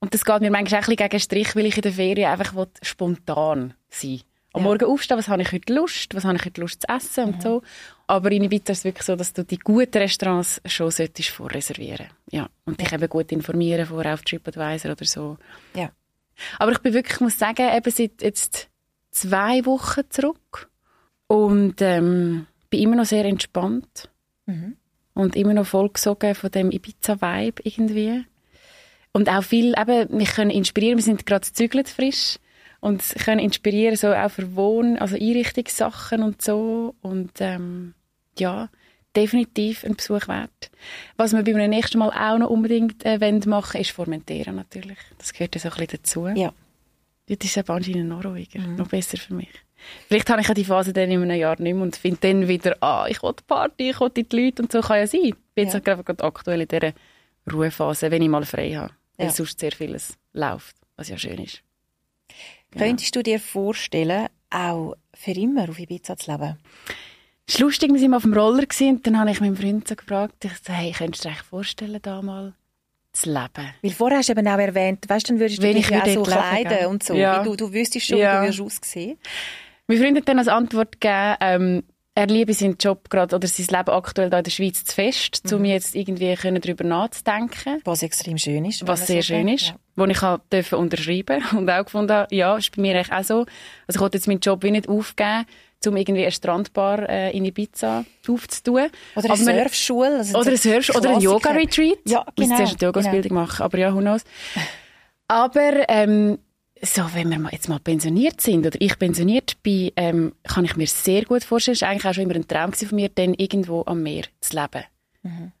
Und 0.00 0.14
das 0.14 0.24
geht 0.24 0.40
mir 0.40 0.50
manchmal 0.50 0.80
auch 0.80 0.88
ein 0.88 0.96
bisschen 0.96 0.96
gegen 0.96 1.10
den 1.10 1.20
Strich, 1.20 1.54
weil 1.54 1.66
ich 1.66 1.76
in 1.76 1.82
der 1.82 1.92
Ferien 1.92 2.30
einfach 2.30 2.56
will 2.56 2.66
spontan 2.80 3.74
sein 3.90 4.22
Am 4.54 4.62
Ja. 4.62 4.68
Morgen 4.68 4.86
aufstehen, 4.86 5.18
was 5.18 5.28
habe 5.28 5.42
ich 5.42 5.52
heute 5.52 5.72
Lust, 5.74 6.14
was 6.14 6.24
habe 6.24 6.36
ich 6.36 6.44
heute 6.46 6.60
Lust 6.62 6.80
zu 6.80 6.88
essen 6.88 7.24
und 7.24 7.42
so. 7.42 7.62
Aber 8.12 8.30
in 8.30 8.44
Ibiza 8.44 8.72
ist 8.72 8.80
es 8.80 8.84
wirklich 8.84 9.06
so, 9.06 9.16
dass 9.16 9.32
du 9.32 9.42
die 9.42 9.56
guten 9.56 9.96
Restaurants 9.96 10.60
schon 10.66 10.90
solltest 10.90 11.30
vorreservieren. 11.30 12.08
Ja. 12.30 12.50
Und 12.66 12.78
dich 12.78 12.92
eben 12.92 13.08
gut 13.08 13.32
informieren 13.32 13.86
vorher 13.86 14.12
auf 14.12 14.20
TripAdvisor 14.20 14.90
oder 14.90 15.04
so. 15.06 15.38
Ja. 15.74 15.90
Aber 16.58 16.72
ich 16.72 16.78
bin 16.80 16.92
wirklich, 16.92 17.14
ich 17.14 17.20
muss 17.20 17.38
sagen, 17.38 17.66
eben 17.74 17.90
seit 17.90 18.20
jetzt 18.20 18.68
zwei 19.12 19.64
Wochen 19.64 20.02
zurück 20.10 20.70
und 21.26 21.80
ähm, 21.80 22.46
bin 22.68 22.82
immer 22.82 22.96
noch 22.96 23.06
sehr 23.06 23.24
entspannt 23.24 24.10
Mhm. 24.44 24.76
und 25.14 25.34
immer 25.34 25.54
noch 25.54 25.66
vollgesogen 25.66 26.34
von 26.34 26.50
dem 26.50 26.70
Ibiza-Vibe 26.70 27.62
irgendwie. 27.64 28.26
Und 29.12 29.30
auch 29.30 29.42
viel, 29.42 29.72
eben, 29.78 30.14
mich 30.14 30.32
können 30.32 30.50
inspirieren, 30.50 30.98
wir 30.98 31.02
sind 31.02 31.24
gerade 31.24 31.50
zügelt 31.50 31.88
frisch 31.88 32.36
und 32.80 33.02
können 33.24 33.40
inspirieren, 33.40 33.96
so 33.96 34.12
auch 34.12 34.30
für 34.30 34.54
Wohn-, 34.54 34.98
also 34.98 35.14
Einrichtungssachen 35.14 36.22
und 36.22 36.42
so 36.42 36.94
und 37.00 37.30
ähm, 37.40 37.94
ja, 38.38 38.68
definitiv 39.16 39.84
ein 39.84 39.96
Besuch 39.96 40.26
wert. 40.28 40.70
Was 41.16 41.32
wir 41.32 41.42
beim 41.42 41.68
nächsten 41.70 41.98
Mal 41.98 42.10
auch 42.10 42.38
noch 42.38 42.50
unbedingt 42.50 43.04
äh, 43.04 43.20
wollen 43.20 43.42
machen, 43.46 43.80
ist 43.80 43.90
Formentera 43.90 44.52
natürlich. 44.52 44.98
Das 45.18 45.32
gehört 45.32 45.54
ja 45.54 45.60
so 45.60 45.68
ein 45.68 45.74
bisschen 45.76 45.98
dazu. 46.02 46.26
Ja. 46.28 46.52
Das 47.28 47.38
ist 47.44 47.58
aber 47.58 47.74
anscheinend 47.74 48.08
noch 48.08 48.24
ruhiger, 48.24 48.58
noch 48.60 48.88
besser 48.88 49.16
für 49.18 49.34
mich. 49.34 49.48
Vielleicht 50.08 50.30
habe 50.30 50.40
ich 50.40 50.48
ja 50.48 50.54
die 50.54 50.64
Phase 50.64 50.92
dann 50.92 51.10
in 51.10 51.22
einem 51.22 51.38
Jahr 51.38 51.60
nicht 51.60 51.74
mehr 51.74 51.82
und 51.82 51.96
finde 51.96 52.18
dann 52.20 52.46
wieder, 52.48 52.76
ah, 52.80 53.06
ich 53.08 53.22
will 53.22 53.32
Party, 53.46 53.90
ich 53.90 54.00
will 54.00 54.10
die 54.10 54.26
Leute 54.36 54.62
und 54.62 54.70
so 54.72 54.80
kann 54.80 54.98
ja 54.98 55.06
sein. 55.06 55.20
Ich 55.24 55.34
bin 55.54 55.64
jetzt 55.64 55.68
Ja. 55.68 55.74
halt 55.74 55.84
gerade 55.84 56.04
gerade 56.04 56.24
aktuell 56.24 56.60
in 56.62 56.68
dieser 56.68 56.92
Ruhephase, 57.52 58.10
wenn 58.10 58.22
ich 58.22 58.28
mal 58.28 58.44
frei 58.44 58.72
habe. 58.74 58.92
Weil 59.16 59.26
Ja. 59.26 59.32
sonst 59.32 59.58
sehr 59.58 59.72
vieles 59.72 60.16
läuft, 60.32 60.76
was 60.96 61.08
ja 61.08 61.18
schön 61.18 61.38
ist. 61.38 61.62
Könntest 62.76 63.14
du 63.16 63.22
dir 63.22 63.38
vorstellen, 63.40 64.28
auch 64.50 64.94
für 65.14 65.32
immer 65.32 65.68
auf 65.68 65.78
Ibiza 65.78 66.16
zu 66.16 66.30
leben? 66.30 66.58
Es 67.52 67.60
war 67.60 67.66
lustig, 67.66 67.92
wir 67.92 68.00
waren 68.00 68.10
mal 68.10 68.16
auf 68.16 68.22
dem 68.22 68.32
Roller 68.32 68.64
und 68.80 69.06
dann 69.06 69.18
habe 69.18 69.30
ich 69.30 69.40
meinen 69.42 69.56
Freund 69.56 69.86
so 69.86 69.94
gefragt, 69.94 70.42
ich 70.42 70.52
so, 70.66 70.72
hey, 70.72 70.90
könntest 70.96 71.26
du 71.26 71.28
dir 71.28 71.34
vorstellen, 71.34 71.98
da 72.00 72.22
mal 72.22 72.54
zu 73.12 73.28
leben? 73.30 73.74
Weil 73.82 73.90
vorher 73.90 74.18
hast 74.20 74.30
du 74.30 74.32
eben 74.32 74.48
auch 74.48 74.58
erwähnt, 74.58 75.06
weißt 75.06 75.28
dann 75.28 75.38
würdest 75.38 75.58
du 75.58 75.62
Wenn 75.62 75.74
dich 75.74 75.84
ich 75.84 75.90
ja 75.90 76.02
auch 76.02 76.06
so 76.06 76.22
kleiden 76.22 76.86
und 76.86 77.02
so. 77.02 77.12
Ja. 77.12 77.42
Du, 77.42 77.54
du 77.54 77.70
wüsstest 77.70 78.06
schon, 78.06 78.16
Ja. 78.16 78.40
wie 78.42 78.46
du 78.46 78.64
würdest 78.64 78.82
aussehen. 78.82 79.18
Mein 79.86 79.98
Freund 79.98 80.16
hat 80.16 80.28
dann 80.28 80.38
als 80.38 80.48
Antwort 80.48 80.98
gegeben, 80.98 81.36
ähm, 81.40 81.82
er 82.14 82.26
liebe 82.26 82.52
seinen 82.52 82.76
Job 82.78 83.08
gerade 83.08 83.34
oder 83.34 83.48
sein 83.48 83.66
Leben 83.70 83.88
aktuell 83.90 84.28
da 84.28 84.38
in 84.38 84.44
der 84.44 84.50
Schweiz 84.50 84.84
zu 84.84 84.94
fest, 84.94 85.42
Mhm. 85.50 85.56
um 85.56 85.64
jetzt 85.64 85.94
irgendwie 85.94 86.34
können 86.34 86.60
darüber 86.60 86.84
nachzudenken. 86.84 87.80
Was 87.84 88.02
extrem 88.02 88.36
schön 88.38 88.64
ist. 88.66 88.86
Was 88.86 89.06
sehr 89.06 89.22
so 89.22 89.28
schön 89.28 89.46
denkt. 89.46 89.62
ist, 89.62 89.68
Ja. 89.70 89.76
wo 89.96 90.04
ich 90.04 90.22
auch 90.22 90.38
dürfen 90.52 90.78
unterschreiben 90.78 91.42
und 91.56 91.70
auch 91.70 91.84
gefunden 91.84 92.12
habe, 92.12 92.34
ja, 92.34 92.56
ist 92.56 92.74
bei 92.76 92.82
mir 92.82 92.94
eigentlich 92.96 93.12
auch 93.12 93.24
so. 93.24 93.38
Also 93.86 93.96
ich 93.96 94.00
wollte 94.00 94.18
jetzt 94.18 94.26
meinen 94.28 94.40
Job 94.40 94.62
wie 94.62 94.70
nicht 94.72 94.88
aufgeben, 94.88 95.46
um 95.86 95.96
irgendwie 95.96 96.22
eine 96.22 96.30
Strandbar 96.32 97.08
äh, 97.08 97.36
in 97.36 97.44
Ibiza 97.46 98.04
aufzutun. 98.28 98.88
Oder 99.16 99.30
eine 99.32 99.44
man- 99.44 99.54
Surfschule. 99.58 100.16
also 100.18 100.38
Oder 100.38 100.50
ein 100.50 100.56
so 100.58 100.70
Surf 100.70 100.96
oder 100.96 101.10
ein. 101.10 101.20
Yoga-Retreat. 101.20 101.98
Ja, 102.06 102.24
genau, 102.36 102.56
zuerst 102.56 102.74
eine 102.80 102.88
Yoga-Ausbildung 102.88 103.32
machen, 103.34 103.62
aber 103.62 103.78
ja, 103.78 103.92
who 103.94 103.98
knows. 104.00 104.22
Aber 105.28 105.88
ähm, 105.88 106.38
so, 106.84 107.02
wenn 107.14 107.28
wir 107.28 107.52
jetzt 107.52 107.68
mal 107.68 107.78
pensioniert 107.78 108.40
sind 108.40 108.66
oder 108.66 108.76
ich 108.80 108.98
pensioniert 108.98 109.62
bin, 109.62 109.92
ähm, 109.96 110.32
kann 110.42 110.64
ich 110.64 110.76
mir 110.76 110.86
sehr 110.86 111.24
gut 111.24 111.44
vorstellen, 111.44 111.74
es 111.74 111.82
war 111.82 111.90
eigentlich 111.90 112.06
auch 112.06 112.14
schon 112.14 112.24
immer 112.24 112.34
ein 112.34 112.48
Traum 112.48 112.72
von 112.72 112.96
mir, 112.96 113.08
dann 113.08 113.34
irgendwo 113.34 113.84
am 113.86 114.02
Meer 114.02 114.24
zu 114.40 114.56
leben. 114.56 114.84
Mhm. 115.22 115.52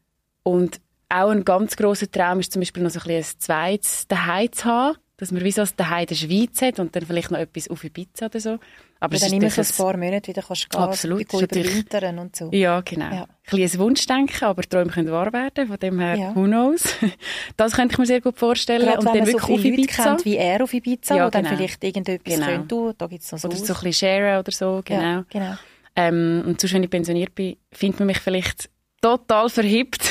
Und 0.42 0.80
auch 1.08 1.30
ein 1.30 1.44
ganz 1.44 1.76
grosser 1.76 2.10
Traum 2.10 2.40
ist 2.40 2.52
zum 2.52 2.60
Beispiel 2.60 2.82
noch 2.82 2.90
so 2.90 2.98
ein, 3.00 3.06
bisschen 3.06 3.36
ein 3.36 3.40
zweites 3.40 4.08
Daheim 4.08 4.50
zu 4.50 4.64
haben, 4.64 4.96
dass 5.16 5.30
man 5.30 5.44
wie 5.44 5.52
so 5.52 5.62
ein 5.62 5.68
Daheim 5.76 6.00
in 6.00 6.06
der 6.06 6.14
Schweiz 6.16 6.62
hat 6.62 6.80
und 6.80 6.96
dann 6.96 7.06
vielleicht 7.06 7.30
noch 7.30 7.38
etwas 7.38 7.68
auf 7.68 7.84
Ibiza 7.84 8.26
oder 8.26 8.40
so. 8.40 8.58
Aber 9.02 9.14
es 9.16 9.22
dann 9.22 9.32
immer 9.32 9.50
so 9.50 9.62
ein 9.62 9.66
paar 9.76 9.96
Monate 9.96 10.28
wieder 10.28 10.42
kannst 10.42 10.70
gehen, 10.70 10.80
Absolut, 10.80 11.32
natürlich- 11.32 11.66
überwintern 11.66 12.18
und 12.20 12.36
so. 12.36 12.50
ja, 12.52 12.80
genau. 12.82 13.12
Ja. 13.12 13.22
Ein 13.22 13.28
bisschen 13.50 13.80
Wunschdenken, 13.80 14.44
aber 14.44 14.62
Träume 14.62 14.92
können 14.92 15.10
wahr 15.10 15.32
werden. 15.32 15.66
Von 15.66 15.76
dem 15.78 15.98
her, 15.98 16.14
Ja. 16.14 16.36
who 16.36 16.44
knows. 16.44 16.84
Das 17.56 17.72
könnte 17.74 17.94
ich 17.94 17.98
mir 17.98 18.06
sehr 18.06 18.20
gut 18.20 18.38
vorstellen. 18.38 18.82
Gerade 18.86 18.98
und 19.00 19.06
wenn 19.06 19.12
dann 19.14 19.18
man 19.22 19.26
so 19.26 19.32
wirklich 19.38 19.56
auf 19.56 19.60
viele 19.62 19.76
Leute 19.76 19.88
kennt 19.92 20.24
wie 20.24 20.36
er 20.36 20.62
auf 20.62 20.72
Ibiza, 20.72 21.16
Ja, 21.16 21.26
wo 21.26 21.30
dann 21.30 21.44
genau. 21.44 21.56
vielleicht 21.56 21.82
irgendetwas 21.82 22.34
Genau. 22.34 22.46
könnte 22.46 22.68
tun. 22.68 22.94
Da 22.96 23.06
gibt 23.08 23.22
es 23.24 23.32
noch 23.32 23.38
so 23.40 23.48
Oder 23.48 23.56
so 23.56 23.74
ein 23.74 23.80
bisschen 23.82 23.92
sharen 23.92 24.38
oder 24.38 24.52
so, 24.52 24.82
genau. 24.84 25.02
Ja, 25.02 25.24
genau. 25.28 25.54
Ähm, 25.96 26.44
und 26.46 26.60
sonst, 26.60 26.72
wenn 26.72 26.84
ich 26.84 26.90
pensioniert 26.90 27.34
bin, 27.34 27.56
findet 27.72 27.98
man 27.98 28.06
mich 28.06 28.18
vielleicht 28.20 28.70
total 29.00 29.48
verhippt. 29.50 30.04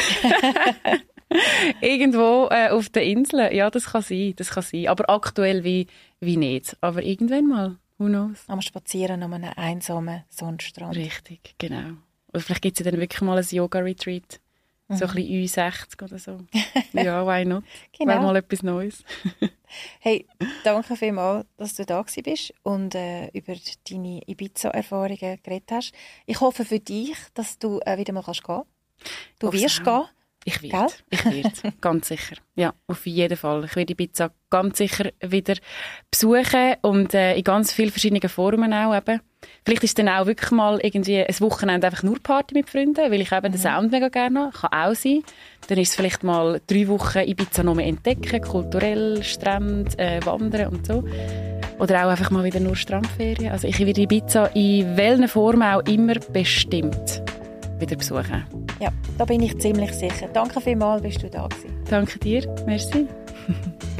Irgendwo 1.82 2.50
äh, 2.52 2.70
auf 2.70 2.90
der 2.90 3.04
Insel. 3.04 3.54
Ja, 3.54 3.70
das 3.70 3.86
kann 3.86 4.02
sein, 4.02 4.34
das 4.36 4.50
kann 4.50 4.64
sein. 4.64 4.88
Aber 4.88 5.10
aktuell 5.10 5.64
wie, 5.64 5.88
wie 6.20 6.38
nicht. 6.38 6.76
Aber 6.82 7.02
irgendwann 7.04 7.48
mal, 7.48 7.78
who 8.02 8.08
knows. 8.08 8.44
Am 8.48 8.62
Spazieren 8.62 9.24
an 9.24 9.34
einem 9.34 9.54
einsamen 9.56 10.24
Sonnenstrand. 10.30 10.96
Richtig, 10.96 11.56
genau. 11.58 11.98
Oder 12.34 12.42
vielleicht 12.42 12.62
gibt 12.62 12.80
es 12.80 12.86
ja 12.86 12.92
dann 12.92 13.00
wirklich 13.00 13.22
mal 13.22 13.38
ein 13.38 13.46
Yoga-Retreat. 13.50 14.40
So 14.94 15.06
ein 15.06 15.14
bisschen 15.14 15.64
U60 15.72 16.04
oder 16.04 16.20
so. 16.20 16.40
ja, 16.94 17.26
why 17.26 17.46
not? 17.46 17.64
Genau. 17.98 18.12
Wäre 18.12 18.22
mal 18.24 18.36
etwas 18.36 18.64
Neues. 18.64 19.04
Hey, 20.02 20.28
danke 20.66 20.98
vielmals, 20.98 21.46
dass 21.56 21.76
du 21.76 21.86
da 21.86 22.04
bist 22.04 22.54
und 22.64 22.94
äh, 22.94 23.30
über 23.30 23.56
deine 23.90 24.22
Ibiza-Erfahrungen 24.28 25.40
geredet 25.42 25.72
hast. 25.72 25.94
Ich 26.26 26.42
hoffe 26.42 26.66
für 26.66 26.80
dich, 26.80 27.16
dass 27.36 27.58
du 27.58 27.80
äh, 27.86 27.98
wieder 27.98 28.12
mal 28.12 28.22
kannst 28.22 28.44
gehen 28.44 28.64
Du 29.40 29.48
Hoffe 29.48 29.58
wirst 29.62 29.88
auch. 29.88 30.08
gehen. 30.10 30.16
Ich 30.44 30.60
Gell? 30.60 30.72
werde. 30.72 30.94
Ich 31.10 31.26
werde. 31.26 31.74
ganz 31.82 32.08
sicher. 32.08 32.36
Ja, 32.56 32.74
auf 32.88 33.06
jeden 33.06 33.38
Fall. 33.38 33.66
Ich 33.66 33.76
werde 33.76 33.94
Ibiza 33.94 34.32
ganz 34.50 34.78
sicher 34.80 35.12
wieder 35.22 35.56
besuchen 36.10 36.76
und 36.82 37.14
äh, 37.14 37.36
in 37.36 37.44
ganz 37.44 37.72
vielen 37.72 37.92
verschiedenen 37.92 38.28
Formen 38.28 38.74
auch 38.74 38.96
eben. 38.96 39.22
Vielleicht 39.66 39.84
ist 39.84 39.98
dann 39.98 40.10
auch 40.10 40.26
wirklich 40.26 40.52
mal 40.52 40.80
irgendwie 40.82 41.20
ein 41.20 41.40
Wochenende 41.40 41.88
einfach 41.88 42.04
nur 42.04 42.20
Party 42.22 42.56
mit 42.56 42.70
Freunden, 42.70 43.12
weil 43.12 43.22
ich 43.22 43.32
eben 43.32 43.52
den 43.52 43.62
Sound 43.62 43.92
mega 43.92 44.10
gerne 44.10 44.52
habe. 44.52 44.52
Kann 44.52 44.90
auch 44.90 44.96
sein. 44.96 45.24
Dann 45.68 45.78
ist 45.78 45.90
es 45.90 45.96
vielleicht 45.96 46.24
mal 46.24 46.60
drei 46.68 46.88
Wochen 46.88 47.20
Ibiza 47.20 47.64
noch 47.64 47.76
mehr 47.76 47.88
entdecken, 47.88 48.42
kulturell, 48.42 49.24
Strand, 49.24 49.98
äh, 50.00 50.20
wandern 50.26 50.74
und 50.74 50.86
so. 50.86 51.04
Oder 51.80 52.06
auch 52.06 52.10
einfach 52.12 52.30
mal 52.30 52.44
wieder 52.44 52.60
nur 52.60 52.76
Strandferien. 52.76 53.52
Also 53.52 53.68
ich 53.68 53.80
werde 53.80 54.02
Ibiza 54.02 54.48
in 54.48 54.98
welchen 54.98 55.28
Formen 55.28 55.64
auch 55.64 55.82
immer 55.86 56.16
bestimmt 56.16 57.24
wieder 57.82 57.96
besuchen. 57.96 58.46
Ja, 58.80 58.90
da 59.18 59.26
bin 59.26 59.42
ich 59.42 59.60
ziemlich 59.60 59.92
sicher. 59.94 60.28
Danke 60.34 60.62
vielmals, 60.62 61.02
bist 61.02 61.22
du 61.22 61.30
da 61.30 61.48
gewesen. 61.48 61.84
Danke 61.90 62.20
dir. 62.20 62.48
Merci. 62.66 63.08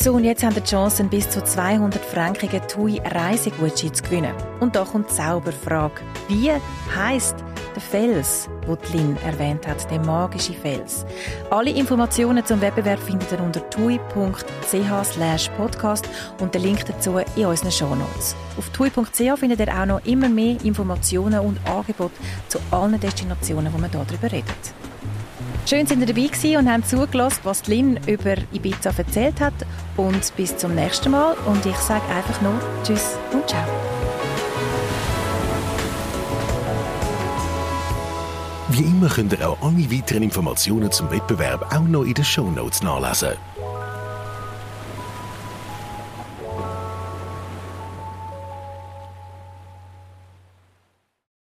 So, 0.00 0.14
und 0.14 0.22
jetzt 0.22 0.44
haben 0.44 0.54
die 0.54 0.62
Chance, 0.62 1.04
bis 1.04 1.28
zu 1.28 1.42
200 1.42 2.02
frankigen 2.02 2.62
TUI 2.68 2.98
Reisegutschein 3.04 3.92
zu 3.92 4.04
gewinnen. 4.04 4.32
Und 4.60 4.76
da 4.76 4.84
kommt 4.84 5.10
die 5.10 5.14
Zauberfrage. 5.14 6.00
Wie 6.28 6.52
heisst 6.96 7.34
Fels, 7.80 8.48
den 8.66 8.92
Lynn 8.92 9.16
erwähnt 9.24 9.66
hat, 9.66 9.90
der 9.90 10.00
magische 10.00 10.52
Fels? 10.52 11.04
Alle 11.50 11.70
Informationen 11.70 12.44
zum 12.44 12.60
Wettbewerb 12.60 12.98
findet 12.98 13.30
ihr 13.32 13.40
unter 13.40 13.68
tui.ch 13.70 15.50
podcast 15.56 16.08
und 16.40 16.54
den 16.54 16.62
Link 16.62 16.84
dazu 16.86 17.18
in 17.36 17.46
unseren 17.46 17.72
Shownotes. 17.72 18.36
Auf 18.56 18.68
tui.ch 18.70 19.38
findet 19.38 19.60
ihr 19.60 19.68
auch 19.68 19.86
noch 19.86 20.04
immer 20.04 20.28
mehr 20.28 20.56
Informationen 20.64 21.40
und 21.40 21.58
Angebote 21.68 22.14
zu 22.48 22.58
allen 22.70 22.98
Destinationen, 23.00 23.72
wo 23.72 23.78
man 23.78 23.90
darüber 23.90 24.30
redet. 24.30 24.74
Schön, 25.68 25.84
dass 25.84 25.98
ihr 25.98 26.06
dabei 26.06 26.58
und 26.58 26.70
haben 26.70 26.82
zugelassen, 26.82 27.40
was 27.44 27.66
Lynn 27.66 28.00
über 28.06 28.36
Ibiza 28.52 28.90
erzählt 28.96 29.38
hat. 29.38 29.52
Und 29.98 30.34
bis 30.34 30.56
zum 30.56 30.74
nächsten 30.74 31.10
Mal. 31.10 31.36
Und 31.44 31.66
ich 31.66 31.76
sage 31.76 32.06
einfach 32.06 32.40
nur 32.40 32.58
Tschüss 32.84 33.18
und 33.32 33.46
Ciao. 33.46 34.07
Wie 38.78 38.84
immer 38.84 39.08
könnt 39.08 39.32
ihr 39.32 39.50
auch 39.50 39.60
alle 39.60 39.90
weiteren 39.90 40.22
Informationen 40.22 40.92
zum 40.92 41.10
Wettbewerb 41.10 41.74
auch 41.74 41.80
noch 41.80 42.04
in 42.04 42.14
den 42.14 42.24
Shownotes 42.24 42.80
nachlesen. 42.80 43.36